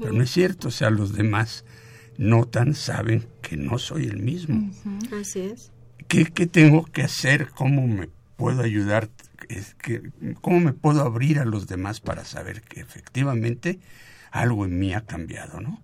pero 0.00 0.12
no 0.12 0.22
es 0.22 0.30
cierto, 0.30 0.68
o 0.68 0.70
sea, 0.70 0.90
los 0.90 1.12
demás 1.12 1.64
notan, 2.16 2.74
saben 2.74 3.26
que 3.42 3.58
no 3.58 3.78
soy 3.78 4.06
el 4.06 4.18
mismo. 4.18 4.70
Así 5.20 5.40
es. 5.40 5.72
¿Qué, 6.08 6.24
qué 6.24 6.46
tengo 6.46 6.86
que 6.86 7.02
hacer? 7.02 7.50
¿Cómo 7.50 7.86
me 7.86 8.08
puedo 8.36 8.62
ayudar? 8.62 9.10
Es 9.50 9.74
que, 9.74 10.10
¿Cómo 10.40 10.60
me 10.60 10.72
puedo 10.72 11.02
abrir 11.02 11.38
a 11.38 11.44
los 11.44 11.66
demás 11.66 12.00
para 12.00 12.24
saber 12.24 12.62
que 12.62 12.80
efectivamente 12.80 13.80
algo 14.30 14.64
en 14.64 14.78
mí 14.78 14.94
ha 14.94 15.02
cambiado, 15.02 15.60
¿no? 15.60 15.82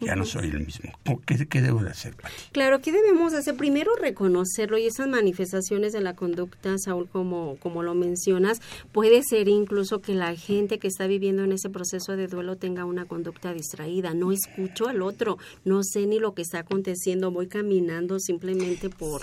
Ya 0.00 0.14
no 0.14 0.24
soy 0.24 0.48
el 0.50 0.60
mismo. 0.60 0.92
¿Qué, 1.26 1.60
debo 1.60 1.82
de 1.82 1.90
hacer? 1.90 2.14
Claro, 2.52 2.80
¿qué 2.80 2.92
debemos 2.92 3.34
hacer? 3.34 3.56
Primero 3.56 3.92
reconocerlo 3.96 4.78
y 4.78 4.86
esas 4.86 5.08
manifestaciones 5.08 5.92
de 5.92 6.00
la 6.00 6.14
conducta, 6.14 6.76
Saúl, 6.78 7.08
como, 7.08 7.56
como 7.56 7.82
lo 7.82 7.94
mencionas, 7.94 8.60
puede 8.92 9.22
ser 9.22 9.48
incluso 9.48 10.00
que 10.00 10.14
la 10.14 10.36
gente 10.36 10.78
que 10.78 10.88
está 10.88 11.06
viviendo 11.06 11.42
en 11.42 11.52
ese 11.52 11.68
proceso 11.68 12.16
de 12.16 12.28
duelo 12.28 12.56
tenga 12.56 12.84
una 12.84 13.06
conducta 13.06 13.52
distraída. 13.52 14.14
No 14.14 14.30
escucho 14.30 14.88
al 14.88 15.02
otro, 15.02 15.38
no 15.64 15.82
sé 15.82 16.06
ni 16.06 16.18
lo 16.18 16.34
que 16.34 16.42
está 16.42 16.60
aconteciendo, 16.60 17.30
voy 17.30 17.48
caminando 17.48 18.20
simplemente 18.20 18.90
por, 18.90 19.22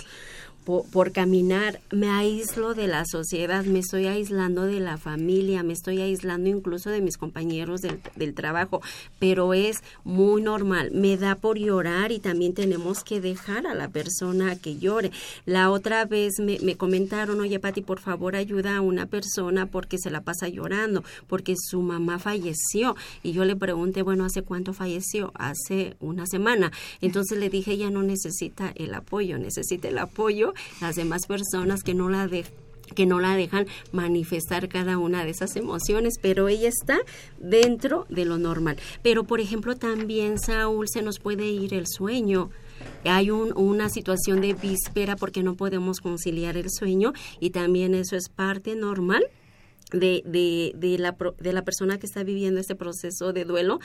por, 0.66 1.12
caminar, 1.12 1.80
me 1.92 2.10
aíslo 2.10 2.74
de 2.74 2.88
la 2.88 3.04
sociedad, 3.04 3.64
me 3.64 3.78
estoy 3.78 4.08
aislando 4.08 4.64
de 4.64 4.80
la 4.80 4.98
familia, 4.98 5.62
me 5.62 5.72
estoy 5.72 6.00
aislando 6.00 6.50
incluso 6.50 6.90
de 6.90 7.00
mis 7.00 7.16
compañeros 7.16 7.82
del, 7.82 8.00
del 8.16 8.34
trabajo, 8.34 8.82
pero 9.20 9.54
es 9.54 9.76
muy 10.02 10.42
normal, 10.42 10.90
me 10.92 11.16
da 11.16 11.36
por 11.36 11.56
llorar 11.56 12.10
y 12.10 12.18
también 12.18 12.52
tenemos 12.52 13.04
que 13.04 13.20
dejar 13.20 13.68
a 13.68 13.74
la 13.74 13.88
persona 13.88 14.56
que 14.56 14.76
llore. 14.76 15.12
La 15.44 15.70
otra 15.70 16.04
vez 16.04 16.40
me, 16.40 16.58
me 16.58 16.76
comentaron, 16.76 17.40
oye 17.40 17.60
Pati, 17.60 17.82
por 17.82 18.00
favor 18.00 18.34
ayuda 18.34 18.76
a 18.76 18.80
una 18.80 19.06
persona 19.06 19.66
porque 19.66 19.98
se 19.98 20.10
la 20.10 20.22
pasa 20.22 20.48
llorando, 20.48 21.04
porque 21.28 21.54
su 21.56 21.80
mamá 21.80 22.18
falleció. 22.18 22.96
Y 23.22 23.30
yo 23.30 23.44
le 23.44 23.54
pregunté, 23.54 24.02
bueno, 24.02 24.24
¿hace 24.24 24.42
cuánto 24.42 24.72
falleció? 24.72 25.30
Hace 25.36 25.94
una 26.00 26.26
semana. 26.26 26.72
Entonces 27.00 27.38
le 27.38 27.50
dije, 27.50 27.70
ella 27.72 27.90
no 27.90 28.02
necesita 28.02 28.72
el 28.74 28.92
apoyo, 28.94 29.38
necesita 29.38 29.86
el 29.86 29.98
apoyo 29.98 30.54
las 30.80 30.96
demás 30.96 31.26
personas 31.26 31.82
que 31.82 31.94
no 31.94 32.08
la 32.08 32.26
dejan 32.26 32.52
que 32.94 33.04
no 33.04 33.18
la 33.18 33.34
dejan 33.34 33.66
manifestar 33.90 34.68
cada 34.68 34.96
una 34.96 35.24
de 35.24 35.30
esas 35.30 35.56
emociones, 35.56 36.14
pero 36.22 36.48
ella 36.48 36.68
está 36.68 36.98
dentro 37.38 38.06
de 38.08 38.24
lo 38.24 38.38
normal. 38.38 38.76
Pero, 39.02 39.24
por 39.24 39.40
ejemplo, 39.40 39.76
también, 39.76 40.38
Saúl, 40.38 40.86
se 40.88 41.02
nos 41.02 41.18
puede 41.18 41.46
ir 41.46 41.74
el 41.74 41.86
sueño. 41.88 42.50
Hay 43.04 43.30
un, 43.30 43.52
una 43.56 43.88
situación 43.88 44.40
de 44.40 44.54
víspera 44.54 45.16
porque 45.16 45.42
no 45.42 45.56
podemos 45.56 46.00
conciliar 46.00 46.56
el 46.56 46.70
sueño 46.70 47.12
y 47.40 47.50
también 47.50 47.94
eso 47.94 48.16
es 48.16 48.28
parte 48.28 48.76
normal 48.76 49.24
de, 49.92 50.22
de, 50.26 50.72
de, 50.74 50.98
la, 50.98 51.16
de 51.38 51.52
la 51.52 51.62
persona 51.62 51.98
que 51.98 52.06
está 52.06 52.24
viviendo 52.24 52.60
este 52.60 52.74
proceso 52.74 53.32
de 53.32 53.44
duelo 53.44 53.78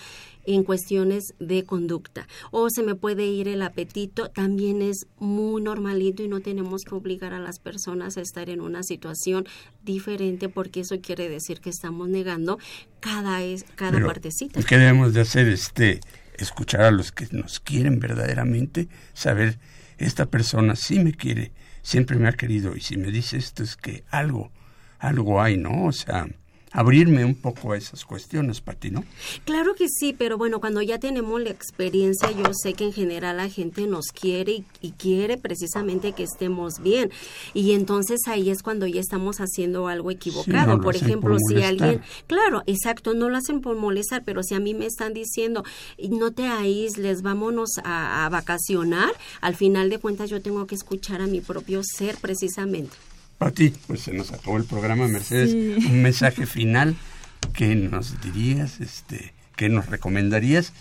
en 0.45 0.63
cuestiones 0.63 1.33
de 1.39 1.63
conducta. 1.63 2.27
O 2.51 2.69
se 2.69 2.83
me 2.83 2.95
puede 2.95 3.25
ir 3.25 3.47
el 3.47 3.61
apetito, 3.61 4.29
también 4.29 4.81
es 4.81 5.05
muy 5.17 5.61
normalito 5.61 6.23
y 6.23 6.27
no 6.27 6.39
tenemos 6.39 6.83
que 6.83 6.95
obligar 6.95 7.33
a 7.33 7.39
las 7.39 7.59
personas 7.59 8.17
a 8.17 8.21
estar 8.21 8.49
en 8.49 8.61
una 8.61 8.83
situación 8.83 9.45
diferente 9.83 10.49
porque 10.49 10.81
eso 10.81 10.99
quiere 11.01 11.29
decir 11.29 11.59
que 11.61 11.69
estamos 11.69 12.09
negando 12.09 12.57
cada, 12.99 13.43
es, 13.43 13.63
cada 13.75 13.93
Pero, 13.93 14.07
partecita. 14.07 14.61
¿Qué 14.63 14.77
debemos 14.77 15.13
de 15.13 15.21
hacer? 15.21 15.47
Este, 15.47 15.99
escuchar 16.37 16.81
a 16.81 16.91
los 16.91 17.11
que 17.11 17.27
nos 17.31 17.59
quieren 17.59 17.99
verdaderamente, 17.99 18.87
saber, 19.13 19.59
esta 19.97 20.25
persona 20.25 20.75
sí 20.75 20.99
me 20.99 21.13
quiere, 21.13 21.51
siempre 21.83 22.17
me 22.17 22.27
ha 22.27 22.33
querido 22.33 22.75
y 22.75 22.81
si 22.81 22.97
me 22.97 23.11
dice 23.11 23.37
esto 23.37 23.63
es 23.63 23.75
que 23.75 24.03
algo, 24.09 24.51
algo 25.01 25.41
hay, 25.41 25.57
¿no? 25.57 25.85
O 25.85 25.91
sea, 25.91 26.27
abrirme 26.71 27.25
un 27.25 27.35
poco 27.35 27.73
a 27.73 27.77
esas 27.77 28.05
cuestiones, 28.05 28.61
Pati, 28.61 28.91
¿no? 28.91 29.03
Claro 29.43 29.75
que 29.75 29.87
sí, 29.89 30.15
pero 30.17 30.37
bueno, 30.37 30.61
cuando 30.61 30.81
ya 30.81 30.99
tenemos 30.99 31.41
la 31.41 31.49
experiencia, 31.49 32.31
yo 32.31 32.45
sé 32.53 32.73
que 32.73 32.85
en 32.85 32.93
general 32.93 33.37
la 33.37 33.49
gente 33.49 33.87
nos 33.87 34.05
quiere 34.07 34.51
y, 34.53 34.65
y 34.81 34.91
quiere 34.91 35.37
precisamente 35.37 36.13
que 36.13 36.23
estemos 36.23 36.81
bien. 36.81 37.11
Y 37.53 37.73
entonces 37.73 38.21
ahí 38.27 38.49
es 38.49 38.63
cuando 38.63 38.87
ya 38.87 39.01
estamos 39.01 39.37
haciendo 39.37 39.87
algo 39.87 40.11
equivocado. 40.11 40.77
no 40.77 40.81
por 40.81 40.95
ejemplo, 40.95 41.31
por 41.31 41.39
si 41.49 41.61
alguien, 41.61 42.01
claro, 42.27 42.63
exacto, 42.67 43.13
no 43.13 43.27
lo 43.29 43.37
hacen 43.37 43.59
por 43.59 43.75
molestar, 43.75 44.23
pero 44.23 44.41
si 44.41 44.55
a 44.55 44.59
mí 44.59 44.73
me 44.73 44.85
están 44.85 45.13
diciendo, 45.13 45.63
no 46.09 46.31
te 46.31 46.47
aísles, 46.47 47.21
vámonos 47.21 47.71
a, 47.83 48.25
a 48.25 48.29
vacacionar, 48.29 49.11
al 49.41 49.55
final 49.55 49.89
de 49.89 49.99
cuentas 49.99 50.29
yo 50.29 50.41
tengo 50.41 50.67
que 50.67 50.75
escuchar 50.75 51.21
a 51.21 51.27
mi 51.27 51.41
propio 51.41 51.81
ser 51.83 52.15
precisamente. 52.17 52.95
Pati, 53.41 53.73
pues 53.87 54.01
se 54.01 54.13
nos 54.13 54.31
acabó 54.31 54.57
el 54.57 54.65
programa, 54.65 55.07
Mercedes. 55.07 55.49
Sí. 55.49 55.87
Un 55.87 56.03
mensaje 56.03 56.45
final 56.45 56.95
que 57.55 57.73
nos 57.73 58.21
dirías, 58.21 58.79
este, 58.79 59.33
que 59.55 59.67
nos 59.67 59.87
recomendarías 59.87 60.73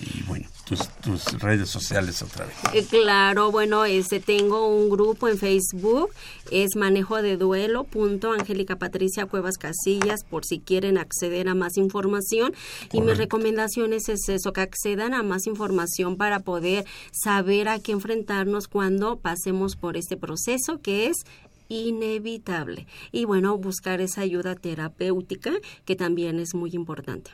y 0.00 0.22
bueno, 0.22 0.48
tus, 0.64 0.88
tus 1.00 1.40
redes 1.40 1.68
sociales 1.68 2.22
otra 2.22 2.46
vez. 2.46 2.54
Eh, 2.72 2.84
Claro, 2.88 3.52
bueno, 3.52 3.84
este 3.84 4.18
tengo 4.18 4.68
un 4.68 4.88
grupo 4.88 5.28
en 5.28 5.38
Facebook, 5.38 6.10
es 6.50 6.74
manejo 6.76 7.22
de 7.22 7.36
duelo, 7.36 7.84
punto 7.84 8.32
Angélica 8.32 8.76
Patricia 8.76 9.26
Cuevas 9.26 9.56
Casillas, 9.56 10.24
por 10.28 10.44
si 10.44 10.58
quieren 10.58 10.96
acceder 10.98 11.48
a 11.48 11.54
más 11.54 11.76
información. 11.76 12.54
Y 12.92 13.02
mis 13.02 13.18
recomendaciones 13.18 14.08
es 14.08 14.28
eso, 14.28 14.52
que 14.52 14.62
accedan 14.62 15.14
a 15.14 15.22
más 15.22 15.46
información 15.46 16.16
para 16.16 16.40
poder 16.40 16.86
saber 17.12 17.68
a 17.68 17.78
qué 17.78 17.92
enfrentarnos 17.92 18.68
cuando 18.68 19.16
pasemos 19.16 19.76
por 19.76 19.96
este 19.96 20.16
proceso 20.16 20.80
que 20.80 21.06
es 21.06 21.16
inevitable. 21.70 22.86
Y 23.12 23.24
bueno, 23.24 23.56
buscar 23.56 24.02
esa 24.02 24.20
ayuda 24.20 24.54
terapéutica 24.56 25.52
que 25.86 25.96
también 25.96 26.38
es 26.38 26.54
muy 26.54 26.72
importante. 26.74 27.30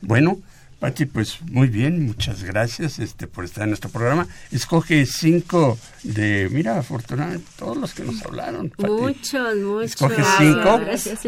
Bueno, 0.00 0.38
Pati, 0.80 1.06
pues 1.06 1.40
muy 1.42 1.68
bien, 1.68 2.04
muchas 2.04 2.42
gracias 2.42 2.98
este, 2.98 3.26
por 3.26 3.44
estar 3.44 3.62
en 3.64 3.70
nuestro 3.70 3.88
programa. 3.90 4.26
Escoge 4.50 5.06
cinco 5.06 5.78
de, 6.02 6.48
mira, 6.52 6.78
afortunadamente, 6.78 7.46
todos 7.58 7.76
los 7.78 7.94
que 7.94 8.02
nos 8.02 8.20
hablaron. 8.22 8.68
Pati. 8.70 8.90
Muchos, 8.90 9.56
muchos. 9.56 9.84
Escoge 9.92 10.22
cinco 10.38 10.80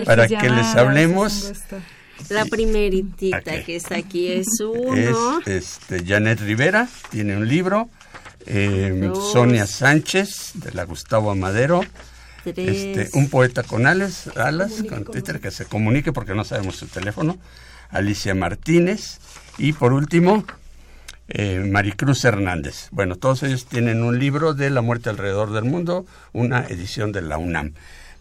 para 0.05 0.27
que 0.29 0.51
les 0.51 0.67
hablemos. 0.75 1.53
La 2.31 2.45
primeritita 2.47 3.63
que 3.65 3.77
está 3.77 3.97
aquí 3.97 4.27
es 4.27 4.49
Es 4.49 4.61
uno. 4.61 5.41
este, 5.47 6.05
Janet 6.05 6.41
Rivera, 6.41 6.89
tiene 7.11 7.37
un 7.37 7.47
libro. 7.47 7.89
eh. 8.45 9.11
Sonia 9.33 9.67
Sánchez, 9.67 10.51
de 10.55 10.73
la 10.73 10.85
Gustavo 10.85 11.31
Amadero. 11.31 11.81
Este, 12.45 13.11
un 13.12 13.28
poeta 13.28 13.62
con 13.62 13.86
alas, 13.86 14.28
alas 14.36 14.82
con 14.89 15.05
Twitter 15.05 15.41
que 15.41 15.51
se 15.51 15.66
comunique 15.66 16.12
porque 16.12 16.34
no 16.34 16.45
sabemos 16.45 16.76
su 16.76 16.86
teléfono. 16.86 17.39
Alicia 17.91 18.34
Martínez. 18.34 19.18
Y 19.59 19.72
por 19.72 19.93
último, 19.93 20.45
eh, 21.28 21.59
Maricruz 21.70 22.24
Hernández. 22.24 22.89
Bueno, 22.91 23.16
todos 23.16 23.43
ellos 23.43 23.66
tienen 23.66 24.03
un 24.03 24.18
libro 24.18 24.55
de 24.55 24.70
la 24.70 24.82
muerte 24.82 25.11
alrededor 25.11 25.53
del 25.53 25.64
mundo, 25.64 26.07
una 26.32 26.64
edición 26.66 27.12
de 27.12 27.22
la 27.22 27.39
UNAM. 27.39 27.74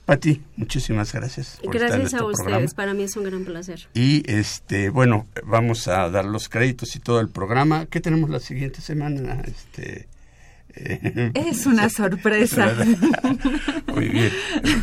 Pati, 0.06 0.42
muchísimas 0.56 1.12
gracias. 1.12 1.60
Por 1.62 1.76
estar 1.76 1.92
en 1.92 2.00
Gracias 2.00 2.14
a 2.14 2.18
nuestro 2.24 2.28
ustedes, 2.28 2.44
programa. 2.46 2.76
para 2.76 2.94
mí 2.94 3.04
es 3.04 3.18
un 3.18 3.24
gran 3.26 3.44
placer. 3.44 3.88
Y 3.94 4.24
este, 4.32 4.90
bueno, 4.90 5.28
vamos 5.44 5.88
a 5.90 6.10
dar 6.10 6.24
los 6.24 6.48
créditos 6.48 6.96
y 6.96 7.00
todo 7.00 7.20
el 7.20 7.28
programa. 7.28 7.88
¿Qué 7.88 8.00
tenemos 8.00 8.30
la 8.30 8.40
siguiente 8.40 8.80
semana? 8.80 9.42
Este, 9.46 10.08
Es 11.34 11.66
una 11.66 11.90
sorpresa. 11.92 12.74
Muy 13.94 14.10
bien. 14.10 14.32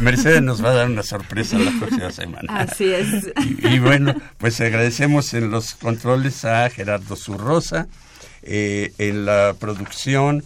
Mercedes 0.00 0.42
nos 0.42 0.64
va 0.64 0.70
a 0.70 0.74
dar 0.74 0.86
una 0.88 1.02
sorpresa 1.02 1.58
la 1.58 1.72
próxima 1.78 2.10
semana. 2.10 2.48
Así 2.48 2.92
es. 2.92 3.32
Y, 3.62 3.74
y 3.74 3.78
bueno, 3.78 4.14
pues 4.38 4.60
agradecemos 4.60 5.34
en 5.34 5.50
los 5.50 5.74
controles 5.74 6.44
a 6.44 6.68
Gerardo 6.70 7.16
Zurrosa, 7.16 7.86
eh, 8.42 8.92
en 8.98 9.24
la 9.24 9.54
producción 9.58 10.42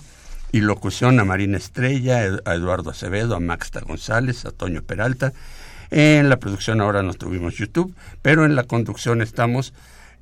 y 0.53 0.61
locución 0.61 1.21
a 1.21 1.25
Marina 1.25 1.57
Estrella, 1.57 2.41
a 2.45 2.55
Eduardo 2.55 2.91
Acevedo, 2.91 3.35
a 3.35 3.41
Maxta 3.41 3.81
González, 3.81 4.45
a 4.45 4.51
Toño 4.51 4.83
Peralta. 4.83 5.33
En 5.91 6.29
la 6.29 6.39
producción 6.39 6.81
ahora 6.81 7.03
no 7.03 7.15
tuvimos 7.15 7.55
YouTube, 7.55 7.95
pero 8.23 8.45
en 8.45 8.55
la 8.55 8.65
conducción 8.65 9.23
estamos 9.23 9.73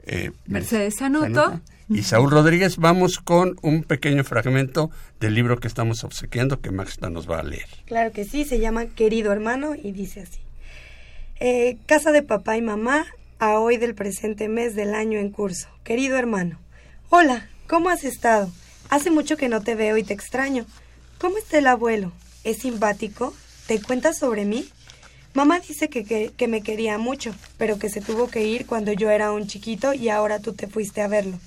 eh, 0.05 0.31
Mercedes 0.47 0.97
Sanuto. 0.99 1.61
Y 1.89 2.03
Saúl 2.03 2.31
Rodríguez. 2.31 2.77
Vamos 2.79 3.19
con 3.19 3.57
un 3.63 3.83
pequeño 3.83 4.25
fragmento 4.25 4.91
del 5.21 5.35
libro 5.35 5.59
que 5.59 5.69
estamos 5.69 6.05
obsequiando 6.05 6.61
que 6.61 6.71
Maxta 6.71 7.11
nos 7.11 7.31
va 7.31 7.41
a 7.41 7.43
leer. 7.43 7.67
Claro 7.87 8.13
que 8.13 8.25
sí, 8.25 8.45
se 8.45 8.59
llama 8.59 8.87
Querido 8.87 9.33
Hermano 9.33 9.75
y 9.75 9.93
dice 9.93 10.23
así. 10.23 10.41
Eh, 11.39 11.77
casa 11.87 12.13
de 12.13 12.23
papá 12.23 12.57
y 12.57 12.63
mamá 12.63 13.07
a 13.39 13.59
hoy 13.59 13.77
del 13.77 13.95
presente 13.95 14.49
mes 14.49 14.75
del 14.75 14.95
año 14.95 15.19
en 15.19 15.31
curso. 15.31 15.69
Querido 15.85 16.17
hermano. 16.17 16.59
Hola, 17.11 17.49
¿cómo 17.69 17.91
has 17.91 18.05
estado? 18.05 18.51
Hace 18.89 19.11
mucho 19.11 19.37
que 19.37 19.49
no 19.49 19.61
te 19.63 19.75
veo 19.75 19.97
y 19.97 20.03
te 20.03 20.15
extraño. 20.15 20.65
¿Cómo 21.19 21.39
está 21.39 21.59
el 21.59 21.67
abuelo? 21.67 22.13
¿Es 22.45 22.59
simpático? 22.59 23.35
¿Te 23.67 23.81
cuentas 23.81 24.19
sobre 24.19 24.45
mí? 24.45 24.69
Mamá 25.35 25.61
dice 25.61 25.89
que, 25.89 26.05
que, 26.05 26.33
que 26.35 26.49
me 26.49 26.63
quería 26.63 26.97
mucho, 26.97 27.35
pero 27.59 27.79
que 27.79 27.91
se 27.91 28.01
tuvo 28.01 28.29
que 28.29 28.47
ir 28.47 28.65
cuando 28.65 28.93
yo 28.93 29.11
era 29.11 29.33
un 29.33 29.47
chiquito 29.47 29.93
y 29.93 30.09
ahora 30.09 30.39
tú 30.39 30.55
te 30.55 30.67
fuiste 30.67 31.03
a 31.03 31.09
verlo. 31.09 31.39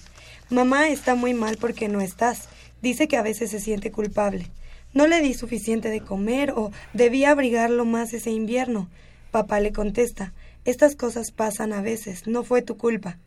Mamá 0.50 0.90
está 0.90 1.14
muy 1.14 1.36
mal 1.36 1.58
porque 1.58 1.88
no 1.90 2.02
estás. 2.02 2.50
Dice 2.82 3.08
que 3.08 3.18
a 3.18 3.22
veces 3.22 3.52
se 3.52 3.60
siente 3.60 3.92
culpable. 3.92 4.48
No 4.94 5.06
le 5.06 5.22
di 5.22 5.36
suficiente 5.36 5.90
de 5.90 6.02
comer 6.02 6.52
o 6.52 6.72
debí 6.94 7.24
abrigarlo 7.24 7.86
más 7.86 8.14
ese 8.14 8.32
invierno. 8.32 8.90
Papá 9.30 9.60
le 9.60 9.72
contesta, 9.72 10.34
estas 10.66 10.96
cosas 10.96 11.32
pasan 11.32 11.72
a 11.72 11.82
veces, 11.82 12.26
no 12.26 12.44
fue 12.44 12.64
tu 12.64 12.78
culpa. 12.78 13.20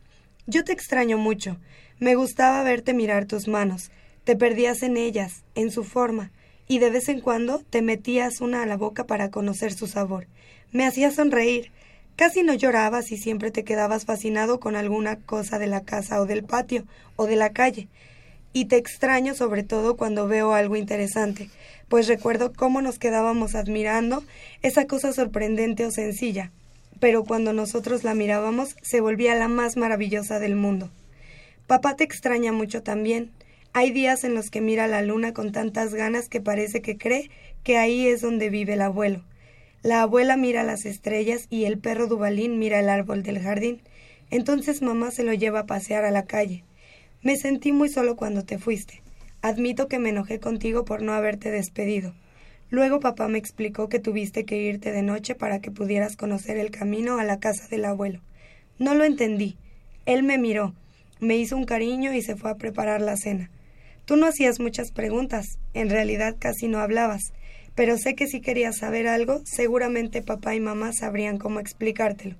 Yo 0.47 0.65
te 0.65 0.73
extraño 0.73 1.17
mucho. 1.17 1.57
Me 1.97 2.15
gustaba 2.15 2.61
verte 2.63 2.93
mirar 2.93 3.25
tus 3.25 3.47
manos. 3.47 3.89
Te 4.25 4.35
perdías 4.35 4.83
en 4.83 4.97
ellas, 4.97 5.45
en 5.55 5.71
su 5.71 5.85
forma, 5.85 6.33
y 6.67 6.79
de 6.79 6.89
vez 6.89 7.07
en 7.07 7.21
cuando 7.21 7.59
te 7.69 7.81
metías 7.81 8.41
una 8.41 8.63
a 8.63 8.65
la 8.65 8.75
boca 8.75 9.05
para 9.05 9.31
conocer 9.31 9.73
su 9.73 9.87
sabor. 9.87 10.27
Me 10.71 10.85
hacía 10.85 11.11
sonreír. 11.11 11.71
Casi 12.15 12.43
no 12.43 12.53
llorabas 12.53 13.11
y 13.11 13.17
siempre 13.17 13.49
te 13.49 13.63
quedabas 13.63 14.05
fascinado 14.05 14.59
con 14.59 14.75
alguna 14.75 15.15
cosa 15.17 15.57
de 15.57 15.67
la 15.67 15.81
casa 15.81 16.21
o 16.21 16.25
del 16.25 16.43
patio 16.43 16.85
o 17.15 17.25
de 17.25 17.35
la 17.35 17.51
calle. 17.51 17.87
Y 18.53 18.65
te 18.65 18.77
extraño 18.77 19.33
sobre 19.33 19.63
todo 19.63 19.97
cuando 19.97 20.27
veo 20.27 20.53
algo 20.53 20.75
interesante, 20.75 21.49
pues 21.89 22.07
recuerdo 22.07 22.53
cómo 22.53 22.83
nos 22.83 22.99
quedábamos 22.99 23.55
admirando 23.55 24.23
esa 24.61 24.85
cosa 24.85 25.11
sorprendente 25.11 25.87
o 25.87 25.91
sencilla, 25.91 26.51
pero 26.99 27.23
cuando 27.23 27.51
nosotros 27.51 28.03
la 28.03 28.13
mirábamos 28.13 28.75
se 28.83 29.01
volvía 29.01 29.33
la 29.33 29.47
más 29.47 29.75
maravillosa 29.75 30.39
del 30.39 30.55
mundo. 30.55 30.91
Papá 31.65 31.95
te 31.95 32.03
extraña 32.03 32.51
mucho 32.51 32.83
también. 32.83 33.31
Hay 33.73 33.89
días 33.89 34.23
en 34.23 34.35
los 34.35 34.51
que 34.51 34.61
mira 34.61 34.85
la 34.85 35.01
luna 35.01 35.33
con 35.33 35.51
tantas 35.51 35.95
ganas 35.95 36.29
que 36.29 36.41
parece 36.41 36.83
que 36.83 36.95
cree 36.95 37.31
que 37.63 37.77
ahí 37.77 38.07
es 38.07 38.21
donde 38.21 38.51
vive 38.51 38.73
el 38.73 38.81
abuelo. 38.83 39.23
La 39.83 40.01
abuela 40.01 40.37
mira 40.37 40.63
las 40.63 40.85
estrellas 40.85 41.47
y 41.49 41.65
el 41.65 41.77
perro 41.77 42.07
Dubalín 42.07 42.57
mira 42.57 42.79
el 42.79 42.87
árbol 42.87 43.21
del 43.21 43.39
jardín. 43.39 43.81
Entonces 44.29 44.81
mamá 44.81 45.11
se 45.11 45.23
lo 45.23 45.33
lleva 45.33 45.59
a 45.59 45.65
pasear 45.65 46.05
a 46.05 46.11
la 46.11 46.25
calle. 46.25 46.63
Me 47.21 47.35
sentí 47.35 47.73
muy 47.73 47.89
solo 47.89 48.15
cuando 48.15 48.45
te 48.45 48.57
fuiste. 48.57 49.01
Admito 49.41 49.89
que 49.89 49.99
me 49.99 50.09
enojé 50.09 50.39
contigo 50.39 50.85
por 50.85 51.01
no 51.01 51.11
haberte 51.11 51.51
despedido. 51.51 52.13
Luego 52.69 53.01
papá 53.01 53.27
me 53.27 53.37
explicó 53.37 53.89
que 53.89 53.99
tuviste 53.99 54.45
que 54.45 54.55
irte 54.55 54.93
de 54.93 55.01
noche 55.01 55.35
para 55.35 55.59
que 55.59 55.69
pudieras 55.69 56.15
conocer 56.15 56.55
el 56.55 56.71
camino 56.71 57.19
a 57.19 57.25
la 57.25 57.41
casa 57.41 57.67
del 57.67 57.83
abuelo. 57.83 58.21
No 58.79 58.95
lo 58.95 59.03
entendí. 59.03 59.57
Él 60.05 60.23
me 60.23 60.37
miró, 60.37 60.73
me 61.19 61.35
hizo 61.35 61.57
un 61.57 61.65
cariño 61.65 62.13
y 62.13 62.21
se 62.21 62.37
fue 62.37 62.51
a 62.51 62.55
preparar 62.55 63.01
la 63.01 63.17
cena. 63.17 63.51
Tú 64.05 64.15
no 64.15 64.27
hacías 64.27 64.61
muchas 64.61 64.91
preguntas, 64.91 65.59
en 65.73 65.89
realidad 65.89 66.37
casi 66.39 66.69
no 66.69 66.79
hablabas, 66.79 67.33
pero 67.75 67.97
sé 67.97 68.15
que 68.15 68.27
si 68.27 68.41
querías 68.41 68.77
saber 68.77 69.07
algo, 69.07 69.41
seguramente 69.45 70.21
papá 70.21 70.55
y 70.55 70.59
mamá 70.59 70.91
sabrían 70.93 71.37
cómo 71.37 71.59
explicártelo. 71.59 72.35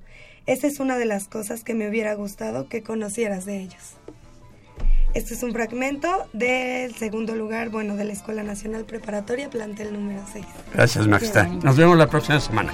Esa 0.46 0.68
es 0.68 0.80
una 0.80 0.98
de 0.98 1.06
las 1.06 1.28
cosas 1.28 1.64
que 1.64 1.74
me 1.74 1.88
hubiera 1.88 2.14
gustado 2.16 2.68
que 2.68 2.84
conocieras 2.84 3.46
de 3.46 3.60
ellos. 3.60 3.96
Este 5.14 5.36
es 5.36 5.44
un 5.44 5.54
fragmento 5.54 6.10
del 6.34 6.96
segundo 6.96 7.36
lugar, 7.36 7.70
bueno, 7.70 7.96
de 7.96 8.04
la 8.04 8.14
Escuela 8.14 8.42
Nacional 8.42 8.84
Preparatoria, 8.86 9.50
plantel 9.50 9.94
número 9.94 10.24
6. 10.32 10.46
Gracias, 10.74 11.08
Maxta. 11.08 11.46
Nos 11.46 11.78
vemos 11.78 11.98
la 11.98 12.08
próxima 12.08 12.40
semana. 12.40 12.74